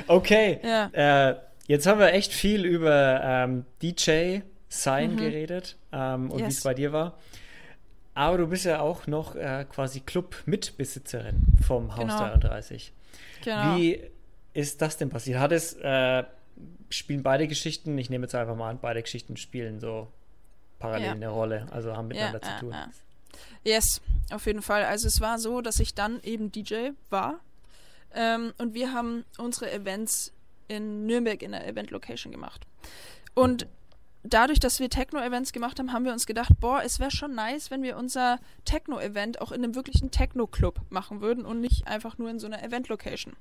okay. 0.07 0.59
Ja. 0.63 1.29
Äh, 1.29 1.35
jetzt 1.67 1.85
haben 1.85 1.99
wir 1.99 2.13
echt 2.13 2.33
viel 2.33 2.65
über 2.65 3.21
ähm, 3.23 3.65
DJ 3.81 4.39
sein 4.69 5.13
mhm. 5.13 5.17
geredet 5.17 5.77
ähm, 5.91 6.31
und 6.31 6.39
yes. 6.39 6.47
wie 6.47 6.51
es 6.51 6.63
bei 6.63 6.73
dir 6.73 6.91
war. 6.91 7.17
Aber 8.13 8.39
du 8.39 8.47
bist 8.47 8.65
ja 8.65 8.79
auch 8.79 9.05
noch 9.05 9.35
äh, 9.35 9.65
quasi 9.69 9.99
Club-Mitbesitzerin 9.99 11.45
vom 11.65 11.95
Haus 11.95 12.05
genau. 12.05 12.17
33. 12.17 12.91
Genau. 13.43 13.77
Wie 13.77 14.01
ist 14.53 14.81
das 14.81 14.97
denn 14.97 15.09
passiert? 15.09 15.39
Hat 15.39 15.51
es, 15.51 15.73
äh, 15.73 16.23
spielen 16.89 17.21
beide 17.21 17.47
Geschichten, 17.47 17.95
ich 17.97 18.09
nehme 18.09 18.25
jetzt 18.25 18.33
einfach 18.33 18.55
mal 18.55 18.71
an, 18.71 18.79
beide 18.81 19.03
Geschichten 19.03 19.37
spielen 19.37 19.79
so 19.79 20.07
parallel 20.79 21.05
ja. 21.05 21.11
eine 21.11 21.29
Rolle, 21.29 21.67
also 21.71 21.95
haben 21.95 22.07
miteinander 22.07 22.41
ja, 22.41 22.53
zu 22.55 22.59
tun. 22.59 22.71
Ja, 22.71 22.89
yes, 23.63 24.01
auf 24.31 24.45
jeden 24.45 24.61
Fall. 24.61 24.85
Also 24.85 25.07
es 25.07 25.21
war 25.21 25.37
so, 25.37 25.61
dass 25.61 25.79
ich 25.79 25.93
dann 25.93 26.19
eben 26.23 26.51
DJ 26.51 26.89
war 27.09 27.39
ähm, 28.15 28.53
und 28.57 28.73
wir 28.73 28.93
haben 28.93 29.25
unsere 29.37 29.71
Events 29.71 30.33
in 30.67 31.05
Nürnberg 31.05 31.41
in 31.41 31.51
der 31.51 31.67
Event-Location 31.67 32.31
gemacht. 32.31 32.65
Und 33.33 33.67
dadurch, 34.27 34.59
dass 34.59 34.79
wir 34.79 34.89
Techno-Events 34.89 35.53
gemacht 35.53 35.79
haben, 35.79 35.93
haben 35.93 36.05
wir 36.05 36.13
uns 36.13 36.25
gedacht, 36.25 36.51
boah, 36.59 36.81
es 36.83 36.99
wäre 36.99 37.11
schon 37.11 37.35
nice, 37.35 37.71
wenn 37.71 37.83
wir 37.83 37.97
unser 37.97 38.39
Techno-Event 38.65 39.41
auch 39.41 39.51
in 39.51 39.63
einem 39.63 39.75
wirklichen 39.75 40.11
Techno-Club 40.11 40.81
machen 40.89 41.21
würden 41.21 41.45
und 41.45 41.61
nicht 41.61 41.87
einfach 41.87 42.17
nur 42.17 42.29
in 42.29 42.39
so 42.39 42.47
einer 42.47 42.63
Event-Location. 42.63 43.35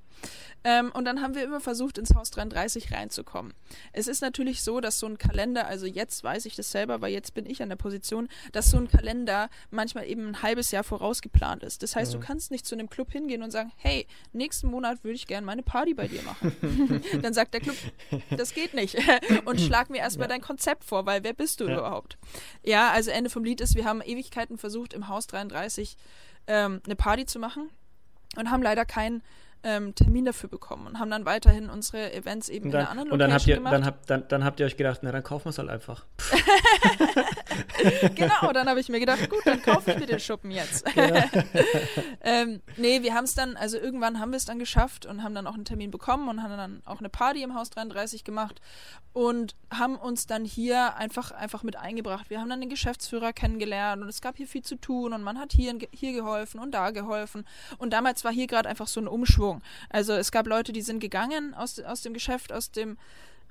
Ähm, 0.64 0.90
und 0.92 1.04
dann 1.04 1.22
haben 1.22 1.34
wir 1.34 1.44
immer 1.44 1.60
versucht, 1.60 1.98
ins 1.98 2.14
Haus 2.14 2.30
33 2.30 2.92
reinzukommen. 2.92 3.52
Es 3.92 4.06
ist 4.06 4.20
natürlich 4.20 4.62
so, 4.62 4.80
dass 4.80 4.98
so 4.98 5.06
ein 5.06 5.18
Kalender, 5.18 5.66
also 5.66 5.86
jetzt 5.86 6.22
weiß 6.24 6.46
ich 6.46 6.56
das 6.56 6.70
selber, 6.70 7.00
weil 7.00 7.12
jetzt 7.12 7.34
bin 7.34 7.46
ich 7.46 7.62
an 7.62 7.68
der 7.68 7.76
Position, 7.76 8.28
dass 8.52 8.70
so 8.70 8.78
ein 8.78 8.88
Kalender 8.88 9.48
manchmal 9.70 10.06
eben 10.06 10.28
ein 10.28 10.42
halbes 10.42 10.70
Jahr 10.70 10.84
vorausgeplant 10.84 11.62
ist. 11.62 11.82
Das 11.82 11.96
heißt, 11.96 12.14
mhm. 12.14 12.20
du 12.20 12.26
kannst 12.26 12.50
nicht 12.50 12.66
zu 12.66 12.74
einem 12.74 12.88
Club 12.88 13.12
hingehen 13.12 13.42
und 13.42 13.50
sagen, 13.50 13.72
hey, 13.76 14.06
nächsten 14.32 14.68
Monat 14.68 15.04
würde 15.04 15.14
ich 15.14 15.26
gerne 15.26 15.46
meine 15.46 15.62
Party 15.62 15.94
bei 15.94 16.08
dir 16.08 16.22
machen. 16.22 16.56
dann 17.22 17.34
sagt 17.34 17.54
der 17.54 17.60
Club, 17.60 17.76
das 18.30 18.54
geht 18.54 18.74
nicht. 18.74 18.96
und 19.44 19.60
schlag 19.60 19.90
mir 19.90 19.98
erstmal 19.98 20.28
ja. 20.28 20.34
dein 20.34 20.40
Konzept 20.40 20.75
vor, 20.84 21.06
weil 21.06 21.24
wer 21.24 21.32
bist 21.32 21.60
du 21.60 21.66
ja. 21.66 21.78
überhaupt? 21.78 22.18
Ja, 22.62 22.90
also 22.90 23.10
Ende 23.10 23.30
vom 23.30 23.44
Lied 23.44 23.60
ist, 23.60 23.74
wir 23.74 23.84
haben 23.84 24.00
Ewigkeiten 24.00 24.58
versucht, 24.58 24.92
im 24.92 25.08
Haus 25.08 25.26
33 25.26 25.96
ähm, 26.46 26.80
eine 26.84 26.96
Party 26.96 27.26
zu 27.26 27.38
machen 27.38 27.70
und 28.36 28.50
haben 28.50 28.62
leider 28.62 28.84
keinen 28.84 29.22
ähm, 29.66 29.96
Termin 29.96 30.24
dafür 30.24 30.48
bekommen 30.48 30.86
und 30.86 31.00
haben 31.00 31.10
dann 31.10 31.24
weiterhin 31.24 31.68
unsere 31.68 32.12
Events 32.12 32.48
eben 32.48 32.70
dann, 32.70 32.82
in 32.82 32.86
einer 32.86 32.90
anderen 32.90 33.10
und 33.10 33.18
dann 33.18 33.30
Location 33.30 33.40
habt 33.40 33.48
ihr, 33.48 33.56
gemacht. 33.56 33.74
Dann 33.74 33.84
habt, 33.84 34.10
dann, 34.10 34.28
dann 34.28 34.44
habt 34.44 34.60
ihr 34.60 34.66
euch 34.66 34.76
gedacht, 34.76 35.00
na 35.02 35.10
dann 35.10 35.24
kaufen 35.24 35.46
wir 35.46 35.50
es 35.50 35.58
halt 35.58 35.68
einfach. 35.68 36.06
genau, 38.14 38.52
dann 38.52 38.68
habe 38.68 38.78
ich 38.78 38.88
mir 38.88 39.00
gedacht, 39.00 39.28
gut, 39.28 39.44
dann 39.44 39.60
kaufe 39.60 39.90
ich 39.90 39.98
mir 39.98 40.06
den 40.06 40.20
Schuppen 40.20 40.50
jetzt. 40.50 40.86
Genau. 40.96 41.20
ähm, 42.22 42.62
nee, 42.76 43.02
wir 43.02 43.12
haben 43.14 43.24
es 43.24 43.34
dann, 43.34 43.56
also 43.56 43.76
irgendwann 43.76 44.18
haben 44.18 44.30
wir 44.30 44.38
es 44.38 44.46
dann 44.46 44.58
geschafft 44.58 45.04
und 45.04 45.22
haben 45.22 45.34
dann 45.34 45.46
auch 45.46 45.54
einen 45.54 45.66
Termin 45.66 45.90
bekommen 45.90 46.28
und 46.28 46.42
haben 46.42 46.56
dann 46.56 46.82
auch 46.86 47.00
eine 47.00 47.10
Party 47.10 47.42
im 47.42 47.54
Haus 47.54 47.68
33 47.70 48.24
gemacht 48.24 48.60
und 49.12 49.56
haben 49.70 49.96
uns 49.96 50.26
dann 50.26 50.44
hier 50.44 50.96
einfach, 50.96 51.32
einfach 51.32 51.62
mit 51.62 51.76
eingebracht. 51.76 52.30
Wir 52.30 52.40
haben 52.40 52.48
dann 52.48 52.60
den 52.60 52.70
Geschäftsführer 52.70 53.32
kennengelernt 53.32 54.02
und 54.02 54.08
es 54.08 54.20
gab 54.20 54.36
hier 54.36 54.46
viel 54.46 54.62
zu 54.62 54.76
tun 54.76 55.12
und 55.12 55.22
man 55.22 55.38
hat 55.38 55.52
hier, 55.52 55.76
hier 55.90 56.12
geholfen 56.12 56.60
und 56.60 56.72
da 56.72 56.90
geholfen. 56.90 57.46
Und 57.78 57.92
damals 57.92 58.24
war 58.24 58.32
hier 58.32 58.46
gerade 58.46 58.68
einfach 58.68 58.86
so 58.86 59.00
ein 59.00 59.08
Umschwung. 59.08 59.55
Also 59.90 60.12
es 60.12 60.32
gab 60.32 60.46
Leute, 60.46 60.72
die 60.72 60.82
sind 60.82 61.00
gegangen 61.00 61.54
aus, 61.54 61.78
aus 61.80 62.02
dem 62.02 62.14
Geschäft, 62.14 62.52
aus 62.52 62.70
dem 62.70 62.96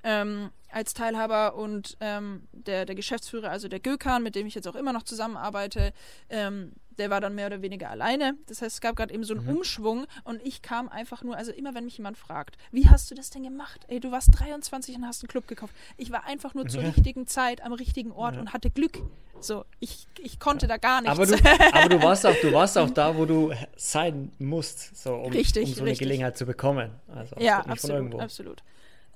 ähm, 0.03 0.51
als 0.71 0.93
Teilhaber 0.93 1.55
und 1.55 1.97
ähm, 1.99 2.47
der, 2.51 2.85
der 2.85 2.95
Geschäftsführer, 2.95 3.49
also 3.49 3.67
der 3.67 3.79
Gökan, 3.79 4.21
mit 4.21 4.35
dem 4.35 4.45
ich 4.45 4.53
jetzt 4.53 4.67
auch 4.67 4.75
immer 4.75 4.93
noch 4.93 5.03
zusammenarbeite, 5.03 5.93
ähm, 6.29 6.73
der 6.97 7.09
war 7.09 7.21
dann 7.21 7.35
mehr 7.35 7.47
oder 7.47 7.61
weniger 7.61 7.89
alleine. 7.89 8.35
Das 8.45 8.61
heißt, 8.61 8.75
es 8.75 8.81
gab 8.81 8.95
gerade 8.95 9.13
eben 9.13 9.23
so 9.23 9.33
einen 9.33 9.45
mhm. 9.45 9.57
Umschwung 9.57 10.05
und 10.23 10.41
ich 10.45 10.61
kam 10.61 10.89
einfach 10.89 11.23
nur, 11.23 11.35
also 11.35 11.51
immer 11.51 11.73
wenn 11.73 11.85
mich 11.85 11.97
jemand 11.97 12.17
fragt, 12.17 12.57
wie 12.71 12.87
hast 12.87 13.09
du 13.09 13.15
das 13.15 13.31
denn 13.31 13.43
gemacht? 13.43 13.81
Ey, 13.87 13.99
du 13.99 14.11
warst 14.11 14.29
23 14.37 14.95
und 14.95 15.07
hast 15.07 15.23
einen 15.23 15.29
Club 15.29 15.47
gekauft. 15.47 15.73
Ich 15.97 16.11
war 16.11 16.25
einfach 16.25 16.53
nur 16.53 16.67
zur 16.67 16.83
richtigen 16.83 17.25
Zeit 17.25 17.61
am 17.61 17.73
richtigen 17.73 18.11
Ort 18.11 18.35
ja. 18.35 18.41
und 18.41 18.53
hatte 18.53 18.69
Glück. 18.69 19.01
So, 19.39 19.65
ich, 19.79 20.07
ich 20.19 20.39
konnte 20.39 20.67
da 20.67 20.77
gar 20.77 21.01
nichts. 21.01 21.17
Aber 21.17 21.25
du, 21.25 21.35
aber 21.73 21.89
du 21.89 22.01
warst 22.01 22.25
auch, 22.25 22.35
du 22.41 22.51
warst 22.53 22.77
auch 22.77 22.89
da, 22.89 23.15
wo 23.15 23.25
du 23.25 23.53
sein 23.75 24.31
musst, 24.39 24.95
so 24.95 25.15
um, 25.15 25.31
richtig, 25.31 25.65
um 25.65 25.73
so 25.73 25.81
eine 25.83 25.95
Gelegenheit 25.95 26.37
zu 26.37 26.45
bekommen. 26.45 26.91
Also 27.13 27.35
ja, 27.39 27.59
absolut, 27.61 28.19
absolut. 28.19 28.63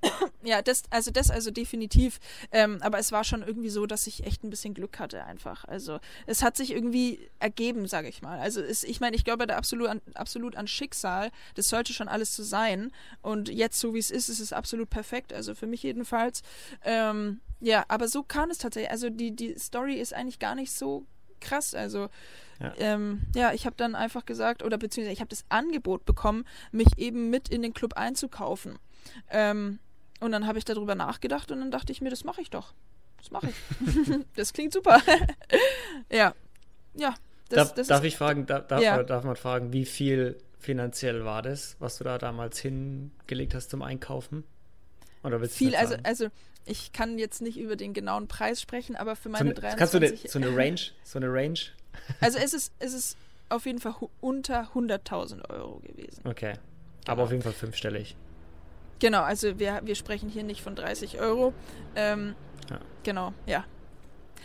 Ja, 0.44 0.62
das, 0.62 0.84
also 0.90 1.12
das, 1.12 1.30
also 1.30 1.52
definitiv. 1.52 2.20
Ähm, 2.52 2.80
aber 2.82 3.00
es 3.00 3.12
war 3.12 3.24
schon 3.24 3.44
irgendwie 3.44 3.70
so, 3.70 3.86
dass 3.86 4.08
ich 4.08 4.26
echt 4.26 4.44
ein 4.44 4.50
bisschen 4.50 4.74
Glück 4.74 5.00
hatte 5.00 5.26
einfach. 5.26 5.66
Also 5.66 6.00
es 6.26 6.42
hat 6.42 6.56
sich 6.56 6.72
irgendwie 6.72 7.30
ergeben, 7.40 7.88
sage 7.88 8.08
ich 8.08 8.22
mal. 8.22 8.40
Also 8.40 8.62
es, 8.62 8.84
ich 8.84 9.02
meine, 9.02 9.16
ich 9.16 9.26
glaube 9.26 9.48
da 9.48 9.58
absolut 9.58 9.90
an, 9.90 10.02
absolut 10.14 10.56
an 10.56 10.68
Schicksal. 10.68 11.32
Das 11.56 11.68
sollte 11.68 11.94
schon 11.94 12.08
alles 12.08 12.36
so 12.36 12.44
sein. 12.44 12.92
Und 13.22 13.50
jetzt, 13.50 13.80
so 13.80 13.94
wie 13.94 14.00
es 14.00 14.12
ist, 14.12 14.30
ist 14.30 14.40
es 14.40 14.54
absolut 14.54 14.90
perfekt. 14.90 15.34
Also 15.34 15.56
für 15.56 15.68
mich 15.68 15.84
jedenfalls. 15.84 16.42
Ähm, 16.86 17.42
ja, 17.60 17.86
aber 17.88 18.08
so 18.08 18.24
kam 18.24 18.50
es 18.50 18.58
tatsächlich. 18.58 18.92
Also 18.92 19.10
die, 19.10 19.36
die 19.36 19.58
Story 19.58 19.96
ist 19.96 20.14
eigentlich 20.14 20.40
gar 20.40 20.56
nicht 20.56 20.72
so 20.72 21.06
krass. 21.40 21.74
Also 21.74 22.10
ja, 22.60 22.74
ähm, 22.78 23.22
ja 23.36 23.54
ich 23.54 23.66
habe 23.66 23.76
dann 23.78 23.96
einfach 23.96 24.26
gesagt, 24.26 24.64
oder 24.64 24.78
beziehungsweise 24.78 25.14
ich 25.14 25.20
habe 25.20 25.30
das 25.30 25.46
Angebot 25.50 26.06
bekommen, 26.06 26.46
mich 26.72 26.98
eben 26.98 27.30
mit 27.30 27.50
in 27.50 27.62
den 27.62 27.74
Club 27.74 27.94
einzukaufen. 27.94 28.80
Ähm, 29.30 29.80
und 30.20 30.32
dann 30.32 30.48
habe 30.48 30.58
ich 30.58 30.66
darüber 30.66 30.96
nachgedacht 30.96 31.52
und 31.52 31.60
dann 31.60 31.72
dachte 31.72 31.92
ich 31.92 32.02
mir, 32.02 32.10
das 32.10 32.24
mache 32.24 32.42
ich 32.42 32.50
doch. 32.50 32.74
Das 33.18 33.32
mache 33.32 33.50
ich. 33.50 34.26
das 34.36 34.54
klingt 34.54 34.74
super. 34.74 35.02
ja. 36.12 36.34
Ja. 36.96 37.16
Das, 37.50 37.70
darf, 37.70 37.74
das 37.76 37.88
darf 37.88 38.02
ist, 38.02 38.08
ich 38.08 38.18
fragen, 38.18 38.46
darf, 38.46 38.68
darf, 38.68 38.82
ja. 38.82 39.02
darf 39.04 39.24
man 39.24 39.36
fragen, 39.36 39.74
wie 39.74 39.86
viel 39.86 40.38
finanziell 40.60 41.26
war 41.26 41.42
das, 41.42 41.78
was 41.80 41.98
du 41.98 42.04
da 42.04 42.18
damals 42.18 42.60
hingelegt 42.60 43.56
hast 43.56 43.70
zum 43.72 43.82
Einkaufen? 43.82 44.44
Oder 45.24 45.42
willst 45.42 45.58
viel, 45.58 45.76
also, 45.76 45.96
also 46.04 46.28
ich 46.70 46.94
kann 46.94 47.18
jetzt 47.18 47.42
nicht 47.42 47.58
über 47.58 47.76
den 47.76 47.94
genauen 47.94 48.28
Preis 48.28 48.62
sprechen, 48.62 48.96
aber 48.96 49.16
für 49.16 49.30
meine 49.30 49.50
so, 49.50 49.62
23... 49.62 49.80
Kannst 49.80 49.94
du 49.94 50.00
de, 50.00 50.16
so 50.28 50.40
eine 50.40 50.56
Range? 50.56 50.80
So 51.04 51.20
eine 51.20 51.28
Range? 51.32 51.60
also 52.22 52.38
es 52.38 52.54
ist, 52.54 52.72
es 52.80 52.94
ist 52.94 53.18
auf 53.50 53.66
jeden 53.66 53.80
Fall 53.80 53.96
unter 54.22 54.70
100.000 54.74 55.50
Euro 55.50 55.80
gewesen. 55.80 56.22
Okay. 56.26 56.54
Aber 57.06 57.16
genau. 57.16 57.24
auf 57.24 57.32
jeden 57.32 57.44
Fall 57.44 57.54
fünfstellig. 57.54 58.16
Genau, 59.00 59.22
also 59.22 59.58
wir, 59.60 59.82
wir 59.84 59.96
sprechen 59.96 60.30
hier 60.30 60.44
nicht 60.44 60.62
von 60.62 60.76
30 60.76 61.20
Euro. 61.20 61.54
Ähm, 61.96 62.36
ja. 62.70 62.80
Genau, 63.04 63.34
ja. 63.46 63.66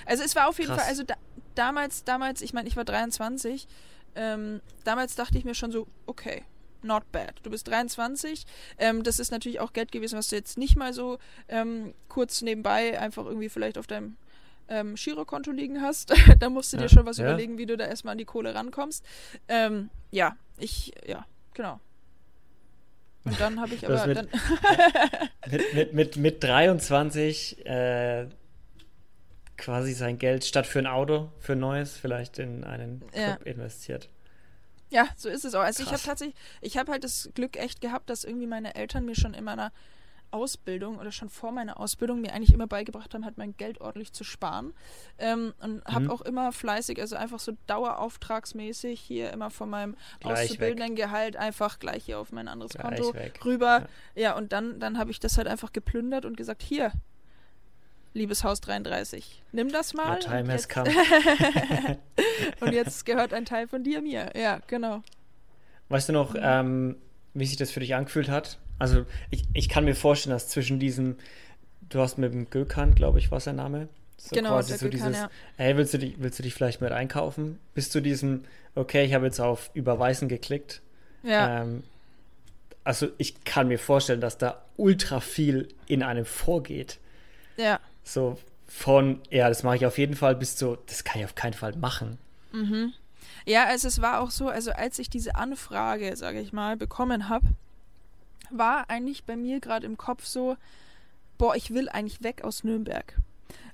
Also 0.07 0.23
es 0.23 0.35
war 0.35 0.49
auf 0.49 0.59
jeden 0.59 0.71
Krass. 0.71 0.83
Fall, 0.83 0.89
also 0.89 1.03
da, 1.03 1.15
damals, 1.55 2.05
damals, 2.05 2.41
ich 2.41 2.53
meine, 2.53 2.69
ich 2.69 2.77
war 2.77 2.85
23, 2.85 3.67
ähm, 4.15 4.61
damals 4.85 5.15
dachte 5.17 5.37
ich 5.37 5.45
mir 5.45 5.55
schon 5.55 5.73
so, 5.73 5.87
okay, 6.07 6.45
not 6.85 7.11
bad. 7.13 7.35
Du 7.43 7.51
bist 7.51 7.69
23. 7.69 8.45
Ähm, 8.79 9.03
das 9.03 9.19
ist 9.19 9.31
natürlich 9.31 9.61
auch 9.61 9.73
Geld 9.73 9.93
gewesen, 9.93 10.19
was 10.19 10.29
du 10.29 10.37
jetzt 10.37 10.59
nicht 10.59 10.77
mal 10.77 10.93
so 10.93 11.19
ähm, 11.49 11.95
kurz 12.09 12.43
nebenbei 12.43 12.99
einfach 13.01 13.25
irgendwie 13.25 13.49
vielleicht 13.49 13.79
auf 13.79 13.87
deinem 13.87 14.17
ähm, 14.69 14.95
Girokonto 14.95 15.51
liegen 15.51 15.83
hast. 15.83 16.13
da 16.39 16.49
musst 16.49 16.73
du 16.73 16.77
ja, 16.77 16.85
dir 16.85 16.89
schon 16.89 17.07
was 17.07 17.19
ja. 17.19 17.25
überlegen, 17.25 17.59
wie 17.59 17.67
du 17.67 17.77
da 17.77 17.87
erstmal 17.87 18.13
an 18.13 18.19
die 18.19 18.25
Kohle 18.25 18.55
rankommst. 18.55 19.05
Ähm, 19.49 19.91
ja, 20.11 20.37
ich, 20.59 20.93
ja, 21.07 21.27
genau. 21.55 21.81
Und 23.25 23.41
dann 23.41 23.61
habe 23.61 23.75
ich 23.75 23.87
aber. 23.87 24.07
Mit, 24.07 24.17
dann 24.19 24.29
mit, 25.51 25.75
mit, 25.75 25.95
mit, 25.95 26.17
mit 26.17 26.45
23 26.45 27.65
äh, 27.67 28.27
quasi 29.57 29.93
sein 29.93 30.19
Geld 30.19 30.45
statt 30.45 30.67
für 30.67 30.79
ein 30.79 30.87
Auto, 30.87 31.31
für 31.39 31.53
ein 31.53 31.61
neues, 31.61 31.97
vielleicht 31.97 32.39
in 32.39 32.65
einen 32.65 33.01
Club 33.01 33.15
ja. 33.15 33.37
investiert. 33.45 34.09
Ja, 34.95 35.09
so 35.17 35.29
ist 35.29 35.45
es 35.45 35.57
auch. 35.57 35.61
Also 35.61 35.83
Krass. 35.83 35.87
ich 35.87 35.93
habe 35.93 36.03
tatsächlich, 36.05 36.37
ich 36.61 36.77
habe 36.79 36.93
halt 36.93 37.03
das 37.03 37.29
Glück 37.35 37.57
echt 37.57 37.81
gehabt, 37.81 38.09
dass 38.09 38.23
irgendwie 38.23 38.47
meine 38.47 38.77
Eltern 38.77 39.05
mir 39.05 39.17
schon 39.17 39.35
in 39.35 39.43
meiner 39.43 39.73
Ausbildung 40.31 40.99
oder 40.99 41.11
schon 41.11 41.31
vor 41.31 41.51
meiner 41.51 41.81
Ausbildung 41.81 42.21
mir 42.21 42.33
eigentlich 42.33 42.53
immer 42.53 42.69
beigebracht 42.69 43.13
haben, 43.13 43.25
halt 43.25 43.37
mein 43.37 43.57
Geld 43.57 43.81
ordentlich 43.81 44.13
zu 44.13 44.23
sparen. 44.23 44.73
Ähm, 45.19 45.53
und 45.61 45.77
mhm. 45.77 45.93
habe 45.93 46.13
auch 46.13 46.21
immer 46.21 46.53
fleißig, 46.53 47.01
also 47.01 47.17
einfach 47.17 47.41
so 47.41 47.53
dauerauftragsmäßig 47.67 49.01
hier 49.01 49.33
immer 49.33 49.51
von 49.51 49.69
meinem 49.69 49.97
gleich 50.21 50.51
auszubildenden 50.51 50.91
weg. 50.91 50.97
Gehalt 50.97 51.37
einfach 51.37 51.81
gleich 51.81 52.05
hier 52.05 52.21
auf 52.21 52.31
mein 52.31 52.47
anderes 52.47 52.73
gleich 52.73 52.85
Konto 52.85 53.15
weg. 53.15 53.45
rüber. 53.45 53.89
Ja, 54.15 54.23
ja 54.23 54.37
und 54.37 54.53
dann, 54.53 54.79
dann 54.79 54.97
habe 54.97 55.11
ich 55.11 55.19
das 55.19 55.39
halt 55.39 55.49
einfach 55.49 55.73
geplündert 55.73 56.25
und 56.25 56.37
gesagt, 56.37 56.63
hier, 56.63 56.93
liebes 58.15 58.45
Haus 58.45 58.61
33, 58.63 59.43
nimm 59.53 59.71
das 59.71 59.93
mal. 59.93 60.13
Your 60.13 60.21
time 60.21 60.53
has 60.53 60.69
come. 60.69 60.91
und 62.61 62.73
jetzt 62.73 63.05
gehört 63.05 63.35
ein 63.35 63.45
Teil 63.45 63.69
von 63.69 63.83
dir 63.83 64.01
mir. 64.01 64.31
Ja, 64.35 64.61
genau. 64.67 65.03
Weißt 65.89 66.09
du 66.09 66.13
noch, 66.13 66.35
ähm, 66.39 66.97
wie 67.35 67.45
sich 67.45 67.57
das 67.57 67.71
für 67.71 67.81
dich 67.81 67.95
angefühlt 67.95 68.31
hat, 68.31 68.59
also 68.79 69.05
ich, 69.31 69.45
ich 69.53 69.69
kann 69.69 69.85
mir 69.85 69.95
vorstellen, 69.95 70.33
dass 70.33 70.49
zwischen 70.49 70.79
diesem, 70.79 71.17
du 71.89 72.01
hast 72.01 72.19
mit 72.19 72.33
dem 72.33 72.51
Gökhan, 72.51 72.95
glaube 72.95 73.19
ich, 73.19 73.31
war 73.31 73.41
sein 73.41 73.57
Name. 73.57 73.89
So 74.17 74.35
genau, 74.35 74.51
quasi 74.51 74.79
so 74.79 74.89
dieses, 74.89 75.17
ja. 75.17 75.31
hey, 75.57 75.77
willst 75.77 75.93
du, 75.95 75.99
dich, 75.99 76.15
willst 76.19 76.39
du 76.39 76.43
dich 76.43 76.55
vielleicht 76.55 76.81
mit 76.81 76.93
einkaufen? 76.93 77.59
Bis 77.75 77.91
zu 77.91 78.01
diesem, 78.01 78.45
okay, 78.75 79.05
ich 79.05 79.13
habe 79.13 79.27
jetzt 79.27 79.41
auf 79.41 79.71
Überweisen 79.75 80.29
geklickt. 80.29 80.83
Ja. 81.23 81.63
Ähm, 81.63 81.83
also 82.85 83.09
ich 83.19 83.45
kann 83.45 83.69
mir 83.69 83.79
vorstellen, 83.79 84.21
dass 84.21 84.39
da 84.39 84.63
ultra 84.77 85.21
viel 85.21 85.69
in 85.87 86.03
einem 86.03 86.25
vorgeht. 86.25 86.99
Ja. 87.57 87.81
So 88.05 88.39
von, 88.67 89.21
ja, 89.31 89.49
das 89.49 89.63
mache 89.63 89.77
ich 89.77 89.87
auf 89.87 89.99
jeden 89.99 90.17
Fall, 90.17 90.37
bis 90.37 90.57
zu, 90.57 90.77
das 90.87 91.05
kann 91.05 91.21
ich 91.21 91.25
auf 91.25 91.35
keinen 91.35 91.55
Fall 91.55 91.75
machen. 91.77 92.19
Mhm. 92.53 92.93
Ja, 93.47 93.67
also 93.67 93.89
es 93.89 94.01
war 94.01 94.21
auch 94.21 94.31
so, 94.31 94.49
also 94.49 94.73
als 94.73 94.99
ich 94.99 95.11
diese 95.11 95.35
Anfrage, 95.35 96.17
sage 96.17 96.41
ich 96.41 96.53
mal, 96.53 96.77
bekommen 96.77 97.29
habe, 97.29 97.47
war 98.51 98.89
eigentlich 98.91 99.25
bei 99.25 99.37
mir 99.37 99.61
gerade 99.61 99.87
im 99.87 99.97
Kopf 99.97 100.25
so, 100.25 100.57
boah, 101.39 101.55
ich 101.57 101.73
will 101.73 101.89
eigentlich 101.89 102.23
weg 102.23 102.43
aus 102.43 102.65
Nürnberg. 102.65 103.17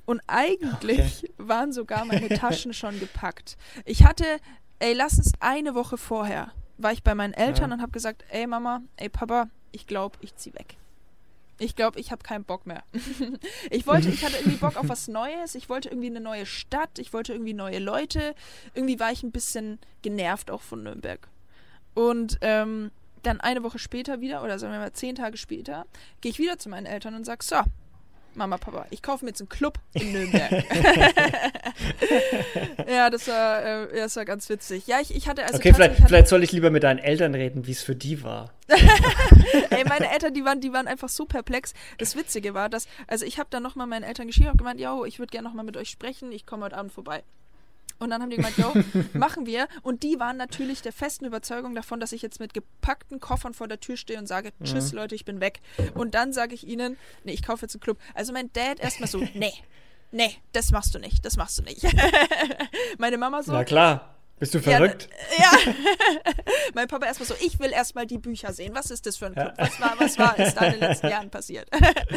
Und 0.06 0.20
eigentlich 0.26 1.24
okay. 1.24 1.32
waren 1.38 1.72
sogar 1.72 2.04
meine 2.04 2.28
Taschen 2.36 2.72
schon 2.72 2.98
gepackt. 2.98 3.56
Ich 3.84 4.04
hatte, 4.04 4.24
ey, 4.80 4.92
lass 4.92 5.18
es 5.18 5.32
eine 5.40 5.74
Woche 5.74 5.98
vorher, 5.98 6.52
war 6.78 6.92
ich 6.92 7.02
bei 7.02 7.14
meinen 7.14 7.34
Eltern 7.34 7.70
ja. 7.70 7.76
und 7.76 7.82
habe 7.82 7.92
gesagt, 7.92 8.24
ey 8.30 8.46
Mama, 8.46 8.82
ey 8.96 9.08
Papa, 9.08 9.48
ich 9.72 9.86
glaube, 9.86 10.18
ich 10.20 10.34
zieh 10.36 10.52
weg. 10.54 10.76
Ich 11.60 11.76
glaube, 11.76 12.00
ich 12.00 12.10
habe 12.10 12.22
keinen 12.22 12.44
Bock 12.44 12.66
mehr. 12.66 12.82
ich 13.70 13.86
wollte, 13.86 14.08
ich 14.08 14.24
hatte 14.24 14.38
irgendwie 14.38 14.56
Bock 14.56 14.76
auf 14.76 14.88
was 14.88 15.08
Neues. 15.08 15.54
Ich 15.54 15.68
wollte 15.68 15.90
irgendwie 15.90 16.08
eine 16.08 16.20
neue 16.20 16.46
Stadt. 16.46 16.98
Ich 16.98 17.12
wollte 17.12 17.34
irgendwie 17.34 17.52
neue 17.52 17.78
Leute. 17.78 18.34
Irgendwie 18.74 18.98
war 18.98 19.12
ich 19.12 19.22
ein 19.22 19.30
bisschen 19.30 19.78
genervt 20.00 20.50
auch 20.50 20.62
von 20.62 20.82
Nürnberg. 20.82 21.28
Und 21.94 22.38
ähm, 22.40 22.90
dann 23.22 23.40
eine 23.40 23.62
Woche 23.62 23.78
später 23.78 24.22
wieder, 24.22 24.42
oder 24.42 24.58
sagen 24.58 24.72
wir 24.72 24.80
mal 24.80 24.92
zehn 24.92 25.14
Tage 25.14 25.36
später, 25.36 25.84
gehe 26.22 26.30
ich 26.30 26.38
wieder 26.38 26.58
zu 26.58 26.70
meinen 26.70 26.86
Eltern 26.86 27.14
und 27.14 27.24
sage, 27.24 27.44
so, 27.44 27.60
Mama, 28.34 28.58
Papa, 28.58 28.86
ich 28.90 29.02
kaufe 29.02 29.24
mir 29.24 29.30
jetzt 29.30 29.40
einen 29.40 29.48
Club 29.48 29.78
in 29.92 30.12
Nürnberg. 30.12 30.50
ja, 32.88 33.10
das 33.10 33.26
war, 33.28 33.64
äh, 33.64 33.96
das 33.96 34.16
war 34.16 34.24
ganz 34.24 34.48
witzig. 34.48 34.86
Ja, 34.86 35.00
ich, 35.00 35.14
ich 35.14 35.28
hatte 35.28 35.42
also. 35.42 35.56
Okay, 35.56 35.74
vielleicht, 35.74 35.96
hatte 35.96 36.08
vielleicht 36.08 36.28
soll 36.28 36.42
ich 36.44 36.52
lieber 36.52 36.70
mit 36.70 36.84
deinen 36.84 36.98
Eltern 36.98 37.34
reden, 37.34 37.66
wie 37.66 37.72
es 37.72 37.82
für 37.82 37.96
die 37.96 38.22
war. 38.22 38.52
Ey, 39.70 39.84
meine 39.88 40.10
Eltern, 40.10 40.32
die 40.32 40.44
waren, 40.44 40.60
die 40.60 40.72
waren 40.72 40.86
einfach 40.86 41.08
so 41.08 41.24
perplex. 41.24 41.74
Das 41.98 42.14
Witzige 42.16 42.54
war, 42.54 42.68
dass, 42.68 42.86
also 43.08 43.26
ich 43.26 43.38
habe 43.38 43.48
dann 43.50 43.62
nochmal 43.62 43.86
meinen 43.86 44.04
Eltern 44.04 44.28
geschrieben 44.28 44.50
und 44.50 44.58
gemeint, 44.58 44.80
yo, 44.80 45.04
ich 45.04 45.18
würde 45.18 45.30
gerne 45.30 45.48
nochmal 45.48 45.64
mit 45.64 45.76
euch 45.76 45.90
sprechen, 45.90 46.30
ich 46.30 46.46
komme 46.46 46.64
heute 46.64 46.76
Abend 46.76 46.92
vorbei. 46.92 47.22
Und 48.00 48.10
dann 48.10 48.22
haben 48.22 48.30
die 48.30 48.36
gemeint, 48.36 48.56
jo, 48.56 48.72
machen 49.12 49.46
wir. 49.46 49.68
Und 49.82 50.02
die 50.02 50.18
waren 50.18 50.36
natürlich 50.36 50.82
der 50.82 50.92
festen 50.92 51.26
Überzeugung 51.26 51.74
davon, 51.74 52.00
dass 52.00 52.12
ich 52.12 52.22
jetzt 52.22 52.40
mit 52.40 52.54
gepackten 52.54 53.20
Koffern 53.20 53.54
vor 53.54 53.68
der 53.68 53.78
Tür 53.78 53.96
stehe 53.96 54.18
und 54.18 54.26
sage, 54.26 54.52
tschüss 54.64 54.92
mhm. 54.92 54.98
Leute, 54.98 55.14
ich 55.14 55.24
bin 55.24 55.40
weg. 55.40 55.60
Und 55.94 56.14
dann 56.14 56.32
sage 56.32 56.54
ich 56.54 56.66
ihnen, 56.66 56.96
nee, 57.24 57.32
ich 57.32 57.42
kaufe 57.42 57.62
jetzt 57.62 57.74
einen 57.74 57.82
Club. 57.82 57.98
Also 58.14 58.32
mein 58.32 58.52
Dad 58.52 58.80
erstmal 58.80 59.08
so, 59.08 59.18
nee, 59.34 59.52
nee, 60.10 60.34
das 60.52 60.72
machst 60.72 60.94
du 60.94 60.98
nicht, 60.98 61.24
das 61.24 61.36
machst 61.36 61.58
du 61.58 61.62
nicht. 61.62 61.82
Meine 62.98 63.18
Mama 63.18 63.42
so. 63.42 63.52
Na 63.52 63.64
klar. 63.64 64.16
Bist 64.40 64.54
du 64.54 64.60
verrückt? 64.60 65.10
Ja. 65.38 65.44
ja. 65.44 65.74
mein 66.74 66.88
Papa 66.88 67.04
erstmal 67.04 67.26
so, 67.26 67.34
ich 67.44 67.60
will 67.60 67.72
erstmal 67.72 68.06
die 68.06 68.16
Bücher 68.16 68.54
sehen. 68.54 68.74
Was 68.74 68.90
ist 68.90 69.04
das 69.04 69.18
für 69.18 69.26
ein 69.26 69.34
Club? 69.34 69.52
Was 69.58 69.80
war, 69.80 69.94
was 69.98 70.18
war 70.18 70.38
ist 70.38 70.54
da 70.54 70.64
in 70.64 70.72
den 70.72 70.80
letzten 70.80 71.08
Jahren 71.08 71.30
passiert? 71.30 71.68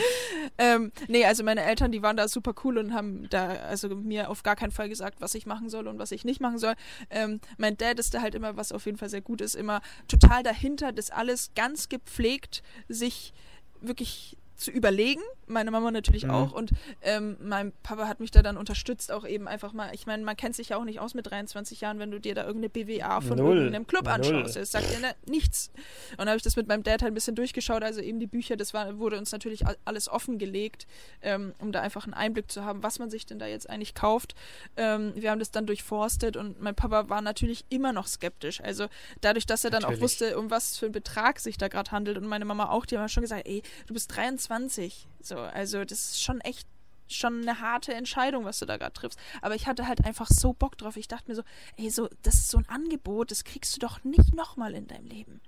ähm, 0.58 0.94
nee, 1.10 1.26
also 1.26 1.44
meine 1.44 1.64
Eltern, 1.64 1.92
die 1.92 2.02
waren 2.02 2.16
da 2.16 2.30
super 2.30 2.54
cool 2.64 2.78
und 2.78 2.94
haben 2.94 3.28
da 3.30 3.50
also 3.50 3.90
mir 3.90 4.30
auf 4.30 4.42
gar 4.42 4.56
keinen 4.56 4.72
Fall 4.72 4.88
gesagt, 4.88 5.20
was 5.20 5.36
ich 5.36 5.46
machen 5.46 5.70
soll 5.70 5.86
und 5.86 6.00
was 6.00 6.14
ich 6.14 6.24
nicht 6.24 6.40
machen 6.40 6.60
soll. 6.60 6.76
Ähm, 7.10 7.42
mein 7.58 7.76
Dad 7.76 8.00
ist 8.00 8.14
da 8.14 8.22
halt 8.22 8.36
immer, 8.36 8.56
was 8.56 8.72
auf 8.72 8.86
jeden 8.86 8.98
Fall 8.98 9.10
sehr 9.10 9.22
gut 9.22 9.42
ist, 9.42 9.56
immer 9.56 9.82
total 10.08 10.44
dahinter, 10.44 10.94
das 10.94 11.12
alles 11.12 11.52
ganz 11.56 11.90
gepflegt 11.90 12.64
sich 12.88 13.34
wirklich 13.82 14.38
zu 14.56 14.72
überlegen. 14.72 15.22
Meine 15.48 15.72
Mama 15.72 15.92
natürlich 15.92 16.24
mhm. 16.24 16.32
auch. 16.32 16.52
Und 16.54 16.72
ähm, 17.02 17.38
mein 17.42 17.74
Papa 17.84 18.08
hat 18.08 18.20
mich 18.20 18.32
da 18.32 18.42
dann 18.42 18.58
unterstützt, 18.58 19.12
auch 19.12 19.26
eben 19.26 19.48
einfach 19.48 19.74
mal. 19.74 19.90
Ich 19.94 20.06
meine, 20.06 20.24
man 20.24 20.38
kennt 20.38 20.56
sich 20.56 20.70
ja 20.70 20.78
auch 20.78 20.86
nicht 20.86 21.00
aus 21.00 21.14
mit 21.14 21.30
23 21.30 21.82
Jahren, 21.82 22.00
wenn 22.00 22.12
du 22.12 22.20
dir 22.20 22.36
da 22.36 22.46
irgendeine 22.46 22.70
BWA 22.70 23.22
von 23.22 23.38
Null. 23.38 23.58
irgendeinem 23.58 23.88
Club 23.88 24.06
Null. 24.06 24.14
anschaust. 24.14 24.56
Das 24.56 24.72
sagt 24.72 24.92
dir 24.92 25.00
ne, 25.00 25.16
nichts. 25.26 25.72
Und 26.12 26.20
dann 26.20 26.30
habe 26.30 26.38
ich 26.38 26.44
das 26.44 26.56
mit 26.56 26.68
meinem 26.68 26.84
Dad 26.84 27.02
halt 27.02 27.12
ein 27.12 27.14
bisschen 27.14 27.36
durchgeschaut. 27.36 27.84
Also 27.84 28.02
eben 28.02 28.20
die 28.20 28.28
Bücher, 28.28 28.56
das 28.56 28.74
war, 28.74 28.98
wurde 29.00 29.18
uns 29.18 29.32
natürlich 29.32 29.64
alles 29.86 30.08
offengelegt, 30.08 30.88
ähm, 31.22 31.54
um 31.60 31.72
da 31.72 31.82
einfach 31.82 32.06
einen 32.06 32.14
Einblick 32.14 32.52
zu 32.52 32.64
haben, 32.64 32.84
was 32.84 33.00
man 33.00 33.10
sich 33.10 33.26
denn 33.26 33.40
da 33.40 33.48
jetzt 33.48 33.70
eigentlich 33.70 33.96
kauft. 33.96 34.36
Ähm, 34.78 35.14
wir 35.16 35.32
haben 35.32 35.40
das 35.40 35.52
dann 35.52 35.66
durchforstet 35.66 36.38
und 36.38 36.62
mein 36.62 36.76
Papa 36.76 37.10
war 37.10 37.22
natürlich 37.22 37.66
immer 37.70 37.92
noch 37.92 38.08
skeptisch. 38.08 38.62
Also 38.62 38.88
dadurch, 39.22 39.46
dass 39.46 39.64
er 39.64 39.72
dann 39.72 39.82
natürlich. 39.82 40.00
auch 40.00 40.04
wusste, 40.04 40.38
um 40.38 40.50
was 40.50 40.78
für 40.78 40.86
einen 40.86 40.94
Betrag 40.94 41.40
sich 41.40 41.58
da 41.58 41.68
gerade 41.68 41.92
handelt 41.92 42.18
und 42.18 42.26
meine 42.26 42.46
Mama 42.46 42.70
auch, 42.70 42.86
die 42.86 42.98
haben 42.98 43.10
schon 43.10 43.22
gesagt, 43.22 43.48
ey, 43.48 43.62
du 43.88 43.94
bist 43.94 44.16
23 44.16 44.43
20. 44.44 45.08
So, 45.22 45.38
also 45.38 45.84
das 45.86 46.00
ist 46.00 46.24
schon 46.24 46.42
echt 46.42 46.68
schon 47.08 47.42
eine 47.42 47.60
harte 47.60 47.94
Entscheidung, 47.94 48.46
was 48.46 48.60
du 48.60 48.66
da 48.66 48.78
gerade 48.78 48.94
triffst. 48.94 49.20
Aber 49.42 49.56
ich 49.56 49.68
hatte 49.68 49.88
halt 49.88 50.06
einfach 50.06 50.30
so 50.30 50.54
Bock 50.54 50.78
drauf. 50.78 50.98
Ich 50.98 51.08
dachte 51.08 51.30
mir 51.30 51.36
so, 51.36 51.44
ey, 51.78 51.90
so, 51.90 52.10
das 52.24 52.36
ist 52.36 52.50
so 52.50 52.58
ein 52.58 52.70
Angebot, 52.70 53.32
das 53.32 53.44
kriegst 53.44 53.76
du 53.76 53.80
doch 53.80 54.04
nicht 54.04 54.34
nochmal 54.34 54.74
in 54.74 54.88
deinem 54.88 55.08
Leben. 55.08 55.42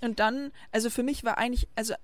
Und 0.00 0.18
dann, 0.18 0.52
also 0.70 0.90
für 0.90 1.02
mich 1.02 1.24
war 1.24 1.38
eigentlich, 1.38 1.68
also 1.74 1.94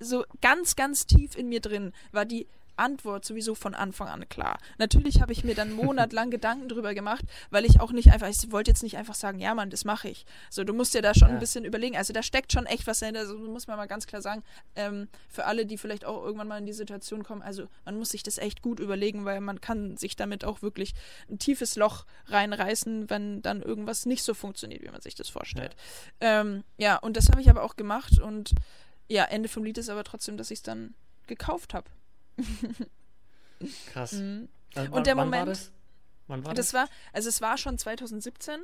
so 0.00 0.24
ganz, 0.40 0.76
ganz 0.76 1.06
tief 1.06 1.36
in 1.36 1.48
mir 1.48 1.60
drin 1.60 1.92
war 2.12 2.24
die 2.24 2.46
Antwort 2.78 3.24
sowieso 3.24 3.54
von 3.54 3.74
Anfang 3.74 4.08
an 4.08 4.28
klar. 4.28 4.58
Natürlich 4.78 5.20
habe 5.20 5.32
ich 5.32 5.44
mir 5.44 5.54
dann 5.54 5.72
monatelang 5.72 6.30
Gedanken 6.38 6.68
drüber 6.68 6.94
gemacht, 6.94 7.24
weil 7.50 7.64
ich 7.64 7.80
auch 7.80 7.92
nicht 7.92 8.10
einfach, 8.10 8.28
ich 8.28 8.50
wollte 8.50 8.70
jetzt 8.70 8.82
nicht 8.82 8.96
einfach 8.96 9.14
sagen, 9.14 9.38
ja 9.38 9.54
Mann, 9.54 9.70
das 9.70 9.84
mache 9.84 10.08
ich. 10.08 10.26
So, 10.50 10.64
du 10.64 10.72
musst 10.72 10.94
dir 10.94 11.02
da 11.02 11.14
schon 11.14 11.28
ja. 11.28 11.34
ein 11.34 11.40
bisschen 11.40 11.64
überlegen. 11.64 11.96
Also 11.96 12.12
da 12.12 12.22
steckt 12.22 12.52
schon 12.52 12.66
echt 12.66 12.86
was 12.86 13.00
dahinter, 13.00 13.26
so 13.26 13.38
muss 13.38 13.66
man 13.66 13.76
mal 13.76 13.86
ganz 13.86 14.06
klar 14.06 14.22
sagen. 14.22 14.42
Ähm, 14.76 15.08
für 15.28 15.44
alle, 15.46 15.66
die 15.66 15.78
vielleicht 15.78 16.04
auch 16.04 16.24
irgendwann 16.24 16.48
mal 16.48 16.58
in 16.58 16.66
die 16.66 16.72
Situation 16.72 17.22
kommen, 17.24 17.42
also 17.42 17.68
man 17.84 17.96
muss 17.96 18.10
sich 18.10 18.22
das 18.22 18.38
echt 18.38 18.62
gut 18.62 18.80
überlegen, 18.80 19.24
weil 19.24 19.40
man 19.40 19.60
kann 19.60 19.96
sich 19.96 20.16
damit 20.16 20.44
auch 20.44 20.62
wirklich 20.62 20.94
ein 21.30 21.38
tiefes 21.38 21.76
Loch 21.76 22.06
reinreißen, 22.26 23.10
wenn 23.10 23.42
dann 23.42 23.62
irgendwas 23.62 24.06
nicht 24.06 24.22
so 24.22 24.34
funktioniert, 24.34 24.82
wie 24.82 24.90
man 24.90 25.00
sich 25.00 25.14
das 25.14 25.28
vorstellt. 25.28 25.76
Ja, 26.22 26.40
ähm, 26.40 26.64
ja 26.76 26.96
und 26.96 27.16
das 27.16 27.28
habe 27.28 27.40
ich 27.40 27.50
aber 27.50 27.62
auch 27.62 27.76
gemacht 27.76 28.18
und 28.18 28.52
ja, 29.08 29.24
Ende 29.24 29.48
vom 29.48 29.64
Lied 29.64 29.78
ist 29.78 29.88
aber 29.88 30.04
trotzdem, 30.04 30.36
dass 30.36 30.50
ich 30.50 30.58
es 30.58 30.62
dann 30.62 30.94
gekauft 31.26 31.74
habe. 31.74 31.90
Krass. 33.92 34.12
Mhm. 34.12 34.48
Also, 34.74 34.92
und 34.92 35.06
der 35.06 35.14
Moment. 35.14 35.46
War 35.46 35.46
das? 35.46 35.72
Wann 36.26 36.44
war 36.44 36.54
das? 36.54 36.66
Das 36.66 36.74
war, 36.74 36.88
also 37.12 37.28
es 37.28 37.40
war 37.40 37.58
schon 37.58 37.78
2017. 37.78 38.60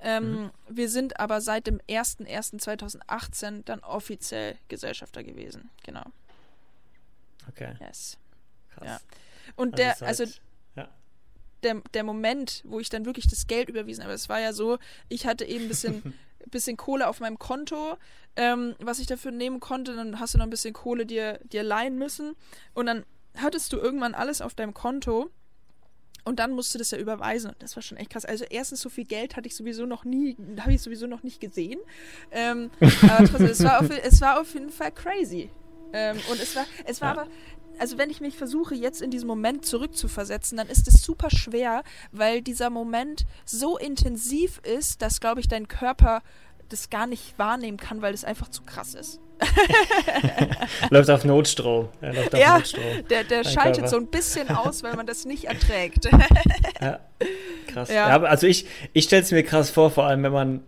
Ähm, 0.00 0.42
mhm. 0.42 0.50
Wir 0.68 0.88
sind 0.88 1.18
aber 1.20 1.40
seit 1.40 1.66
dem 1.66 1.78
01.01.2018 1.88 3.62
dann 3.64 3.80
offiziell 3.80 4.58
Gesellschafter 4.68 5.22
gewesen. 5.22 5.70
Genau. 5.82 6.04
Okay. 7.48 7.74
Yes. 7.80 8.18
Krass. 8.74 8.86
Ja. 8.86 9.00
Und 9.56 9.74
also 9.74 9.76
der, 9.76 9.94
seit, 9.94 10.08
also 10.08 10.24
ja. 10.76 10.88
der, 11.62 11.82
der 11.92 12.04
Moment, 12.04 12.62
wo 12.64 12.80
ich 12.80 12.88
dann 12.88 13.04
wirklich 13.04 13.26
das 13.26 13.46
Geld 13.46 13.68
überwiesen 13.68 14.04
habe, 14.04 14.14
es 14.14 14.28
war 14.28 14.40
ja 14.40 14.52
so, 14.52 14.78
ich 15.08 15.26
hatte 15.26 15.44
eben 15.44 15.64
ein 15.64 15.68
bisschen 15.68 16.14
bisschen 16.50 16.76
Kohle 16.76 17.08
auf 17.08 17.20
meinem 17.20 17.38
Konto, 17.38 17.96
ähm, 18.36 18.74
was 18.80 18.98
ich 18.98 19.06
dafür 19.06 19.30
nehmen 19.30 19.60
konnte. 19.60 19.94
Dann 19.94 20.20
hast 20.20 20.34
du 20.34 20.38
noch 20.38 20.46
ein 20.46 20.50
bisschen 20.50 20.74
Kohle 20.74 21.06
dir, 21.06 21.38
dir 21.44 21.62
leihen 21.62 21.98
müssen. 21.98 22.34
Und 22.74 22.86
dann 22.86 23.04
hattest 23.36 23.72
du 23.72 23.76
irgendwann 23.76 24.14
alles 24.14 24.40
auf 24.40 24.54
deinem 24.54 24.74
Konto. 24.74 25.30
Und 26.24 26.38
dann 26.38 26.52
musst 26.52 26.74
du 26.74 26.78
das 26.78 26.90
ja 26.90 26.98
überweisen. 26.98 27.50
Und 27.50 27.62
das 27.62 27.76
war 27.76 27.82
schon 27.82 27.98
echt 27.98 28.10
krass. 28.10 28.24
Also 28.24 28.44
erstens, 28.48 28.80
so 28.80 28.88
viel 28.88 29.04
Geld 29.04 29.36
hatte 29.36 29.46
ich 29.46 29.54
sowieso 29.54 29.84
noch 29.84 30.04
nie, 30.04 30.36
habe 30.58 30.72
ich 30.72 30.80
sowieso 30.80 31.06
noch 31.06 31.22
nicht 31.22 31.40
gesehen. 31.40 31.78
Ähm, 32.30 32.70
aber 33.02 33.26
trotzdem, 33.26 33.46
es 33.46 33.62
war, 33.62 33.80
auf, 33.80 33.90
es 33.90 34.20
war 34.20 34.40
auf 34.40 34.54
jeden 34.54 34.70
Fall 34.70 34.90
crazy. 34.90 35.50
Ähm, 35.92 36.18
und 36.30 36.40
es 36.40 36.56
war, 36.56 36.64
es 36.86 37.00
war 37.00 37.14
ja. 37.14 37.22
aber, 37.22 37.30
also 37.78 37.98
wenn 37.98 38.10
ich 38.10 38.20
mich 38.20 38.36
versuche, 38.36 38.74
jetzt 38.74 39.02
in 39.02 39.10
diesen 39.10 39.26
Moment 39.26 39.64
zurückzuversetzen, 39.66 40.58
dann 40.58 40.68
ist 40.68 40.88
es 40.88 41.02
super 41.02 41.30
schwer, 41.30 41.82
weil 42.12 42.42
dieser 42.42 42.70
Moment 42.70 43.26
so 43.44 43.78
intensiv 43.78 44.60
ist, 44.64 45.02
dass, 45.02 45.20
glaube 45.20 45.40
ich, 45.40 45.48
dein 45.48 45.68
Körper 45.68 46.22
das 46.68 46.90
gar 46.90 47.06
nicht 47.06 47.38
wahrnehmen 47.38 47.76
kann, 47.76 48.02
weil 48.02 48.14
es 48.14 48.24
einfach 48.24 48.48
zu 48.48 48.62
krass 48.62 48.94
ist. 48.94 49.20
läuft 50.90 51.10
auf 51.10 51.24
Notstrom. 51.24 51.88
Läuft 52.00 52.34
auf 52.34 52.40
ja, 52.40 52.58
Notstrom. 52.58 52.84
der, 53.10 53.24
der 53.24 53.44
schaltet 53.44 53.82
Körper. 53.82 53.88
so 53.88 53.96
ein 53.96 54.06
bisschen 54.06 54.48
aus, 54.48 54.82
weil 54.82 54.94
man 54.94 55.06
das 55.06 55.24
nicht 55.24 55.44
erträgt. 55.48 56.08
ja, 56.80 57.00
krass. 57.66 57.88
Ja. 57.88 58.08
ja 58.08 58.22
also 58.22 58.46
ich, 58.46 58.66
ich 58.92 59.04
stelle 59.04 59.22
es 59.22 59.30
mir 59.30 59.42
krass 59.42 59.70
vor, 59.70 59.90
vor 59.90 60.04
allem 60.06 60.22
wenn 60.22 60.32
man, 60.32 60.64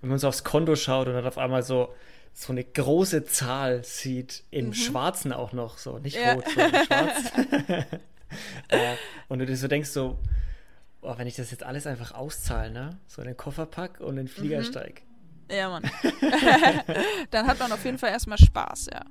wenn 0.00 0.10
man 0.10 0.18
so 0.18 0.28
aufs 0.28 0.44
Konto 0.44 0.76
schaut 0.76 1.08
und 1.08 1.14
dann 1.14 1.26
auf 1.26 1.38
einmal 1.38 1.62
so 1.62 1.92
so 2.38 2.52
eine 2.52 2.62
große 2.62 3.24
Zahl 3.24 3.82
sieht, 3.82 4.44
im 4.52 4.66
mhm. 4.66 4.74
Schwarzen 4.74 5.32
auch 5.32 5.52
noch, 5.52 5.76
so 5.76 5.98
nicht 5.98 6.16
ja. 6.16 6.34
rot, 6.34 6.44
sondern 6.48 6.84
schwarz. 6.84 7.32
äh, 8.68 8.94
und 9.26 9.40
du 9.40 9.46
dir 9.46 9.56
so 9.56 9.66
denkst, 9.66 9.90
so, 9.90 10.18
oh, 11.00 11.14
wenn 11.16 11.26
ich 11.26 11.34
das 11.34 11.50
jetzt 11.50 11.64
alles 11.64 11.88
einfach 11.88 12.12
auszahle, 12.12 12.70
ne? 12.70 12.90
So 13.08 13.22
in 13.22 13.26
den 13.26 13.36
Koffer 13.36 13.66
pack 13.66 14.00
und 14.00 14.10
in 14.10 14.26
den 14.26 14.28
Flieger 14.28 14.58
mhm. 14.58 14.64
steig. 14.64 15.02
Ja, 15.50 15.68
Mann. 15.68 15.82
Dann 17.30 17.46
hat 17.46 17.58
man 17.58 17.72
auf 17.72 17.84
jeden 17.84 17.98
Fall 17.98 18.10
erstmal 18.10 18.38
Spaß, 18.38 18.90
ja. 18.92 19.04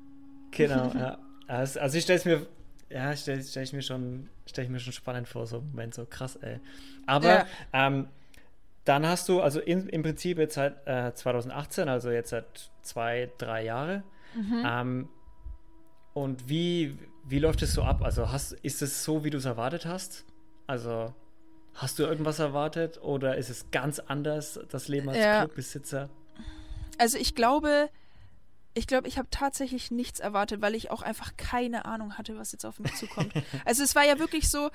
Genau, 0.52 0.94
ja. 0.94 1.18
Also, 1.48 1.82
also 1.82 1.98
ich 1.98 2.06
stelle 2.06 2.20
es 2.20 2.26
mir, 2.26 2.48
ja, 2.90 3.14
stelle 3.16 3.44
stell 3.44 3.64
ich 3.64 3.74
mir 3.74 3.82
schon, 3.82 4.30
stelle 4.46 4.68
ich 4.68 4.72
mir 4.72 4.80
schon 4.80 4.94
spannend 4.94 5.28
vor, 5.28 5.48
so 5.48 5.60
Moment, 5.60 5.94
so 5.94 6.06
krass, 6.06 6.38
ey. 6.38 6.62
Aber 7.06 7.28
ja. 7.28 7.48
ähm, 7.74 8.08
dann 8.88 9.06
hast 9.06 9.28
du, 9.28 9.42
also 9.42 9.60
in, 9.60 9.90
im 9.90 10.02
Prinzip 10.02 10.38
jetzt 10.38 10.56
seit 10.56 10.88
äh, 10.88 11.14
2018, 11.14 11.90
also 11.90 12.10
jetzt 12.10 12.30
seit 12.30 12.72
zwei, 12.82 13.30
drei 13.38 13.66
Jahre. 13.66 14.04
Mhm. 14.34 14.64
Ähm, 14.66 15.10
und 16.14 16.48
wie, 16.48 16.98
wie 17.26 17.40
läuft 17.40 17.62
es 17.62 17.74
so 17.74 17.84
ab? 17.84 18.02
Also 18.02 18.32
hast, 18.32 18.54
ist 18.54 18.82
es 18.82 19.04
so, 19.04 19.24
wie 19.24 19.30
du 19.30 19.38
es 19.38 19.46
erwartet 19.46 19.86
hast? 19.86 20.26
Also 20.66 21.14
hast 21.74 22.00
du 22.00 22.04
irgendwas 22.04 22.40
erwartet 22.40 23.02
oder 23.02 23.38
ist 23.38 23.50
es 23.50 23.72
ganz 23.72 24.00
anders, 24.00 24.60
das 24.70 24.88
Leben 24.88 25.10
als 25.10 25.18
ja. 25.18 25.46
Clubbesitzer? 25.46 26.10
Also 26.98 27.18
ich 27.18 27.36
glaube, 27.36 27.90
ich 28.74 28.88
glaube, 28.88 29.08
ich 29.08 29.18
habe 29.18 29.28
tatsächlich 29.32 29.92
nichts 29.92 30.20
erwartet, 30.20 30.62
weil 30.62 30.76
ich 30.76 30.92
auch 30.92 31.02
einfach 31.02 31.36
keine 31.36 31.86
Ahnung 31.86 32.18
hatte, 32.18 32.38
was 32.38 32.52
jetzt 32.52 32.66
auf 32.66 32.80
mich 32.80 32.96
zukommt. 32.96 33.34
also 33.66 33.84
es 33.84 33.96
war 33.96 34.06
ja 34.06 34.18
wirklich 34.18 34.50
so, 34.50 34.70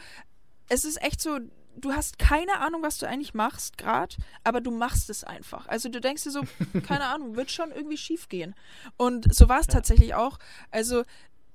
es 0.68 0.84
ist 0.84 1.02
echt 1.02 1.20
so, 1.20 1.38
du 1.76 1.92
hast 1.92 2.18
keine 2.18 2.60
Ahnung, 2.60 2.82
was 2.82 2.98
du 2.98 3.06
eigentlich 3.06 3.34
machst 3.34 3.78
gerade, 3.78 4.16
aber 4.44 4.60
du 4.60 4.70
machst 4.70 5.10
es 5.10 5.24
einfach. 5.24 5.66
Also 5.68 5.88
du 5.88 6.00
denkst 6.00 6.24
dir 6.24 6.30
so, 6.30 6.42
keine 6.86 7.04
Ahnung, 7.04 7.36
wird 7.36 7.50
schon 7.50 7.70
irgendwie 7.70 7.96
schief 7.96 8.28
gehen. 8.28 8.54
Und 8.96 9.32
so 9.34 9.48
war 9.48 9.60
es 9.60 9.66
ja. 9.66 9.74
tatsächlich 9.74 10.14
auch. 10.14 10.38
Also 10.70 11.02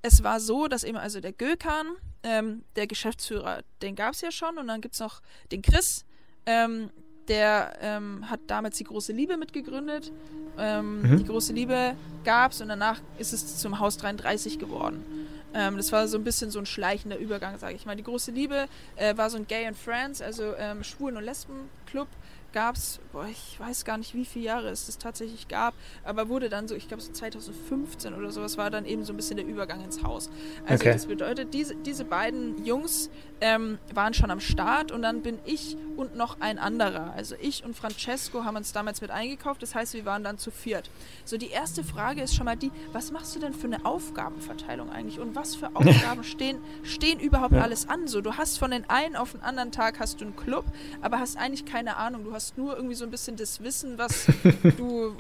es 0.02 0.24
war 0.24 0.40
so, 0.40 0.68
dass 0.68 0.84
eben 0.84 0.98
also 0.98 1.20
der 1.20 1.34
Gökan, 1.34 1.88
ähm, 2.24 2.64
der 2.76 2.88
Geschäftsführer, 2.88 3.64
den 3.82 3.96
gab 3.96 4.14
es 4.14 4.22
ja 4.22 4.32
schon 4.32 4.58
und 4.58 4.68
dann 4.68 4.82
gibt 4.82 4.94
es 4.94 5.00
noch 5.00 5.22
den 5.52 5.62
Chris, 5.62 6.06
ähm, 6.46 6.90
der 7.28 7.78
ähm, 7.82 8.30
hat 8.30 8.40
damals 8.48 8.78
die 8.78 8.86
große 8.86 9.12
Liebe 9.12 9.36
mitgegründet. 9.38 10.12
Ähm, 10.58 11.02
mhm. 11.02 11.18
Die 11.18 11.26
große 11.26 11.52
Liebe 11.54 11.96
gab 12.24 12.52
es 12.52 12.62
und 12.62 12.70
danach 12.70 13.02
ist 13.18 13.34
es 13.34 13.58
zum 13.58 13.80
Haus 13.80 13.98
33 13.98 14.60
geworden. 14.60 15.04
Ähm, 15.54 15.78
das 15.78 15.92
war 15.92 16.08
so 16.08 16.18
ein 16.18 16.24
bisschen 16.24 16.52
so 16.52 16.60
ein 16.60 16.66
schleichender 16.66 17.18
Übergang, 17.18 17.58
sage 17.58 17.76
ich 17.76 17.86
mal. 17.86 17.96
Die 17.96 18.04
große 18.04 18.32
Liebe 18.32 18.68
äh, 18.96 19.16
war 19.18 19.30
so 19.30 19.38
ein 19.38 19.48
Gay 19.48 19.66
and 19.66 19.78
Friends, 19.78 20.22
also 20.22 20.56
ähm, 20.58 20.84
Schwulen- 20.84 21.18
und 21.18 21.24
Lesben-Club 21.24 22.08
gab 22.54 22.76
es, 22.76 23.00
ich 23.32 23.60
weiß 23.60 23.86
gar 23.86 23.98
nicht, 23.98 24.14
wie 24.14 24.26
viele 24.26 24.46
Jahre 24.46 24.70
es 24.70 24.86
das 24.86 24.98
tatsächlich 24.98 25.48
gab, 25.48 25.74
aber 26.04 26.30
wurde 26.30 26.50
dann 26.50 26.68
so, 26.68 26.76
ich 26.76 26.88
glaube 26.88 27.04
so 27.04 27.12
2015 27.12 28.14
oder 28.14 28.32
sowas 28.32 28.58
war 28.58 28.70
dann 28.70 28.86
eben 28.86 29.04
so 29.04 29.14
ein 29.14 29.18
bisschen 29.18 29.38
der 29.38 29.46
Übergang 29.46 29.84
ins 29.84 30.04
Haus. 30.04 30.30
Also 30.66 30.82
okay. 30.82 30.94
das 30.94 31.06
bedeutet, 31.06 31.54
diese, 31.54 31.76
diese 31.76 32.06
beiden 32.06 32.64
Jungs 32.66 33.10
ähm, 33.42 33.78
waren 33.94 34.14
schon 34.14 34.32
am 34.32 34.40
Start 34.40 34.92
und 34.92 35.02
dann 35.02 35.22
bin 35.22 35.40
ich 35.46 35.78
und 35.96 36.16
noch 36.16 36.40
ein 36.40 36.60
anderer, 36.60 37.14
also 37.14 37.36
ich 37.40 37.64
und 37.64 37.76
Francesco 37.76 38.44
haben 38.44 38.56
uns 38.56 38.72
damals 38.72 39.02
mit 39.02 39.12
eingekauft, 39.12 39.62
das 39.62 39.76
heißt, 39.76 39.94
wir 39.94 40.06
waren 40.06 40.24
dann 40.24 40.38
zu 40.38 40.52
viert. 40.52 40.90
So, 41.26 41.38
die 41.38 41.50
erste 41.50 41.84
Frage 41.84 42.22
ist 42.22 42.36
schon 42.36 42.46
mal 42.46 42.56
die, 42.56 42.72
was 42.92 43.12
machst 43.12 43.36
du 43.36 43.40
denn 43.40 43.54
für 43.54 43.68
eine 43.68 43.86
Aufgabenverteilung 43.86 44.92
eigentlich 44.92 45.20
und 45.20 45.36
was 45.36 45.56
für 45.56 45.76
Aufgaben 45.76 46.24
stehen, 46.24 46.60
stehen 46.84 47.20
überhaupt 47.20 47.54
ja. 47.54 47.62
alles 47.62 47.90
an? 47.90 48.08
So, 48.08 48.22
du 48.22 48.34
hast 48.34 48.58
von 48.58 48.72
den 48.72 48.90
einen 48.90 49.16
auf 49.16 49.32
den 49.32 49.42
anderen 49.42 49.72
Tag 49.72 50.00
hast 50.00 50.22
du 50.22 50.26
einen 50.26 50.36
Club, 50.36 50.66
aber 51.02 51.20
hast 51.20 51.38
eigentlich 51.38 51.66
keine 51.66 51.98
Ahnung, 51.98 52.24
du 52.24 52.34
hast 52.38 52.58
nur 52.58 52.76
irgendwie 52.76 52.96
so 52.96 53.04
ein 53.04 53.12
bisschen 53.12 53.36
das 53.36 53.62
Wissen, 53.64 53.98
was 53.98 54.28
du 54.78 55.16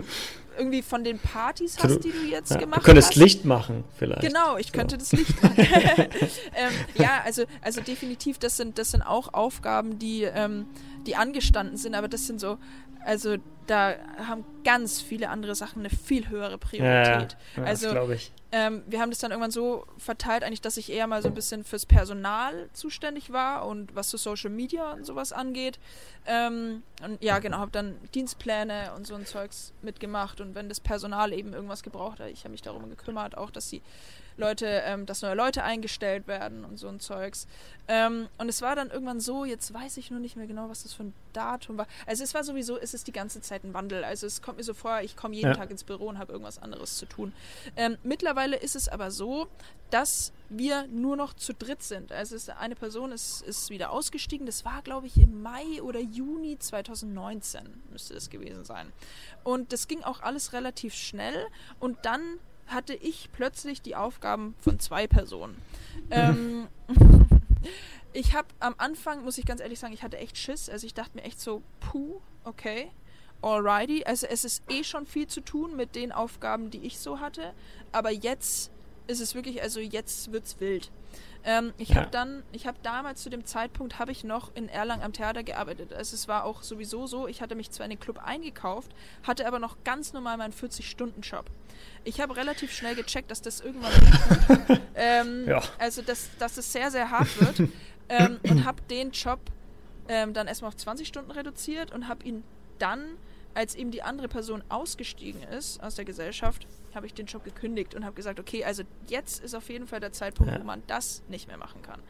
irgendwie 0.57 0.81
von 0.81 1.03
den 1.03 1.19
Partys 1.19 1.77
hast, 1.81 2.03
die 2.03 2.11
du 2.11 2.23
jetzt 2.25 2.51
ja, 2.51 2.57
gemacht 2.57 2.77
hast. 2.77 2.83
Du 2.83 2.91
könntest 2.91 3.09
hast. 3.09 3.15
Licht 3.17 3.45
machen, 3.45 3.83
vielleicht. 3.97 4.21
Genau, 4.21 4.57
ich 4.57 4.67
so. 4.67 4.73
könnte 4.73 4.97
das 4.97 5.11
Licht 5.11 5.41
machen. 5.43 5.57
ähm, 5.57 6.73
ja, 6.95 7.21
also, 7.25 7.43
also 7.61 7.81
definitiv, 7.81 8.37
das 8.37 8.57
sind, 8.57 8.77
das 8.77 8.91
sind 8.91 9.01
auch 9.01 9.33
Aufgaben, 9.33 9.99
die, 9.99 10.23
ähm, 10.23 10.67
die 11.05 11.15
angestanden 11.15 11.77
sind, 11.77 11.95
aber 11.95 12.07
das 12.07 12.27
sind 12.27 12.39
so, 12.39 12.57
also 13.03 13.37
da 13.65 13.95
haben 14.17 14.45
ganz 14.63 15.01
viele 15.01 15.29
andere 15.29 15.55
Sachen 15.55 15.79
eine 15.79 15.89
viel 15.89 16.29
höhere 16.29 16.57
Priorität. 16.57 17.37
Ja, 17.55 17.61
ja, 17.61 17.63
also, 17.63 17.89
glaube 17.91 18.15
ich. 18.15 18.31
Ähm, 18.51 18.83
wir 18.87 19.01
haben 19.01 19.09
das 19.09 19.19
dann 19.19 19.31
irgendwann 19.31 19.51
so 19.51 19.85
verteilt, 19.97 20.43
eigentlich, 20.43 20.61
dass 20.61 20.77
ich 20.77 20.91
eher 20.91 21.05
mal 21.07 21.21
so 21.21 21.27
ein 21.27 21.33
bisschen 21.33 21.65
fürs 21.65 21.85
Personal 21.85 22.69
zuständig 22.71 23.33
war 23.33 23.67
und 23.67 23.93
was 23.93 24.09
so 24.09 24.17
Social 24.17 24.49
Media 24.49 24.93
und 24.93 25.05
sowas 25.05 25.33
angeht. 25.33 25.79
Ähm, 26.25 26.83
und 27.03 27.21
ja, 27.21 27.39
genau, 27.39 27.57
habe 27.57 27.71
dann 27.71 27.97
Dienstpläne 28.15 28.93
und 28.95 29.05
so 29.05 29.15
ein 29.15 29.25
Zeugs 29.25 29.73
mitgemacht 29.81 30.39
und 30.39 30.55
wenn 30.55 30.69
das 30.69 30.79
Personal 30.79 31.33
eben 31.33 31.53
irgendwas 31.53 31.83
gebraucht 31.83 32.19
hat, 32.19 32.29
ich 32.29 32.39
habe 32.39 32.51
mich 32.51 32.61
darum 32.61 32.89
gekümmert, 32.89 33.37
auch, 33.37 33.51
dass 33.51 33.69
sie 33.69 33.81
Leute, 34.37 34.65
ähm, 34.85 35.05
dass 35.05 35.21
neue 35.21 35.35
Leute 35.35 35.63
eingestellt 35.63 36.27
werden 36.27 36.63
und 36.63 36.77
so 36.77 36.87
ein 36.87 36.99
Zeugs. 36.99 37.47
Ähm, 37.87 38.27
und 38.37 38.49
es 38.49 38.61
war 38.61 38.75
dann 38.75 38.89
irgendwann 38.89 39.19
so, 39.19 39.45
jetzt 39.45 39.73
weiß 39.73 39.97
ich 39.97 40.11
nur 40.11 40.19
nicht 40.19 40.35
mehr 40.35 40.47
genau, 40.47 40.69
was 40.69 40.83
das 40.83 40.93
für 40.93 41.03
ein 41.03 41.13
Datum 41.33 41.77
war. 41.77 41.87
Also 42.05 42.23
es 42.23 42.33
war 42.33 42.43
sowieso, 42.43 42.77
es 42.77 42.93
ist 42.93 43.07
die 43.07 43.11
ganze 43.11 43.41
Zeit 43.41 43.63
ein 43.63 43.73
Wandel. 43.73 44.03
Also 44.03 44.27
es 44.27 44.41
kommt 44.41 44.57
mir 44.57 44.63
so 44.63 44.73
vor, 44.73 45.01
ich 45.01 45.15
komme 45.15 45.35
jeden 45.35 45.49
ja. 45.49 45.55
Tag 45.55 45.71
ins 45.71 45.83
Büro 45.83 46.07
und 46.07 46.17
habe 46.17 46.33
irgendwas 46.33 46.61
anderes 46.61 46.97
zu 46.97 47.05
tun. 47.05 47.33
Ähm, 47.75 47.97
mittlerweile 48.03 48.57
ist 48.57 48.75
es 48.75 48.89
aber 48.89 49.11
so, 49.11 49.47
dass 49.89 50.33
wir 50.49 50.87
nur 50.87 51.15
noch 51.15 51.33
zu 51.33 51.53
dritt 51.53 51.81
sind. 51.81 52.11
Also 52.11 52.35
es, 52.35 52.49
eine 52.49 52.75
Person 52.75 53.11
ist, 53.11 53.41
ist 53.41 53.69
wieder 53.69 53.91
ausgestiegen. 53.91 54.45
Das 54.45 54.65
war, 54.65 54.81
glaube 54.81 55.07
ich, 55.07 55.17
im 55.17 55.41
Mai 55.41 55.81
oder 55.81 55.99
Juni 55.99 56.57
2019 56.59 57.83
müsste 57.91 58.13
es 58.13 58.29
gewesen 58.29 58.65
sein. 58.65 58.91
Und 59.43 59.71
das 59.71 59.87
ging 59.87 60.03
auch 60.03 60.21
alles 60.21 60.53
relativ 60.53 60.93
schnell. 60.93 61.47
Und 61.79 61.97
dann 62.03 62.21
hatte 62.67 62.93
ich 62.93 63.29
plötzlich 63.31 63.81
die 63.81 63.95
Aufgaben 63.95 64.55
von 64.59 64.79
zwei 64.79 65.07
Personen. 65.07 65.61
ähm, 66.11 66.67
ich 68.13 68.35
habe 68.35 68.47
am 68.59 68.75
Anfang, 68.77 69.23
muss 69.23 69.37
ich 69.37 69.45
ganz 69.45 69.61
ehrlich 69.61 69.79
sagen, 69.79 69.93
ich 69.93 70.03
hatte 70.03 70.17
echt 70.17 70.37
Schiss. 70.37 70.69
Also 70.69 70.85
ich 70.85 70.93
dachte 70.93 71.17
mir 71.17 71.23
echt 71.23 71.39
so, 71.39 71.61
puh, 71.79 72.21
okay, 72.43 72.91
alrighty. 73.41 74.03
Also 74.05 74.27
es 74.27 74.45
ist 74.45 74.63
eh 74.69 74.83
schon 74.83 75.05
viel 75.05 75.27
zu 75.27 75.41
tun 75.41 75.75
mit 75.75 75.95
den 75.95 76.11
Aufgaben, 76.11 76.69
die 76.69 76.85
ich 76.85 76.99
so 76.99 77.19
hatte. 77.19 77.53
Aber 77.91 78.11
jetzt 78.11 78.71
ist 79.07 79.21
es 79.21 79.35
wirklich, 79.35 79.61
also 79.61 79.79
jetzt 79.79 80.31
wird's 80.31 80.59
wild. 80.59 80.91
Ähm, 81.47 81.73
ich 81.77 81.89
ja. 81.89 81.95
habe 81.95 82.07
dann, 82.11 82.43
ich 82.51 82.67
habe 82.67 82.77
damals 82.83 83.23
zu 83.23 83.29
dem 83.29 83.45
Zeitpunkt, 83.45 83.99
habe 83.99 84.11
ich 84.11 84.25
noch 84.25 84.53
in 84.53 84.67
Erlangen 84.67 85.01
am 85.01 85.13
Theater 85.13 85.43
gearbeitet. 85.43 85.93
Also 85.93 86.13
es 86.13 86.27
war 86.27 86.43
auch 86.43 86.61
sowieso 86.61 87.07
so, 87.07 87.25
ich 87.25 87.41
hatte 87.41 87.55
mich 87.55 87.71
zwar 87.71 87.85
in 87.85 87.91
den 87.91 88.01
Club 88.01 88.19
eingekauft, 88.21 88.91
hatte 89.23 89.47
aber 89.47 89.57
noch 89.57 89.77
ganz 89.85 90.11
normal 90.11 90.35
meinen 90.35 90.51
40-Stunden-Job. 90.51 91.45
Ich 92.03 92.19
habe 92.19 92.35
relativ 92.35 92.73
schnell 92.73 92.95
gecheckt, 92.95 93.31
dass 93.31 93.41
das 93.41 93.61
irgendwann 93.61 93.93
nicht 93.93 94.81
ähm, 94.95 95.45
ja. 95.47 95.63
Also, 95.79 96.01
dass, 96.01 96.29
dass 96.37 96.57
es 96.57 96.73
sehr, 96.73 96.91
sehr 96.91 97.11
hart 97.11 97.39
wird. 97.39 97.69
ähm, 98.09 98.41
und 98.43 98.65
habe 98.65 98.81
den 98.89 99.11
Job 99.11 99.39
ähm, 100.09 100.33
dann 100.33 100.47
erstmal 100.47 100.67
auf 100.67 100.75
20 100.75 101.07
Stunden 101.07 101.31
reduziert 101.31 101.93
und 101.93 102.09
habe 102.09 102.25
ihn 102.25 102.43
dann 102.77 103.05
als 103.53 103.73
eben 103.73 103.91
die 103.91 104.03
andere 104.03 104.27
Person 104.27 104.63
ausgestiegen 104.67 105.41
ist 105.43 105.81
aus 105.81 105.95
der 105.95 106.03
Gesellschaft, 106.03 106.67
habe 106.97 107.07
ich 107.07 107.13
den 107.13 107.25
Job 107.25 107.43
gekündigt 107.43 107.95
und 107.95 108.03
habe 108.03 108.15
gesagt, 108.15 108.39
okay, 108.39 108.65
also 108.65 108.83
jetzt 109.07 109.43
ist 109.43 109.55
auf 109.55 109.69
jeden 109.69 109.87
Fall 109.87 109.99
der 109.99 110.11
Zeitpunkt, 110.11 110.51
ja. 110.51 110.59
wo 110.59 110.63
man 110.65 110.83
das 110.87 111.23
nicht 111.29 111.47
mehr 111.47 111.57
machen 111.57 111.81
kann. 111.81 112.01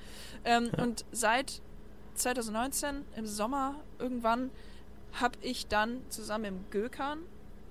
Ähm, 0.44 0.72
ja. 0.76 0.84
Und 0.84 1.06
seit 1.12 1.62
2019 2.16 3.04
im 3.16 3.28
Sommer 3.28 3.76
irgendwann 4.00 4.50
habe 5.14 5.38
ich 5.42 5.68
dann 5.68 6.02
zusammen 6.10 6.46
im 6.46 6.66
Gökern 6.72 7.20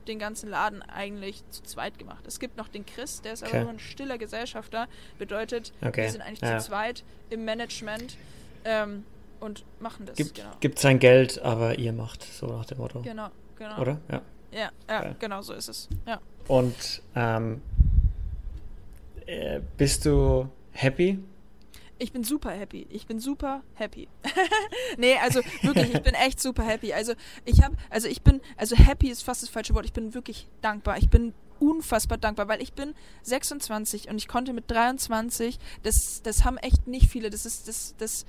den 0.06 0.20
ganzen 0.20 0.48
Laden 0.48 0.82
eigentlich 0.82 1.42
zu 1.50 1.64
zweit 1.64 1.98
gemacht. 1.98 2.24
Es 2.28 2.38
gibt 2.38 2.56
noch 2.56 2.68
den 2.68 2.86
Chris, 2.86 3.22
der 3.22 3.32
ist 3.32 3.42
okay. 3.42 3.56
aber 3.56 3.64
nur 3.64 3.72
ein 3.72 3.80
stiller 3.80 4.18
Gesellschafter. 4.18 4.86
Bedeutet, 5.18 5.72
okay. 5.82 6.02
wir 6.04 6.10
sind 6.10 6.20
eigentlich 6.20 6.42
ja. 6.42 6.58
zu 6.58 6.68
zweit 6.68 7.02
im 7.30 7.44
Management 7.44 8.16
ähm, 8.64 9.04
und 9.40 9.64
machen 9.80 10.06
das. 10.06 10.16
Gibt, 10.16 10.36
genau. 10.36 10.52
gibt 10.60 10.78
sein 10.78 11.00
Geld, 11.00 11.40
aber 11.42 11.78
ihr 11.78 11.92
macht, 11.92 12.22
so 12.22 12.46
nach 12.46 12.66
dem 12.66 12.78
Motto. 12.78 13.02
Genau 13.02 13.30
genau. 13.56 13.78
Oder? 13.78 14.00
Ja. 14.10 14.22
Ja, 14.56 14.70
ja 14.88 15.00
okay. 15.00 15.16
genau 15.18 15.42
so 15.42 15.52
ist 15.52 15.68
es. 15.68 15.88
Ja. 16.06 16.18
Und 16.48 17.02
ähm, 17.14 17.60
äh, 19.26 19.60
bist 19.76 20.06
du 20.06 20.48
happy? 20.72 21.18
Ich 21.98 22.12
bin 22.12 22.24
super 22.24 22.50
happy. 22.50 22.86
Ich 22.90 23.06
bin 23.06 23.20
super 23.20 23.62
happy. 23.74 24.08
nee, 24.98 25.16
also 25.22 25.40
wirklich, 25.62 25.94
ich 25.94 26.02
bin 26.02 26.14
echt 26.26 26.40
super 26.40 26.62
happy. 26.62 26.92
Also 26.92 27.14
ich 27.44 27.62
habe, 27.62 27.76
also 27.90 28.08
ich 28.08 28.22
bin, 28.22 28.40
also 28.56 28.76
happy 28.76 29.08
ist 29.10 29.22
fast 29.22 29.42
das 29.42 29.50
falsche 29.50 29.74
Wort. 29.74 29.84
Ich 29.84 29.92
bin 29.92 30.14
wirklich 30.14 30.46
dankbar. 30.62 30.98
Ich 30.98 31.08
bin 31.08 31.34
unfassbar 31.58 32.18
dankbar, 32.18 32.48
weil 32.48 32.62
ich 32.62 32.72
bin 32.72 32.94
26 33.22 34.08
und 34.08 34.18
ich 34.18 34.28
konnte 34.28 34.52
mit 34.52 34.70
23, 34.70 35.58
das, 35.82 36.22
das 36.22 36.44
haben 36.44 36.58
echt 36.58 36.86
nicht 36.86 37.10
viele. 37.10 37.30
Das 37.30 37.46
ist, 37.46 37.66
das, 37.66 37.94
das, 37.96 38.26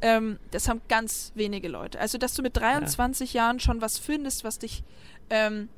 ähm, 0.00 0.38
das 0.52 0.68
haben 0.68 0.80
ganz 0.88 1.32
wenige 1.34 1.68
Leute. 1.68 1.98
Also, 1.98 2.18
dass 2.18 2.34
du 2.34 2.42
mit 2.42 2.56
23 2.56 3.32
ja. 3.32 3.42
Jahren 3.42 3.60
schon 3.60 3.80
was 3.80 3.98
findest, 3.98 4.44
was 4.44 4.60
dich 4.60 4.84
ähm, 5.30 5.68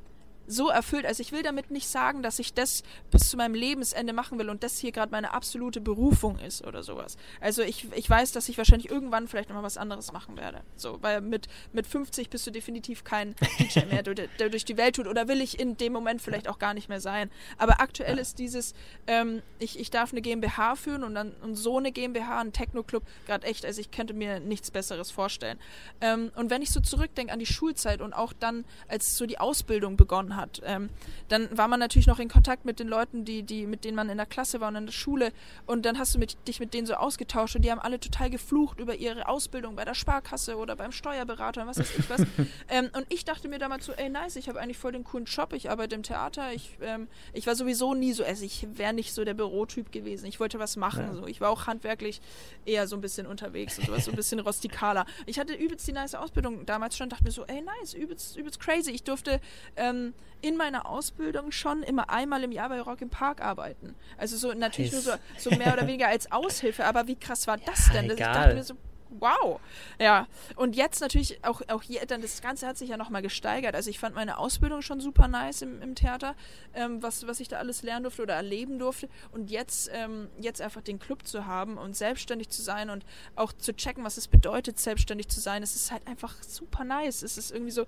so 0.51 0.69
erfüllt. 0.69 1.05
Also 1.05 1.21
ich 1.21 1.31
will 1.31 1.43
damit 1.43 1.71
nicht 1.71 1.87
sagen, 1.87 2.21
dass 2.23 2.39
ich 2.39 2.53
das 2.53 2.83
bis 3.09 3.29
zu 3.29 3.37
meinem 3.37 3.55
Lebensende 3.55 4.13
machen 4.13 4.37
will 4.39 4.49
und 4.49 4.63
das 4.63 4.77
hier 4.77 4.91
gerade 4.91 5.11
meine 5.11 5.33
absolute 5.33 5.81
Berufung 5.81 6.37
ist 6.39 6.65
oder 6.65 6.83
sowas. 6.83 7.17
Also 7.39 7.61
ich, 7.61 7.87
ich 7.95 8.09
weiß, 8.09 8.31
dass 8.31 8.49
ich 8.49 8.57
wahrscheinlich 8.57 8.91
irgendwann 8.91 9.27
vielleicht 9.27 9.49
nochmal 9.49 9.63
was 9.63 9.77
anderes 9.77 10.11
machen 10.11 10.37
werde. 10.37 10.61
So, 10.75 11.01
weil 11.01 11.21
mit, 11.21 11.47
mit 11.73 11.87
50 11.87 12.29
bist 12.29 12.45
du 12.45 12.51
definitiv 12.51 13.03
kein 13.03 13.35
DJ 13.59 13.85
mehr, 13.89 14.03
der, 14.03 14.27
der 14.27 14.49
durch 14.49 14.65
die 14.65 14.77
Welt 14.77 14.95
tut. 14.95 15.07
Oder 15.07 15.27
will 15.27 15.41
ich 15.41 15.59
in 15.59 15.77
dem 15.77 15.93
Moment 15.93 16.21
vielleicht 16.21 16.47
auch 16.47 16.59
gar 16.59 16.73
nicht 16.73 16.89
mehr 16.89 17.01
sein. 17.01 17.31
Aber 17.57 17.79
aktuell 17.79 18.17
ist 18.17 18.39
dieses, 18.39 18.73
ähm, 19.07 19.41
ich, 19.59 19.79
ich 19.79 19.89
darf 19.89 20.11
eine 20.11 20.21
GmbH 20.21 20.75
führen 20.75 21.03
und 21.03 21.15
dann 21.15 21.31
und 21.41 21.55
so 21.55 21.77
eine 21.77 21.91
GmbH, 21.91 22.39
ein 22.41 22.53
Techno-Club, 22.53 23.03
gerade 23.25 23.47
echt, 23.47 23.65
also 23.65 23.79
ich 23.79 23.91
könnte 23.91 24.13
mir 24.13 24.39
nichts 24.39 24.71
Besseres 24.71 25.11
vorstellen. 25.11 25.59
Ähm, 26.01 26.31
und 26.35 26.49
wenn 26.49 26.61
ich 26.61 26.71
so 26.71 26.79
zurückdenke 26.79 27.31
an 27.31 27.39
die 27.39 27.45
Schulzeit 27.45 28.01
und 28.01 28.13
auch 28.13 28.33
dann, 28.33 28.65
als 28.87 29.17
so 29.17 29.25
die 29.25 29.39
Ausbildung 29.39 29.97
begonnen 29.97 30.35
hat, 30.35 30.40
hat. 30.41 30.61
Ähm, 30.65 30.89
dann 31.29 31.55
war 31.57 31.69
man 31.69 31.79
natürlich 31.79 32.07
noch 32.07 32.19
in 32.19 32.27
Kontakt 32.27 32.65
mit 32.65 32.79
den 32.79 32.87
Leuten, 32.87 33.23
die, 33.23 33.43
die, 33.43 33.65
mit 33.65 33.85
denen 33.85 33.95
man 33.95 34.09
in 34.09 34.17
der 34.17 34.25
Klasse 34.25 34.59
war 34.59 34.67
und 34.67 34.75
in 34.75 34.85
der 34.87 34.93
Schule. 34.93 35.31
Und 35.65 35.85
dann 35.85 35.97
hast 35.97 36.13
du 36.13 36.19
mit, 36.19 36.35
dich 36.47 36.59
mit 36.59 36.73
denen 36.73 36.85
so 36.85 36.95
ausgetauscht 36.95 37.55
und 37.55 37.61
die 37.63 37.71
haben 37.71 37.79
alle 37.79 37.99
total 37.99 38.29
geflucht 38.29 38.79
über 38.79 38.95
ihre 38.95 39.27
Ausbildung 39.29 39.75
bei 39.75 39.85
der 39.85 39.93
Sparkasse 39.93 40.57
oder 40.57 40.75
beim 40.75 40.91
Steuerberater 40.91 41.61
und 41.61 41.67
was 41.67 41.79
weiß 41.79 41.97
ich 41.97 42.09
was. 42.09 42.21
ähm, 42.69 42.89
und 42.93 43.05
ich 43.09 43.23
dachte 43.23 43.47
mir 43.47 43.59
damals 43.59 43.85
so, 43.85 43.93
ey 43.93 44.09
nice, 44.09 44.35
ich 44.35 44.49
habe 44.49 44.59
eigentlich 44.59 44.77
voll 44.77 44.91
den 44.91 45.03
coolen 45.03 45.25
Job, 45.25 45.53
ich 45.53 45.69
arbeite 45.69 45.95
im 45.95 46.03
Theater, 46.03 46.51
ich, 46.53 46.77
ähm, 46.81 47.07
ich 47.33 47.47
war 47.47 47.55
sowieso 47.55 47.93
nie 47.93 48.13
so, 48.13 48.23
also 48.23 48.43
ich 48.43 48.67
wäre 48.73 48.93
nicht 48.93 49.13
so 49.13 49.23
der 49.23 49.33
Bürotyp 49.33 49.91
gewesen. 49.91 50.25
Ich 50.25 50.39
wollte 50.39 50.59
was 50.59 50.75
machen. 50.75 51.03
Ja. 51.03 51.13
So. 51.13 51.27
Ich 51.27 51.39
war 51.39 51.49
auch 51.49 51.67
handwerklich 51.67 52.21
eher 52.65 52.87
so 52.87 52.95
ein 52.95 53.01
bisschen 53.01 53.27
unterwegs 53.27 53.77
und 53.77 53.85
sowas, 53.85 54.05
so 54.05 54.11
ein 54.11 54.17
bisschen 54.17 54.39
rustikaler. 54.39 55.05
Ich 55.25 55.39
hatte 55.39 55.53
übelst 55.53 55.87
die 55.87 55.93
nice 55.93 56.15
Ausbildung 56.15 56.65
damals 56.65 56.97
schon, 56.97 57.09
dachte 57.09 57.23
mir 57.23 57.31
so, 57.31 57.45
ey 57.45 57.61
nice, 57.61 57.93
übelst, 57.93 58.37
übelst 58.37 58.59
crazy. 58.59 58.91
Ich 58.91 59.03
durfte 59.03 59.39
ähm, 59.75 60.13
in 60.41 60.57
meiner 60.57 60.87
Ausbildung 60.87 61.51
schon 61.51 61.83
immer 61.83 62.09
einmal 62.09 62.43
im 62.43 62.51
Jahr 62.51 62.69
bei 62.69 62.81
Rock 62.81 63.01
im 63.01 63.09
Park 63.09 63.41
arbeiten. 63.41 63.95
Also 64.17 64.37
so 64.37 64.53
natürlich 64.53 64.91
nice. 64.91 65.05
nur 65.05 65.19
so, 65.37 65.49
so 65.49 65.55
mehr 65.55 65.73
oder 65.73 65.87
weniger 65.87 66.07
als 66.07 66.31
Aushilfe, 66.31 66.85
aber 66.85 67.07
wie 67.07 67.15
krass 67.15 67.47
war 67.47 67.57
das 67.57 67.91
denn? 67.91 68.07
Das, 68.07 68.17
ich 68.17 68.25
dachte 68.25 68.55
mir 68.55 68.63
so, 68.63 68.75
wow. 69.19 69.59
Ja, 69.99 70.27
und 70.55 70.75
jetzt 70.75 71.01
natürlich 71.01 71.43
auch, 71.43 71.61
auch 71.67 71.83
hier, 71.83 72.05
dann 72.05 72.21
das 72.21 72.41
Ganze 72.41 72.67
hat 72.67 72.77
sich 72.77 72.89
ja 72.89 72.97
nochmal 72.97 73.21
gesteigert. 73.21 73.75
Also 73.75 73.89
ich 73.89 73.99
fand 73.99 74.15
meine 74.15 74.37
Ausbildung 74.37 74.81
schon 74.81 74.99
super 74.99 75.27
nice 75.27 75.61
im, 75.61 75.81
im 75.81 75.95
Theater, 75.95 76.35
ähm, 76.73 77.03
was, 77.03 77.27
was 77.27 77.39
ich 77.39 77.47
da 77.47 77.57
alles 77.57 77.83
lernen 77.83 78.03
durfte 78.03 78.23
oder 78.23 78.35
erleben 78.35 78.79
durfte. 78.79 79.09
Und 79.31 79.51
jetzt, 79.51 79.89
ähm, 79.93 80.29
jetzt 80.39 80.61
einfach 80.61 80.81
den 80.81 80.99
Club 80.99 81.27
zu 81.27 81.45
haben 81.45 81.77
und 81.77 81.95
selbstständig 81.95 82.49
zu 82.49 82.61
sein 82.61 82.89
und 82.89 83.05
auch 83.35 83.53
zu 83.53 83.75
checken, 83.75 84.03
was 84.03 84.17
es 84.17 84.27
bedeutet, 84.27 84.79
selbstständig 84.79 85.27
zu 85.27 85.39
sein, 85.39 85.63
es 85.63 85.75
ist 85.75 85.91
halt 85.91 86.07
einfach 86.07 86.41
super 86.41 86.83
nice. 86.83 87.21
Es 87.21 87.37
ist 87.37 87.51
irgendwie 87.51 87.71
so, 87.71 87.85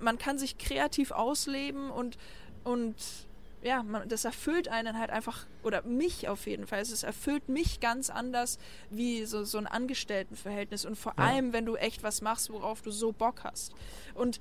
man, 0.00 0.18
kann 0.18 0.38
sich 0.38 0.58
kreativ 0.58 1.10
ausleben 1.10 1.90
und, 1.90 2.18
und 2.64 2.94
ja, 3.62 3.82
man, 3.82 4.08
das 4.08 4.24
erfüllt 4.24 4.68
einen 4.68 4.98
halt 4.98 5.10
einfach, 5.10 5.46
oder 5.62 5.82
mich 5.82 6.28
auf 6.28 6.46
jeden 6.46 6.66
Fall, 6.66 6.80
es 6.80 7.02
erfüllt 7.02 7.48
mich 7.48 7.80
ganz 7.80 8.10
anders 8.10 8.58
wie 8.90 9.24
so, 9.24 9.44
so 9.44 9.58
ein 9.58 9.66
Angestelltenverhältnis 9.66 10.84
und 10.84 10.96
vor 10.96 11.14
ja. 11.16 11.24
allem, 11.24 11.52
wenn 11.52 11.64
du 11.64 11.76
echt 11.76 12.02
was 12.02 12.22
machst, 12.22 12.50
worauf 12.50 12.82
du 12.82 12.90
so 12.90 13.12
Bock 13.12 13.44
hast. 13.44 13.72
Und 14.14 14.40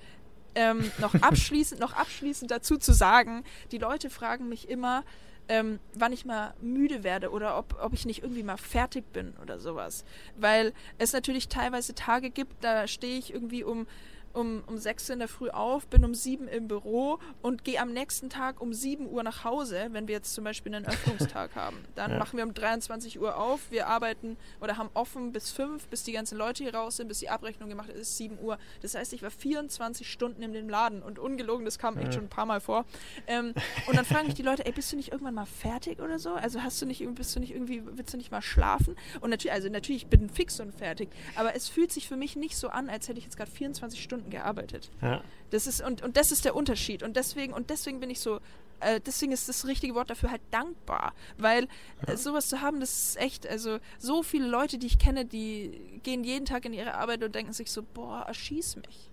ähm, 0.55 0.91
noch 0.97 1.13
abschließend, 1.15 1.79
noch 1.79 1.93
abschließend 1.93 2.51
dazu 2.51 2.77
zu 2.77 2.93
sagen, 2.93 3.43
die 3.71 3.77
Leute 3.77 4.09
fragen 4.09 4.49
mich 4.49 4.67
immer, 4.67 5.03
ähm, 5.47 5.79
wann 5.93 6.13
ich 6.13 6.25
mal 6.25 6.53
müde 6.61 7.03
werde 7.03 7.31
oder 7.31 7.57
ob, 7.57 7.77
ob 7.81 7.93
ich 7.93 8.05
nicht 8.05 8.23
irgendwie 8.23 8.43
mal 8.43 8.57
fertig 8.57 9.11
bin 9.11 9.33
oder 9.41 9.59
sowas. 9.59 10.03
Weil 10.37 10.73
es 10.97 11.13
natürlich 11.13 11.47
teilweise 11.47 11.93
Tage 11.95 12.29
gibt, 12.29 12.63
da 12.63 12.87
stehe 12.87 13.17
ich 13.17 13.33
irgendwie 13.33 13.63
um 13.63 13.87
um, 14.33 14.63
um 14.67 14.77
6 14.77 15.09
in 15.09 15.19
der 15.19 15.27
Früh 15.27 15.49
auf, 15.49 15.87
bin 15.87 16.03
um 16.03 16.13
7 16.13 16.47
im 16.47 16.67
Büro 16.67 17.19
und 17.41 17.63
gehe 17.63 17.79
am 17.79 17.93
nächsten 17.93 18.29
Tag 18.29 18.61
um 18.61 18.73
7 18.73 19.09
Uhr 19.09 19.23
nach 19.23 19.43
Hause, 19.43 19.87
wenn 19.91 20.07
wir 20.07 20.15
jetzt 20.15 20.33
zum 20.33 20.43
Beispiel 20.43 20.73
einen 20.73 20.85
Öffnungstag 20.85 21.51
haben. 21.55 21.77
Dann 21.95 22.11
ja. 22.11 22.17
machen 22.17 22.37
wir 22.37 22.45
um 22.45 22.53
23 22.53 23.19
Uhr 23.19 23.37
auf, 23.37 23.71
wir 23.71 23.87
arbeiten 23.87 24.37
oder 24.59 24.77
haben 24.77 24.89
offen 24.93 25.31
bis 25.31 25.51
5, 25.51 25.87
bis 25.87 26.03
die 26.03 26.11
ganzen 26.11 26.37
Leute 26.37 26.63
hier 26.63 26.75
raus 26.75 26.97
sind, 26.97 27.07
bis 27.07 27.19
die 27.19 27.29
Abrechnung 27.29 27.69
gemacht 27.69 27.89
ist, 27.89 28.01
ist 28.01 28.17
7 28.17 28.39
Uhr. 28.39 28.57
Das 28.81 28.95
heißt, 28.95 29.13
ich 29.13 29.23
war 29.23 29.31
24 29.31 30.09
Stunden 30.09 30.41
in 30.41 30.53
dem 30.53 30.69
Laden 30.69 31.01
und 31.01 31.19
ungelogen, 31.19 31.65
das 31.65 31.79
kam 31.79 31.97
echt 31.97 32.13
schon 32.13 32.23
ein 32.23 32.29
paar 32.29 32.45
Mal 32.45 32.59
vor. 32.59 32.85
Ähm, 33.27 33.53
und 33.87 33.95
dann 33.95 34.05
fragen 34.05 34.27
mich 34.27 34.35
die 34.35 34.41
Leute, 34.41 34.65
ey, 34.65 34.71
bist 34.71 34.91
du 34.91 34.95
nicht 34.95 35.11
irgendwann 35.11 35.35
mal 35.35 35.45
fertig 35.45 35.99
oder 35.99 36.19
so? 36.19 36.33
Also 36.33 36.61
hast 36.61 36.81
du 36.81 36.85
nicht, 36.85 37.03
bist 37.15 37.35
du 37.35 37.39
nicht 37.39 37.53
irgendwie, 37.53 37.83
willst 37.85 38.13
du 38.13 38.17
nicht 38.17 38.31
mal 38.31 38.41
schlafen? 38.41 38.95
Und 39.19 39.29
natürlich, 39.29 39.53
also 39.53 39.69
natürlich, 39.69 40.03
ich 40.03 40.09
bin 40.09 40.29
fix 40.29 40.59
und 40.59 40.73
fertig, 40.73 41.09
aber 41.35 41.55
es 41.55 41.69
fühlt 41.69 41.91
sich 41.91 42.07
für 42.07 42.17
mich 42.17 42.35
nicht 42.35 42.57
so 42.57 42.69
an, 42.69 42.89
als 42.89 43.07
hätte 43.07 43.19
ich 43.19 43.25
jetzt 43.25 43.37
gerade 43.37 43.51
24 43.51 44.01
Stunden 44.01 44.20
Stunden 44.21 44.29
gearbeitet. 44.29 44.89
Ja. 45.01 45.23
Das 45.49 45.67
ist, 45.67 45.81
und, 45.81 46.01
und 46.01 46.17
das 46.17 46.31
ist 46.31 46.45
der 46.45 46.55
Unterschied. 46.55 47.03
Und 47.03 47.17
deswegen, 47.17 47.53
und 47.53 47.69
deswegen 47.69 47.99
bin 47.99 48.09
ich 48.09 48.19
so, 48.19 48.39
äh, 48.79 48.99
deswegen 49.05 49.31
ist 49.31 49.49
das 49.49 49.65
richtige 49.67 49.95
Wort 49.95 50.09
dafür 50.09 50.31
halt 50.31 50.41
dankbar. 50.51 51.13
Weil 51.37 51.67
ja. 52.07 52.13
äh, 52.13 52.17
sowas 52.17 52.47
zu 52.47 52.61
haben, 52.61 52.79
das 52.79 53.07
ist 53.07 53.19
echt, 53.19 53.47
also 53.47 53.79
so 53.97 54.23
viele 54.23 54.47
Leute, 54.47 54.77
die 54.77 54.87
ich 54.87 54.99
kenne, 54.99 55.25
die 55.25 55.99
gehen 56.03 56.23
jeden 56.23 56.45
Tag 56.45 56.65
in 56.65 56.73
ihre 56.73 56.93
Arbeit 56.93 57.23
und 57.23 57.35
denken 57.35 57.53
sich 57.53 57.71
so, 57.71 57.83
boah, 57.83 58.25
erschieß 58.27 58.77
mich. 58.77 59.11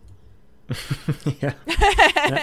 ja. 1.40 1.48
ja. 2.28 2.36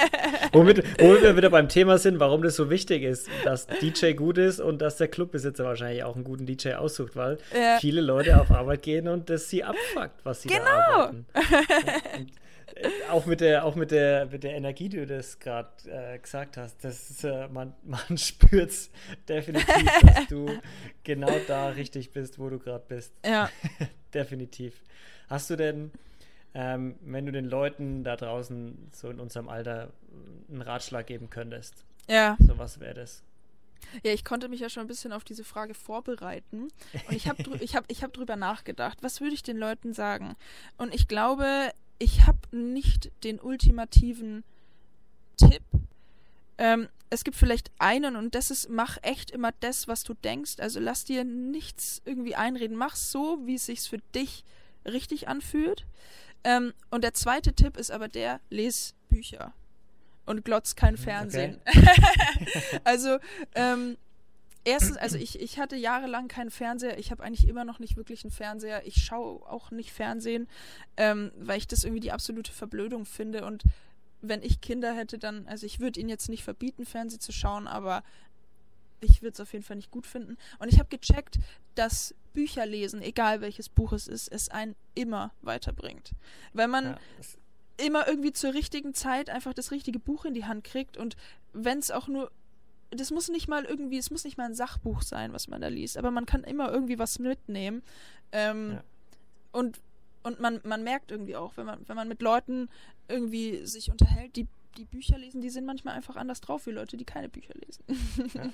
Womit, 0.52 0.84
womit 1.00 1.22
wir 1.22 1.38
wieder 1.38 1.52
beim 1.52 1.70
Thema 1.70 2.00
sind, 2.00 2.20
warum 2.20 2.42
das 2.42 2.56
so 2.56 2.70
wichtig 2.70 3.04
ist, 3.04 3.30
dass 3.44 3.68
DJ 3.68 4.14
gut 4.14 4.40
ist 4.40 4.60
und 4.60 4.82
dass 4.82 4.98
der 4.98 5.08
Clubbesitzer 5.08 5.64
wahrscheinlich 5.64 6.04
auch 6.04 6.16
einen 6.16 6.24
guten 6.24 6.48
DJ 6.48 6.74
aussucht, 6.74 7.16
weil 7.16 7.38
ja. 7.54 7.78
viele 7.80 8.02
Leute 8.02 8.42
auf 8.42 8.50
Arbeit 8.50 8.82
gehen 8.82 9.08
und 9.08 9.30
das 9.30 9.50
sie 9.50 9.64
abfuckt, 9.64 10.24
was 10.24 10.42
sie 10.42 10.50
genau. 10.50 10.66
da 10.66 10.72
arbeiten. 10.72 11.26
Äh, 11.36 12.26
auch 13.10 13.26
mit 13.26 13.42
der, 13.42 13.66
auch 13.66 13.76
mit 13.76 13.92
der, 13.92 14.26
mit 14.28 14.44
der 14.44 14.56
Energie, 14.56 14.90
die 14.90 14.98
du 14.98 15.08
das 15.08 15.40
gerade 15.40 15.70
äh, 15.86 16.20
gesagt 16.20 16.58
hast, 16.58 16.84
das 16.84 17.10
ist, 17.10 17.24
äh, 17.24 17.48
man, 17.48 17.74
man 17.84 18.18
spürt 18.18 18.70
es 18.70 18.92
definitiv, 19.28 19.92
dass 20.02 20.28
du 20.28 20.50
genau 21.04 21.32
da 21.48 21.70
richtig 21.70 22.12
bist, 22.12 22.40
wo 22.40 22.50
du 22.50 22.60
gerade 22.60 22.84
bist. 22.88 23.14
Ja. 23.26 23.50
definitiv. 24.14 24.82
Hast 25.28 25.50
du 25.50 25.56
denn 25.56 25.92
ähm, 26.56 26.96
wenn 27.02 27.26
du 27.26 27.34
den 27.34 27.46
Leuten 27.46 28.06
da 28.06 28.16
draußen 28.16 28.90
so 28.94 29.10
in 29.10 29.20
unserem 29.20 29.50
Alter 29.50 29.92
einen 30.50 30.62
Ratschlag 30.62 31.06
geben 31.06 31.30
könntest. 31.30 31.84
Ja. 32.08 32.38
So 32.40 32.58
was 32.58 32.80
wäre 32.80 32.94
das? 32.94 33.24
Ja, 34.04 34.14
ich 34.14 34.24
konnte 34.24 34.48
mich 34.48 34.62
ja 34.62 34.70
schon 34.70 34.82
ein 34.82 34.88
bisschen 34.88 35.12
auf 35.12 35.26
diese 35.26 35.44
Frage 35.44 35.74
vorbereiten. 35.74 36.70
Und 37.08 37.16
ich 37.16 37.28
habe 37.28 37.44
ich 37.60 37.76
hab, 37.76 37.84
ich 37.92 38.04
hab 38.04 38.14
drüber 38.14 38.38
nachgedacht, 38.38 39.00
was 39.02 39.20
würde 39.20 39.36
ich 39.36 39.44
den 39.44 39.58
Leuten 39.58 39.94
sagen? 39.94 40.36
Und 40.78 40.96
ich 40.96 41.10
glaube, 41.10 41.72
ich 42.00 42.26
habe 42.26 42.40
nicht 42.52 43.12
den 43.24 43.40
ultimativen 43.40 44.44
Tipp. 45.38 45.64
Ähm, 46.58 46.88
es 47.10 47.24
gibt 47.24 47.38
vielleicht 47.38 47.72
einen 47.80 48.16
und 48.16 48.36
das 48.36 48.52
ist, 48.52 48.70
mach 48.70 48.98
echt 49.02 49.32
immer 49.32 49.52
das, 49.60 49.88
was 49.88 50.04
du 50.04 50.14
denkst. 50.14 50.56
Also 50.60 50.80
lass 50.80 51.06
dir 51.06 51.24
nichts 51.24 52.02
irgendwie 52.06 52.36
einreden. 52.36 52.76
Mach 52.78 52.96
so, 52.96 53.40
wie 53.46 53.56
es 53.56 53.66
sich 53.66 53.82
für 53.82 54.00
dich 54.14 54.44
richtig 54.86 55.28
anfühlt. 55.28 55.86
Ähm, 56.44 56.74
und 56.92 57.04
der 57.04 57.14
zweite 57.14 57.54
Tipp 57.54 57.78
ist 57.78 57.92
aber 57.92 58.08
der, 58.08 58.40
les 58.50 58.96
Bücher 59.10 59.54
und 60.26 60.44
glotz 60.44 60.76
kein 60.76 60.98
Fernsehen. 60.98 61.60
Okay. 61.66 61.88
also 62.84 63.18
ähm, 63.54 63.98
erstens, 64.66 64.98
also 64.98 65.18
ich, 65.18 65.40
ich 65.40 65.60
hatte 65.60 65.76
jahrelang 65.76 66.28
keinen 66.28 66.52
Fernseher. 66.52 66.98
Ich 67.00 67.12
habe 67.12 67.24
eigentlich 67.24 67.48
immer 67.48 67.64
noch 67.64 67.80
nicht 67.80 67.96
wirklich 67.96 68.24
einen 68.24 68.32
Fernseher. 68.32 68.86
Ich 68.86 69.04
schaue 69.04 69.46
auch 69.48 69.72
nicht 69.72 69.94
Fernsehen, 69.94 70.48
ähm, 70.98 71.32
weil 71.38 71.58
ich 71.58 71.68
das 71.68 71.84
irgendwie 71.84 72.02
die 72.02 72.12
absolute 72.12 72.52
Verblödung 72.52 73.06
finde. 73.06 73.46
Und 73.46 73.64
wenn 74.22 74.44
ich 74.44 74.62
Kinder 74.62 74.94
hätte, 74.94 75.18
dann, 75.18 75.48
also 75.48 75.66
ich 75.66 75.80
würde 75.80 76.00
ihnen 76.00 76.10
jetzt 76.10 76.30
nicht 76.30 76.44
verbieten, 76.44 76.86
Fernsehen 76.86 77.22
zu 77.22 77.32
schauen, 77.32 77.68
aber 77.68 78.04
ich 79.02 79.22
würde 79.22 79.34
es 79.34 79.40
auf 79.40 79.54
jeden 79.54 79.64
Fall 79.64 79.76
nicht 79.76 79.92
gut 79.92 80.08
finden. 80.08 80.38
Und 80.60 80.72
ich 80.72 80.80
habe 80.80 80.90
gecheckt, 80.90 81.38
dass 81.76 82.16
Bücher 82.34 82.66
lesen, 82.66 83.02
egal 83.02 83.42
welches 83.42 83.70
Buch 83.70 83.94
es 83.94 84.08
ist, 84.08 84.28
es 84.32 84.50
einen 84.50 84.76
immer 84.96 85.32
weiterbringt. 85.42 86.12
Weil 86.54 86.68
man 86.68 86.86
ja, 86.86 86.98
immer 87.78 88.08
irgendwie 88.08 88.32
zur 88.32 88.54
richtigen 88.54 88.94
Zeit 88.94 89.30
einfach 89.30 89.54
das 89.54 89.72
richtige 89.72 90.00
Buch 90.00 90.26
in 90.26 90.34
die 90.34 90.46
Hand 90.46 90.64
kriegt 90.64 90.98
und 90.98 91.16
wenn 91.54 91.80
es 91.80 91.92
auch 91.92 92.08
nur 92.08 92.32
das 92.92 93.12
muss 93.12 93.30
nicht 93.30 93.48
mal 93.48 93.66
irgendwie, 93.66 93.98
es 93.98 94.12
muss 94.12 94.24
nicht 94.24 94.38
mal 94.38 94.46
ein 94.46 94.56
Sachbuch 94.56 95.02
sein, 95.02 95.34
was 95.34 95.48
man 95.48 95.62
da 95.62 95.68
liest, 95.68 95.98
aber 95.98 96.12
man 96.12 96.26
kann 96.26 96.44
immer 96.44 96.72
irgendwie 96.72 97.00
was 97.00 97.20
mitnehmen. 97.20 97.84
Ähm, 98.32 98.74
ja. 98.74 98.84
Und, 99.52 99.80
und 100.24 100.40
man, 100.40 100.62
man 100.64 100.84
merkt 100.84 101.12
irgendwie 101.12 101.36
auch, 101.36 101.58
wenn 101.58 101.66
man, 101.66 101.80
wenn 101.88 101.96
man 101.96 102.08
mit 102.08 102.22
Leuten 102.22 102.70
irgendwie 103.08 103.66
sich 103.66 103.92
unterhält, 103.92 104.36
die 104.36 104.48
die 104.78 104.86
Bücher 104.86 105.18
lesen, 105.18 105.42
die 105.42 105.50
sind 105.50 105.66
manchmal 105.66 105.96
einfach 105.96 106.16
anders 106.16 106.42
drauf 106.42 106.66
wie 106.66 106.72
Leute, 106.72 106.98
die 106.98 107.06
keine 107.06 107.30
Bücher 107.30 107.54
lesen. 107.66 107.84
Ja. 108.34 108.52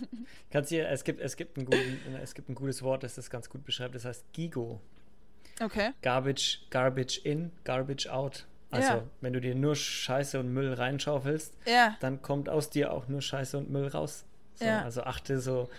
Kannst 0.52 0.70
hier, 0.70 0.88
es 0.90 1.04
gibt, 1.04 1.20
es 1.20 1.36
gibt, 1.36 1.58
ein 1.58 1.66
guten, 1.66 1.98
es 2.22 2.34
gibt 2.34 2.50
ein 2.50 2.56
gutes 2.56 2.84
Wort, 2.84 3.04
das 3.04 3.16
das 3.16 3.30
ganz 3.30 3.50
gut 3.50 3.64
beschreibt, 3.64 3.96
das 3.96 4.06
heißt 4.06 4.32
Gigo. 4.34 4.80
Okay. 5.60 5.92
Garbage, 6.02 6.60
garbage 6.70 7.20
in, 7.24 7.52
garbage 7.64 8.08
out. 8.08 8.46
Also, 8.72 8.90
ja. 8.90 9.04
wenn 9.20 9.34
du 9.34 9.42
dir 9.42 9.54
nur 9.54 9.76
Scheiße 9.76 10.40
und 10.40 10.54
Müll 10.54 10.74
reinschaufelst, 10.74 11.54
ja. 11.66 11.98
dann 12.00 12.22
kommt 12.22 12.48
aus 12.48 12.70
dir 12.70 12.94
auch 12.94 13.08
nur 13.08 13.22
Scheiße 13.22 13.58
und 13.58 13.70
Müll 13.70 13.88
raus. 13.88 14.24
So, 14.56 14.66
ja. 14.66 14.82
Also 14.82 15.04
achte 15.04 15.40
so, 15.40 15.70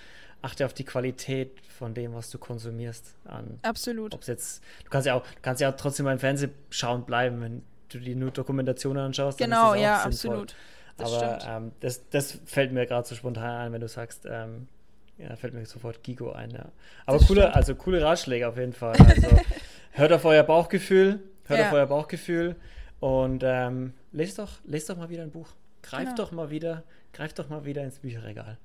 achte 0.42 0.66
auf 0.66 0.74
die 0.74 0.84
Qualität 0.84 1.52
von 1.78 1.94
dem, 1.94 2.14
was 2.14 2.30
du 2.30 2.38
konsumierst. 2.38 3.14
An. 3.24 3.58
Absolut. 3.62 4.14
Ob's 4.14 4.26
jetzt, 4.26 4.62
du 4.84 4.90
kannst 4.90 5.06
ja 5.06 5.14
auch, 5.14 5.24
kannst 5.40 5.60
ja 5.62 5.70
auch 5.70 5.76
trotzdem 5.76 6.04
beim 6.04 6.18
Fernsehen 6.18 6.52
schauen 6.70 7.04
bleiben, 7.04 7.40
wenn 7.40 7.62
du 7.88 7.98
dir 7.98 8.16
nur 8.16 8.30
Dokumentationen 8.30 9.02
anschaust. 9.02 9.38
Genau, 9.38 9.74
ja, 9.74 10.02
sinnvoll. 10.02 10.36
absolut. 10.36 10.56
Das 10.98 11.12
Aber 11.12 11.38
ähm, 11.48 11.72
das, 11.80 12.08
das 12.10 12.38
fällt 12.44 12.72
mir 12.72 12.86
gerade 12.86 13.08
so 13.08 13.14
spontan 13.14 13.66
ein, 13.66 13.72
wenn 13.72 13.80
du 13.80 13.88
sagst, 13.88 14.26
ähm, 14.28 14.68
ja, 15.16 15.34
fällt 15.36 15.54
mir 15.54 15.64
sofort 15.64 16.02
Gigo 16.02 16.32
ein, 16.32 16.50
ja. 16.50 16.66
Aber 17.06 17.18
coole, 17.18 17.54
also 17.54 17.74
coole 17.74 18.02
Ratschläge 18.02 18.48
auf 18.48 18.56
jeden 18.56 18.72
Fall. 18.72 18.96
Also 18.98 19.28
hört 19.92 20.12
auf 20.12 20.24
euer 20.24 20.42
Bauchgefühl, 20.42 21.20
hört 21.46 21.60
ja. 21.60 21.68
auf 21.68 21.72
euer 21.72 21.86
Bauchgefühl 21.86 22.56
und 23.02 23.42
ähm, 23.44 23.94
lest 24.12 24.38
doch, 24.38 24.60
lest 24.64 24.88
doch 24.88 24.96
mal 24.96 25.10
wieder 25.10 25.24
ein 25.24 25.32
Buch. 25.32 25.48
Greift 25.82 26.14
genau. 26.14 26.16
doch 26.16 26.30
mal 26.30 26.50
wieder, 26.50 26.84
greift 27.12 27.36
doch 27.40 27.48
mal 27.48 27.64
wieder 27.64 27.82
ins 27.82 27.98
Bücherregal. 27.98 28.58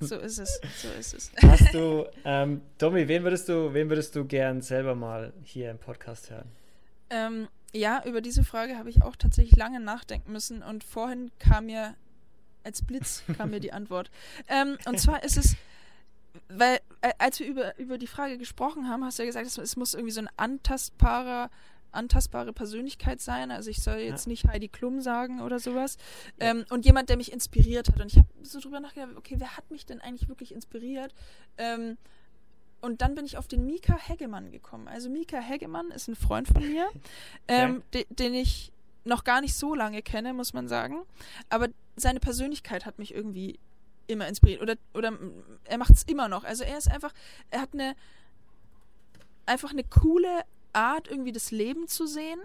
so 0.00 0.16
ist 0.16 0.38
es, 0.38 0.60
so 0.76 0.88
ist 0.98 1.14
es. 1.14 1.30
Hast 1.40 1.72
du, 1.72 2.06
ähm, 2.24 2.60
Domi, 2.78 3.06
wen 3.06 3.22
würdest 3.22 3.48
du, 3.48 3.72
wen 3.72 3.88
würdest 3.88 4.16
du 4.16 4.24
gern 4.24 4.62
selber 4.62 4.96
mal 4.96 5.32
hier 5.44 5.70
im 5.70 5.78
Podcast 5.78 6.28
hören? 6.28 6.50
Ähm, 7.08 7.46
ja, 7.72 8.02
über 8.04 8.20
diese 8.20 8.42
Frage 8.42 8.78
habe 8.78 8.90
ich 8.90 9.02
auch 9.02 9.14
tatsächlich 9.14 9.54
lange 9.54 9.78
nachdenken 9.78 10.32
müssen 10.32 10.64
und 10.64 10.82
vorhin 10.82 11.30
kam 11.38 11.66
mir 11.66 11.94
als 12.64 12.82
Blitz 12.82 13.22
kam 13.38 13.50
mir 13.50 13.60
die 13.60 13.72
Antwort. 13.72 14.10
Ähm, 14.48 14.76
und 14.86 14.98
zwar 14.98 15.22
ist 15.22 15.36
es, 15.36 15.54
weil 16.48 16.80
äh, 17.00 17.12
als 17.18 17.38
wir 17.38 17.46
über, 17.46 17.78
über 17.78 17.96
die 17.96 18.08
Frage 18.08 18.38
gesprochen 18.38 18.88
haben, 18.88 19.04
hast 19.04 19.20
du 19.20 19.22
ja 19.22 19.28
gesagt, 19.28 19.46
es, 19.46 19.56
es 19.56 19.76
muss 19.76 19.94
irgendwie 19.94 20.12
so 20.12 20.20
ein 20.20 20.28
antastbarer 20.36 21.48
antastbare 21.96 22.52
Persönlichkeit 22.52 23.20
sein. 23.20 23.50
Also 23.50 23.70
ich 23.70 23.82
soll 23.82 23.98
jetzt 23.98 24.26
ja. 24.26 24.30
nicht 24.30 24.46
Heidi 24.46 24.68
Klum 24.68 25.00
sagen 25.00 25.40
oder 25.40 25.58
sowas. 25.58 25.96
Ja. 26.40 26.50
Ähm, 26.50 26.64
und 26.70 26.84
jemand, 26.84 27.08
der 27.08 27.16
mich 27.16 27.32
inspiriert 27.32 27.88
hat. 27.88 28.00
Und 28.00 28.12
ich 28.12 28.18
habe 28.18 28.28
so 28.42 28.60
drüber 28.60 28.80
nachgedacht, 28.80 29.16
okay, 29.16 29.36
wer 29.38 29.56
hat 29.56 29.70
mich 29.70 29.86
denn 29.86 30.00
eigentlich 30.00 30.28
wirklich 30.28 30.52
inspiriert? 30.52 31.14
Ähm, 31.58 31.96
und 32.80 33.02
dann 33.02 33.14
bin 33.14 33.24
ich 33.24 33.38
auf 33.38 33.48
den 33.48 33.66
Mika 33.66 33.96
Hegemann 33.96 34.52
gekommen. 34.52 34.86
Also 34.86 35.08
Mika 35.10 35.38
Hegemann 35.38 35.90
ist 35.90 36.08
ein 36.08 36.16
Freund 36.16 36.46
von 36.46 36.66
mir, 36.66 36.88
ähm, 37.48 37.82
de, 37.94 38.06
den 38.10 38.34
ich 38.34 38.70
noch 39.04 39.24
gar 39.24 39.40
nicht 39.40 39.54
so 39.54 39.74
lange 39.74 40.02
kenne, 40.02 40.34
muss 40.34 40.52
man 40.52 40.68
sagen. 40.68 41.02
Aber 41.48 41.68
seine 41.96 42.20
Persönlichkeit 42.20 42.84
hat 42.86 42.98
mich 42.98 43.14
irgendwie 43.14 43.58
immer 44.06 44.28
inspiriert. 44.28 44.62
Oder, 44.62 44.76
oder 44.94 45.12
er 45.64 45.78
macht 45.78 45.92
es 45.92 46.02
immer 46.04 46.28
noch. 46.28 46.44
Also 46.44 46.64
er 46.64 46.76
ist 46.76 46.90
einfach, 46.90 47.12
er 47.50 47.62
hat 47.62 47.72
eine 47.72 47.96
einfach 49.46 49.70
eine 49.70 49.84
coole 49.84 50.42
Art, 50.76 51.08
irgendwie 51.08 51.32
das 51.32 51.50
Leben 51.50 51.88
zu 51.88 52.06
sehen 52.06 52.40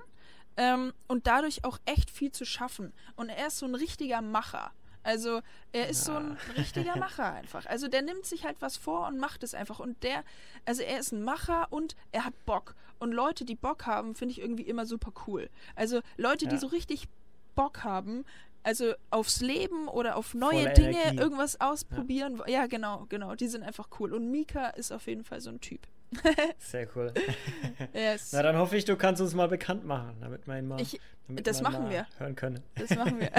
ähm, 0.57 0.93
und 1.07 1.27
dadurch 1.27 1.63
auch 1.63 1.79
echt 1.85 2.09
viel 2.09 2.31
zu 2.31 2.45
schaffen. 2.45 2.93
Und 3.15 3.29
er 3.29 3.47
ist 3.47 3.59
so 3.59 3.65
ein 3.65 3.75
richtiger 3.75 4.21
Macher. 4.21 4.71
Also 5.03 5.41
er 5.71 5.89
ist 5.89 6.07
ja. 6.07 6.13
so 6.13 6.19
ein 6.19 6.37
richtiger 6.57 6.95
Macher 6.95 7.33
einfach. 7.33 7.65
Also 7.65 7.87
der 7.87 8.01
nimmt 8.01 8.25
sich 8.25 8.45
halt 8.45 8.57
was 8.59 8.77
vor 8.77 9.07
und 9.07 9.17
macht 9.17 9.43
es 9.43 9.53
einfach. 9.53 9.79
Und 9.79 10.01
der, 10.03 10.23
also 10.65 10.83
er 10.83 10.99
ist 10.99 11.11
ein 11.11 11.23
Macher 11.23 11.67
und 11.71 11.95
er 12.11 12.25
hat 12.25 12.45
Bock. 12.45 12.75
Und 12.99 13.11
Leute, 13.11 13.45
die 13.45 13.55
Bock 13.55 13.87
haben, 13.87 14.15
finde 14.15 14.33
ich 14.33 14.41
irgendwie 14.41 14.63
immer 14.63 14.85
super 14.85 15.11
cool. 15.27 15.49
Also 15.75 16.01
Leute, 16.17 16.45
ja. 16.45 16.51
die 16.51 16.57
so 16.57 16.67
richtig 16.67 17.07
Bock 17.55 17.83
haben, 17.83 18.25
also 18.63 18.93
aufs 19.09 19.41
Leben 19.41 19.87
oder 19.87 20.15
auf 20.15 20.35
neue 20.35 20.71
Dinge, 20.73 21.01
Energie. 21.01 21.17
irgendwas 21.17 21.59
ausprobieren. 21.59 22.37
Ja. 22.45 22.61
ja, 22.61 22.65
genau, 22.67 23.07
genau. 23.09 23.33
Die 23.33 23.47
sind 23.47 23.63
einfach 23.63 23.87
cool. 23.99 24.13
Und 24.13 24.29
Mika 24.29 24.67
ist 24.69 24.91
auf 24.91 25.07
jeden 25.07 25.23
Fall 25.23 25.41
so 25.41 25.49
ein 25.49 25.59
Typ. 25.61 25.87
Sehr 26.59 26.87
cool. 26.95 27.13
yes. 27.93 28.31
Na, 28.33 28.43
dann 28.43 28.57
hoffe 28.57 28.77
ich, 28.77 28.85
du 28.85 28.95
kannst 28.95 29.21
uns 29.21 29.33
mal 29.33 29.47
bekannt 29.47 29.85
machen, 29.85 30.15
damit 30.21 30.47
wir 30.47 30.57
ihn 30.57 30.67
mal, 30.67 30.81
ich, 30.81 30.99
das 31.27 31.61
machen 31.61 31.89
wir. 31.89 32.07
hören 32.17 32.35
können. 32.35 32.59
Das 32.75 32.89
machen 32.95 33.19
wir. 33.19 33.31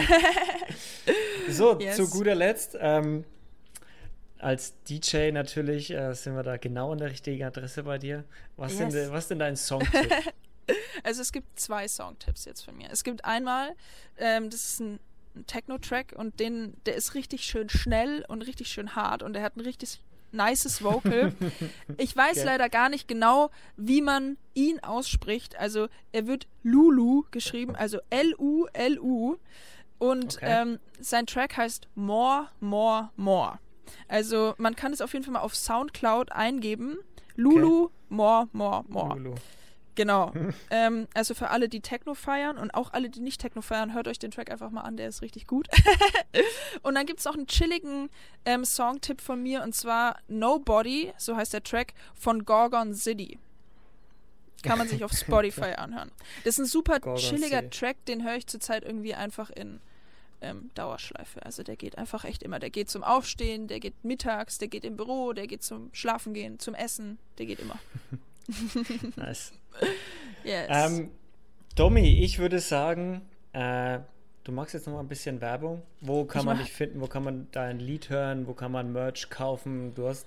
so, 1.52 1.78
yes. 1.78 1.96
zu 1.96 2.08
guter 2.08 2.34
Letzt, 2.34 2.76
ähm, 2.80 3.24
als 4.38 4.74
DJ 4.84 5.30
natürlich 5.30 5.90
äh, 5.90 6.14
sind 6.14 6.34
wir 6.34 6.42
da 6.42 6.56
genau 6.56 6.92
an 6.92 6.98
der 6.98 7.10
richtigen 7.10 7.44
Adresse 7.44 7.84
bei 7.84 7.98
dir. 7.98 8.24
Was, 8.56 8.78
yes. 8.78 8.92
denn, 8.92 9.12
was 9.12 9.28
denn 9.28 9.38
dein 9.38 9.56
Songtipp? 9.56 10.12
also 11.04 11.22
es 11.22 11.32
gibt 11.32 11.60
zwei 11.60 11.86
Songtipps 11.86 12.44
jetzt 12.44 12.64
von 12.64 12.76
mir. 12.76 12.88
Es 12.90 13.04
gibt 13.04 13.24
einmal, 13.24 13.74
ähm, 14.16 14.50
das 14.50 14.64
ist 14.64 14.80
ein 14.80 14.98
Techno-Track 15.46 16.14
und 16.16 16.40
den, 16.40 16.74
der 16.86 16.96
ist 16.96 17.14
richtig 17.14 17.44
schön 17.44 17.68
schnell 17.68 18.24
und 18.28 18.42
richtig 18.42 18.68
schön 18.68 18.96
hart 18.96 19.22
und 19.22 19.34
der 19.34 19.42
hat 19.42 19.56
ein 19.56 19.60
richtig 19.60 20.00
nices 20.32 20.82
Vocal. 20.82 21.32
Ich 21.98 22.16
weiß 22.16 22.38
okay. 22.38 22.46
leider 22.46 22.68
gar 22.68 22.88
nicht 22.88 23.06
genau, 23.06 23.50
wie 23.76 24.00
man 24.00 24.36
ihn 24.54 24.80
ausspricht. 24.80 25.56
Also 25.56 25.88
er 26.12 26.26
wird 26.26 26.46
Lulu 26.62 27.24
geschrieben, 27.30 27.76
also 27.76 27.98
L-U-L-U. 28.10 29.36
Und 29.98 30.36
okay. 30.36 30.62
ähm, 30.62 30.78
sein 31.00 31.26
Track 31.26 31.56
heißt 31.56 31.88
More, 31.94 32.48
More, 32.60 33.10
More. 33.16 33.58
Also 34.08 34.54
man 34.58 34.74
kann 34.74 34.92
es 34.92 35.00
auf 35.00 35.12
jeden 35.12 35.24
Fall 35.24 35.34
mal 35.34 35.40
auf 35.40 35.54
Soundcloud 35.54 36.32
eingeben. 36.32 36.98
Lulu, 37.36 37.84
okay. 37.84 37.94
More, 38.08 38.48
More, 38.52 38.84
More. 38.88 39.16
Lulu. 39.16 39.34
Genau. 39.94 40.32
ähm, 40.70 41.06
also 41.14 41.34
für 41.34 41.50
alle, 41.50 41.68
die 41.68 41.80
Techno 41.80 42.14
feiern 42.14 42.58
und 42.58 42.72
auch 42.72 42.92
alle, 42.92 43.10
die 43.10 43.20
nicht 43.20 43.40
Techno 43.40 43.62
feiern, 43.62 43.94
hört 43.94 44.08
euch 44.08 44.18
den 44.18 44.30
Track 44.30 44.50
einfach 44.50 44.70
mal 44.70 44.82
an, 44.82 44.96
der 44.96 45.08
ist 45.08 45.22
richtig 45.22 45.46
gut. 45.46 45.68
und 46.82 46.94
dann 46.94 47.06
gibt 47.06 47.18
es 47.18 47.24
noch 47.24 47.34
einen 47.34 47.46
chilligen 47.46 48.10
ähm, 48.44 48.64
Songtipp 48.64 49.20
von 49.20 49.42
mir 49.42 49.62
und 49.62 49.74
zwar 49.74 50.18
Nobody, 50.28 51.12
so 51.18 51.36
heißt 51.36 51.52
der 51.52 51.62
Track, 51.62 51.94
von 52.14 52.44
Gorgon 52.44 52.94
City. 52.94 53.38
Kann 54.62 54.78
man 54.78 54.88
sich 54.88 55.02
auf 55.04 55.12
Spotify 55.16 55.74
anhören. 55.76 56.10
Das 56.44 56.54
ist 56.54 56.60
ein 56.60 56.66
super 56.66 57.00
Gorgon 57.00 57.20
chilliger 57.20 57.60
City. 57.62 57.78
Track, 57.78 58.04
den 58.06 58.24
höre 58.24 58.36
ich 58.36 58.46
zurzeit 58.46 58.84
irgendwie 58.84 59.14
einfach 59.14 59.50
in 59.50 59.80
ähm, 60.40 60.70
Dauerschleife. 60.74 61.44
Also 61.44 61.62
der 61.62 61.76
geht 61.76 61.98
einfach 61.98 62.24
echt 62.24 62.42
immer. 62.42 62.58
Der 62.58 62.70
geht 62.70 62.88
zum 62.88 63.02
Aufstehen, 63.02 63.68
der 63.68 63.80
geht 63.80 64.04
mittags, 64.04 64.58
der 64.58 64.68
geht 64.68 64.84
im 64.84 64.96
Büro, 64.96 65.32
der 65.32 65.46
geht 65.46 65.62
zum 65.62 65.90
Schlafengehen, 65.92 66.58
zum 66.58 66.74
Essen, 66.74 67.18
der 67.38 67.46
geht 67.46 67.60
immer. 67.60 67.78
nice. 69.16 69.52
Yes. 70.44 70.68
Ähm, 70.68 71.10
Domi, 71.74 72.22
ich 72.22 72.38
würde 72.38 72.60
sagen, 72.60 73.22
äh, 73.52 74.00
du 74.44 74.52
magst 74.52 74.74
jetzt 74.74 74.86
noch 74.86 74.94
mal 74.94 75.00
ein 75.00 75.08
bisschen 75.08 75.40
Werbung. 75.40 75.82
Wo 76.00 76.24
kann 76.24 76.40
ich 76.40 76.46
man 76.46 76.58
dich 76.58 76.72
finden? 76.72 77.00
Wo 77.00 77.06
kann 77.06 77.24
man 77.24 77.48
dein 77.52 77.78
Lied 77.78 78.10
hören? 78.10 78.46
Wo 78.46 78.54
kann 78.54 78.72
man 78.72 78.92
Merch 78.92 79.30
kaufen? 79.30 79.94
Du 79.94 80.08
hast 80.08 80.26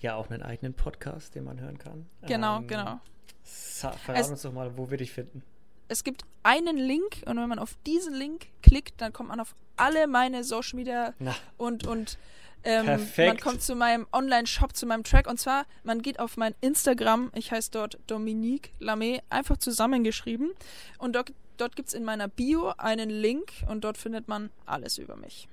ja 0.00 0.14
auch 0.14 0.30
einen 0.30 0.42
eigenen 0.42 0.74
Podcast, 0.74 1.34
den 1.34 1.44
man 1.44 1.60
hören 1.60 1.78
kann. 1.78 2.06
Genau, 2.22 2.58
ähm, 2.58 2.66
genau. 2.66 3.00
Verrat 3.42 4.30
uns 4.30 4.42
doch 4.42 4.52
mal, 4.52 4.76
wo 4.76 4.90
wir 4.90 4.98
dich 4.98 5.12
finden. 5.12 5.42
Es 5.88 6.04
gibt 6.04 6.24
einen 6.42 6.76
Link 6.76 7.22
und 7.26 7.36
wenn 7.36 7.48
man 7.48 7.58
auf 7.58 7.76
diesen 7.86 8.14
Link 8.14 8.46
klickt, 8.62 9.00
dann 9.00 9.12
kommt 9.12 9.30
man 9.30 9.40
auf 9.40 9.56
alle 9.76 10.06
meine 10.06 10.44
Social 10.44 10.76
Media 10.76 11.14
Na. 11.18 11.34
und 11.56 11.86
und 11.86 12.16
ähm, 12.64 12.86
Perfekt. 12.86 13.28
Man 13.28 13.40
kommt 13.40 13.62
zu 13.62 13.74
meinem 13.74 14.06
Online-Shop, 14.12 14.76
zu 14.76 14.86
meinem 14.86 15.04
Track. 15.04 15.28
Und 15.28 15.38
zwar, 15.38 15.64
man 15.82 16.02
geht 16.02 16.18
auf 16.20 16.36
mein 16.36 16.54
Instagram. 16.60 17.30
Ich 17.34 17.52
heiße 17.52 17.70
dort 17.70 17.98
Dominique 18.06 18.72
Lamé, 18.80 19.20
einfach 19.30 19.56
zusammengeschrieben. 19.56 20.52
Und 20.98 21.16
dort, 21.16 21.32
dort 21.56 21.76
gibt 21.76 21.88
es 21.88 21.94
in 21.94 22.04
meiner 22.04 22.28
Bio 22.28 22.72
einen 22.76 23.10
Link 23.10 23.52
und 23.68 23.84
dort 23.84 23.98
findet 23.98 24.28
man 24.28 24.50
alles 24.66 24.98
über 24.98 25.16
mich. 25.16 25.48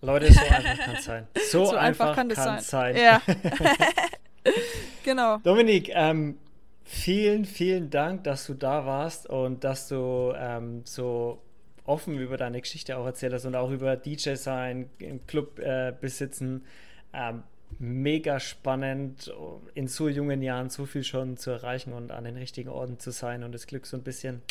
Leute, 0.00 0.32
so 0.32 0.40
einfach 0.50 0.84
kann 0.84 0.94
es 0.96 1.04
sein. 1.04 1.26
So, 1.50 1.64
so 1.66 1.76
einfach, 1.76 1.80
einfach, 1.80 2.14
kann 2.14 2.30
es 2.30 2.36
sein. 2.36 2.60
sein. 2.60 2.96
Ja. 2.96 3.22
genau. 5.04 5.38
Dominik, 5.38 5.90
ähm, 5.92 6.38
vielen, 6.84 7.44
vielen 7.44 7.90
Dank, 7.90 8.24
dass 8.24 8.46
du 8.46 8.54
da 8.54 8.86
warst 8.86 9.28
und 9.28 9.64
dass 9.64 9.88
du 9.88 10.32
ähm, 10.36 10.82
so 10.84 11.42
offen 11.88 12.18
über 12.18 12.36
deine 12.36 12.60
Geschichte 12.60 12.96
auch 12.96 13.06
erzählt 13.06 13.32
hast 13.32 13.44
und 13.44 13.54
auch 13.54 13.70
über 13.70 13.96
DJ 13.96 14.34
sein, 14.34 14.90
im 14.98 15.26
Club 15.26 15.58
äh, 15.58 15.92
besitzen. 15.98 16.64
Ähm, 17.12 17.42
mega 17.78 18.40
spannend, 18.40 19.32
in 19.74 19.88
so 19.88 20.08
jungen 20.08 20.42
Jahren 20.42 20.70
so 20.70 20.86
viel 20.86 21.04
schon 21.04 21.36
zu 21.36 21.50
erreichen 21.50 21.92
und 21.92 22.10
an 22.12 22.24
den 22.24 22.36
richtigen 22.36 22.70
Orten 22.70 22.98
zu 22.98 23.10
sein 23.10 23.44
und 23.44 23.52
das 23.52 23.66
Glück 23.66 23.86
so 23.86 23.96
ein 23.96 24.02
bisschen 24.02 24.42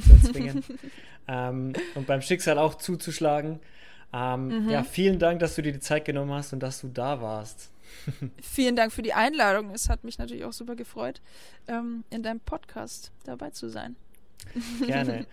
zu 0.00 0.12
erzwingen 0.12 0.64
ähm, 1.28 1.74
und 1.94 2.06
beim 2.06 2.22
Schicksal 2.22 2.58
auch 2.58 2.76
zuzuschlagen. 2.76 3.60
Ähm, 4.12 4.64
mhm. 4.64 4.70
Ja, 4.70 4.84
vielen 4.84 5.18
Dank, 5.18 5.40
dass 5.40 5.54
du 5.54 5.62
dir 5.62 5.72
die 5.72 5.80
Zeit 5.80 6.04
genommen 6.04 6.32
hast 6.32 6.52
und 6.52 6.60
dass 6.60 6.80
du 6.80 6.88
da 6.88 7.20
warst. 7.20 7.70
vielen 8.42 8.76
Dank 8.76 8.92
für 8.92 9.02
die 9.02 9.14
Einladung. 9.14 9.70
Es 9.70 9.88
hat 9.88 10.04
mich 10.04 10.18
natürlich 10.18 10.44
auch 10.44 10.52
super 10.52 10.76
gefreut, 10.76 11.20
ähm, 11.68 12.04
in 12.10 12.22
deinem 12.22 12.40
Podcast 12.40 13.12
dabei 13.24 13.50
zu 13.50 13.68
sein. 13.68 13.96
Gerne. 14.86 15.26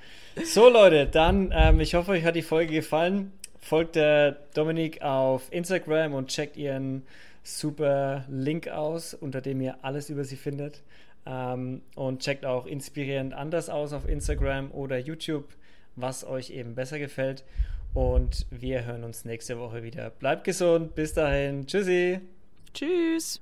So, 0.43 0.69
Leute, 0.69 1.05
dann, 1.05 1.53
ähm, 1.53 1.79
ich 1.79 1.95
hoffe, 1.95 2.11
euch 2.11 2.23
hat 2.23 2.35
die 2.35 2.41
Folge 2.41 2.73
gefallen. 2.73 3.31
Folgt 3.59 3.95
der 3.95 4.37
Dominik 4.53 5.01
auf 5.01 5.51
Instagram 5.51 6.13
und 6.13 6.27
checkt 6.29 6.55
ihren 6.55 7.03
super 7.43 8.25
Link 8.29 8.67
aus, 8.67 9.13
unter 9.13 9.41
dem 9.41 9.61
ihr 9.61 9.77
alles 9.81 10.09
über 10.09 10.23
sie 10.23 10.37
findet. 10.37 10.81
Ähm, 11.25 11.81
und 11.95 12.21
checkt 12.21 12.45
auch 12.45 12.65
inspirierend 12.65 13.33
anders 13.33 13.69
aus 13.69 13.93
auf 13.93 14.07
Instagram 14.07 14.71
oder 14.71 14.97
YouTube, 14.97 15.45
was 15.95 16.25
euch 16.25 16.51
eben 16.51 16.75
besser 16.75 16.99
gefällt. 16.99 17.43
Und 17.93 18.45
wir 18.51 18.85
hören 18.85 19.03
uns 19.03 19.25
nächste 19.25 19.59
Woche 19.59 19.83
wieder. 19.83 20.09
Bleibt 20.11 20.43
gesund, 20.43 20.95
bis 20.95 21.13
dahin. 21.13 21.65
Tschüssi. 21.65 22.19
Tschüss. 22.73 23.41